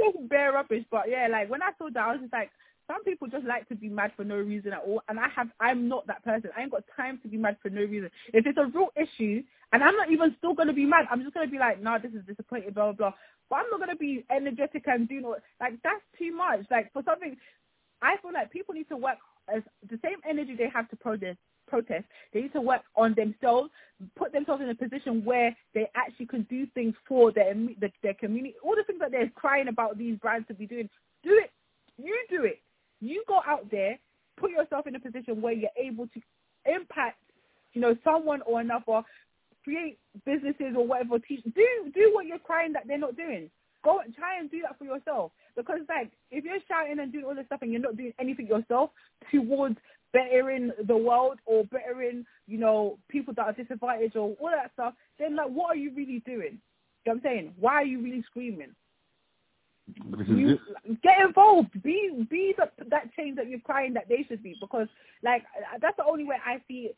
Just 0.00 0.28
bare 0.28 0.52
rubbish, 0.52 0.84
but 0.90 1.08
yeah, 1.08 1.28
like 1.30 1.48
when 1.50 1.62
I 1.62 1.70
saw 1.78 1.88
that, 1.92 2.02
I 2.02 2.12
was 2.12 2.20
just 2.20 2.32
like, 2.32 2.50
some 2.86 3.02
people 3.04 3.28
just 3.28 3.46
like 3.46 3.66
to 3.68 3.74
be 3.74 3.88
mad 3.88 4.12
for 4.16 4.24
no 4.24 4.36
reason 4.36 4.72
at 4.72 4.82
all, 4.86 5.02
and 5.08 5.18
I 5.18 5.28
have, 5.34 5.48
I'm 5.60 5.88
not 5.88 6.06
that 6.06 6.24
person. 6.24 6.50
I 6.56 6.62
ain't 6.62 6.70
got 6.70 6.84
time 6.96 7.18
to 7.22 7.28
be 7.28 7.38
mad 7.38 7.56
for 7.62 7.70
no 7.70 7.80
reason. 7.80 8.10
If 8.32 8.46
it's 8.46 8.58
a 8.58 8.66
real 8.66 8.88
issue, 8.96 9.42
and 9.72 9.82
I'm 9.82 9.96
not 9.96 10.10
even 10.10 10.34
still 10.38 10.52
gonna 10.52 10.72
be 10.72 10.84
mad, 10.84 11.06
I'm 11.10 11.22
just 11.22 11.32
gonna 11.32 11.48
be 11.48 11.58
like, 11.58 11.82
nah, 11.82 11.98
this 11.98 12.12
is 12.12 12.26
disappointing, 12.26 12.72
blah 12.72 12.92
blah 12.92 12.92
blah. 12.92 13.12
But 13.48 13.56
I'm 13.56 13.70
not 13.70 13.80
gonna 13.80 13.96
be 13.96 14.24
energetic 14.30 14.84
and 14.86 15.08
do 15.08 15.20
not 15.20 15.38
like 15.60 15.74
that's 15.82 16.02
too 16.18 16.36
much. 16.36 16.66
Like 16.70 16.92
for 16.92 17.02
something, 17.04 17.36
I 18.02 18.16
feel 18.20 18.32
like 18.34 18.50
people 18.50 18.74
need 18.74 18.88
to 18.90 18.96
work 18.96 19.18
as 19.54 19.62
the 19.88 19.98
same 20.04 20.18
energy 20.28 20.54
they 20.54 20.68
have 20.68 20.88
to 20.90 20.96
protest 20.96 21.38
protest. 21.66 22.04
They 22.32 22.42
need 22.42 22.52
to 22.52 22.60
work 22.60 22.82
on 22.96 23.14
themselves, 23.14 23.70
put 24.16 24.32
themselves 24.32 24.62
in 24.62 24.68
a 24.68 24.74
position 24.74 25.24
where 25.24 25.56
they 25.74 25.88
actually 25.94 26.26
can 26.26 26.42
do 26.50 26.66
things 26.74 26.94
for 27.08 27.32
their 27.32 27.54
their, 27.80 27.90
their 28.02 28.14
community. 28.14 28.54
All 28.62 28.76
the 28.76 28.84
things 28.84 29.00
that 29.00 29.10
they're 29.10 29.30
crying 29.34 29.68
about 29.68 29.98
these 29.98 30.18
brands 30.18 30.48
to 30.48 30.54
be 30.54 30.66
doing, 30.66 30.88
do 31.22 31.30
it. 31.42 31.50
You 31.96 32.16
do 32.28 32.44
it. 32.44 32.60
You 33.00 33.24
go 33.28 33.40
out 33.46 33.70
there, 33.70 33.98
put 34.36 34.50
yourself 34.50 34.86
in 34.86 34.94
a 34.94 35.00
position 35.00 35.40
where 35.40 35.52
you're 35.52 35.70
able 35.76 36.06
to 36.08 36.20
impact, 36.66 37.18
you 37.72 37.80
know, 37.80 37.96
someone 38.02 38.42
or 38.42 38.60
another, 38.60 39.02
create 39.62 39.98
businesses 40.24 40.74
or 40.76 40.86
whatever. 40.86 41.18
Teach, 41.18 41.42
do 41.44 41.90
do 41.94 42.10
what 42.12 42.26
you're 42.26 42.38
crying 42.38 42.72
that 42.72 42.84
they're 42.86 42.98
not 42.98 43.16
doing. 43.16 43.50
Go 43.82 44.00
and 44.00 44.14
try 44.14 44.38
and 44.38 44.50
do 44.50 44.62
that 44.62 44.78
for 44.78 44.84
yourself. 44.84 45.32
Because 45.56 45.80
like 45.88 46.10
if 46.30 46.44
you're 46.44 46.58
shouting 46.68 46.98
and 46.98 47.12
doing 47.12 47.24
all 47.24 47.34
this 47.34 47.46
stuff 47.46 47.60
and 47.62 47.72
you're 47.72 47.80
not 47.80 47.96
doing 47.96 48.12
anything 48.18 48.46
yourself 48.46 48.90
towards 49.30 49.76
bettering 50.14 50.70
the 50.86 50.96
world 50.96 51.38
or 51.44 51.64
bettering, 51.64 52.24
you 52.46 52.56
know, 52.56 52.98
people 53.08 53.34
that 53.34 53.46
are 53.46 53.52
disadvantaged 53.52 54.16
or 54.16 54.34
all 54.40 54.50
that 54.50 54.72
stuff, 54.72 54.94
then 55.18 55.36
like 55.36 55.48
what 55.48 55.66
are 55.66 55.76
you 55.76 55.92
really 55.94 56.22
doing? 56.24 56.58
You 57.04 57.12
know 57.12 57.12
what 57.12 57.14
I'm 57.16 57.20
saying? 57.22 57.54
Why 57.58 57.74
are 57.74 57.84
you 57.84 58.02
really 58.02 58.22
screaming? 58.22 58.74
You, 60.26 60.58
get 61.02 61.20
involved. 61.26 61.82
Be 61.82 62.26
be 62.30 62.54
the, 62.56 62.70
that 62.88 63.14
change 63.14 63.36
that 63.36 63.50
you're 63.50 63.60
crying 63.60 63.92
that 63.94 64.08
they 64.08 64.24
should 64.26 64.42
be. 64.42 64.56
Because 64.58 64.88
like 65.22 65.42
that's 65.82 65.96
the 65.98 66.04
only 66.04 66.24
way 66.24 66.36
I 66.46 66.62
see 66.66 66.92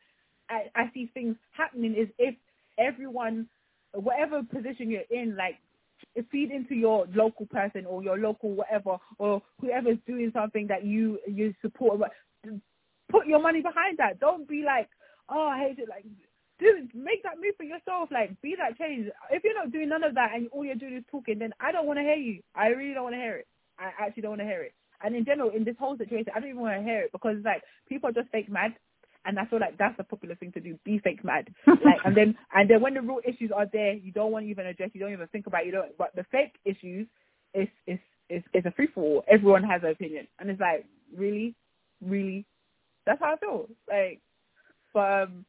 I, 0.49 0.67
I 0.77 0.91
see 0.95 1.11
things 1.13 1.35
happening 1.51 1.97
is 1.97 2.09
if 2.19 2.37
everyone, 2.79 3.49
whatever 3.93 4.43
position 4.43 4.91
you're 4.91 5.03
in, 5.11 5.37
like 5.37 5.57
feed 6.31 6.51
into 6.51 6.75
your 6.75 7.07
local 7.15 7.47
person 7.47 7.87
or 7.87 8.03
your 8.03 8.19
local 8.19 8.55
whatever 8.55 8.99
or 9.19 9.43
whoever's 9.61 9.99
doing 10.07 10.31
something 10.35 10.67
that 10.67 10.85
you 10.85 11.19
you 11.27 11.55
support 11.63 12.01
put 13.11 13.27
your 13.27 13.41
money 13.41 13.63
behind 13.63 13.99
that. 13.99 14.21
Don't 14.21 14.49
be 14.49 14.63
like, 14.65 14.89
oh, 15.29 15.49
I 15.49 15.59
hate 15.59 15.79
it. 15.79 15.89
Like, 15.89 16.05
dude, 16.59 16.95
make 16.95 17.23
that 17.23 17.37
move 17.41 17.55
for 17.57 17.65
yourself. 17.65 18.11
Like, 18.11 18.41
be 18.43 18.57
that 18.59 18.79
change. 18.79 19.09
If 19.31 19.45
you're 19.45 19.55
not 19.55 19.73
doing 19.73 19.89
none 19.89 20.05
of 20.05 20.15
that 20.15 20.33
and 20.35 20.49
all 20.53 20.65
you're 20.65 20.75
doing 20.75 20.97
is 20.97 21.05
talking, 21.11 21.39
then 21.39 21.53
I 21.61 21.73
don't 21.73 21.87
want 21.87 21.99
to 21.99 22.03
hear 22.03 22.17
you. 22.17 22.43
I 22.55 22.69
really 22.69 22.95
don't 22.95 23.05
want 23.05 23.15
to 23.15 23.21
hear 23.21 23.37
it. 23.37 23.47
I 23.79 23.91
actually 24.01 24.23
don't 24.23 24.33
want 24.33 24.43
to 24.43 24.47
hear 24.47 24.63
it. 24.63 24.75
And 25.03 25.15
in 25.15 25.25
general, 25.25 25.51
in 25.51 25.65
this 25.65 25.77
whole 25.79 25.97
situation, 25.97 26.33
I 26.35 26.41
don't 26.41 26.51
even 26.51 26.63
want 26.63 26.79
to 26.79 26.83
hear 26.83 27.03
it 27.03 27.13
because 27.13 27.37
like 27.45 27.63
people 27.89 28.09
are 28.09 28.13
just 28.13 28.31
fake 28.31 28.51
mad. 28.51 28.73
And 29.27 29.41
I 29.41 29.45
feel 29.47 29.59
like 29.59 29.77
that's 29.77 29.99
a 29.99 30.05
popular 30.05 30.37
thing 30.37 30.53
to 30.53 30.61
do. 30.61 30.79
Be 30.85 31.01
fake 31.01 31.25
mad, 31.25 31.49
like, 31.67 31.99
and 32.05 32.17
then 32.17 32.37
and 32.55 32.71
then 32.71 32.81
when 32.81 32.95
the 32.95 33.03
real 33.03 33.19
issues 33.27 33.51
are 33.51 33.67
there, 33.73 33.93
you 33.93 34.13
don't 34.13 34.31
want 34.31 34.45
to 34.45 34.51
even 34.51 34.67
address. 34.67 34.91
You 34.95 35.01
don't 35.01 35.13
even 35.13 35.27
think 35.27 35.49
about. 35.49 35.63
It, 35.63 35.67
you 35.67 35.73
don't. 35.73 35.99
But 35.99 36.15
the 36.15 36.25
fake 36.31 36.55
issues, 36.65 37.09
is 37.57 37.69
is 37.87 37.99
is 38.29 38.43
is 38.55 38.65
a 38.67 38.71
free 38.73 38.89
for 38.95 39.03
all. 39.03 39.25
Everyone 39.29 39.65
has 39.65 39.83
an 39.83 39.91
opinion, 39.91 40.29
and 40.39 40.51
it's 40.51 40.61
like 40.61 40.85
really, 41.17 41.55
really, 42.01 42.47
that's 43.07 43.21
how 43.21 43.35
I 43.35 43.37
feel. 43.39 43.69
Like, 43.89 44.21
but 44.93 45.23
um, 45.23 45.47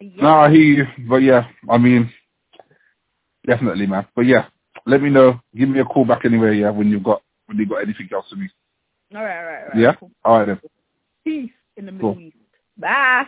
yeah. 0.00 0.22
No, 0.22 0.28
I 0.28 0.50
hear 0.50 0.60
you, 0.60 0.86
but 1.08 1.16
yeah, 1.16 1.48
I 1.68 1.78
mean, 1.78 2.10
definitely, 3.46 3.86
man. 3.86 4.06
But 4.14 4.22
yeah, 4.26 4.46
let 4.86 5.02
me 5.02 5.10
know. 5.10 5.40
Give 5.56 5.68
me 5.68 5.80
a 5.80 5.84
call 5.84 6.04
back 6.04 6.24
anyway. 6.24 6.58
Yeah, 6.58 6.70
when 6.70 6.88
you've 6.88 7.04
got 7.04 7.22
when 7.46 7.58
you 7.58 7.66
got 7.66 7.82
anything 7.82 8.08
else 8.12 8.26
for 8.28 8.36
me. 8.36 8.48
All 9.14 9.22
right, 9.22 9.38
all 9.38 9.44
right, 9.44 9.62
all 9.62 9.68
right. 9.68 9.78
Yeah. 9.78 9.94
Cool. 9.94 10.10
All 10.24 10.38
right 10.38 10.46
then. 10.46 10.60
Peace 11.24 11.50
in 11.76 11.86
the 11.86 11.92
Middle 11.92 12.14
cool. 12.14 12.22
East. 12.22 12.36
Bye. 12.76 13.26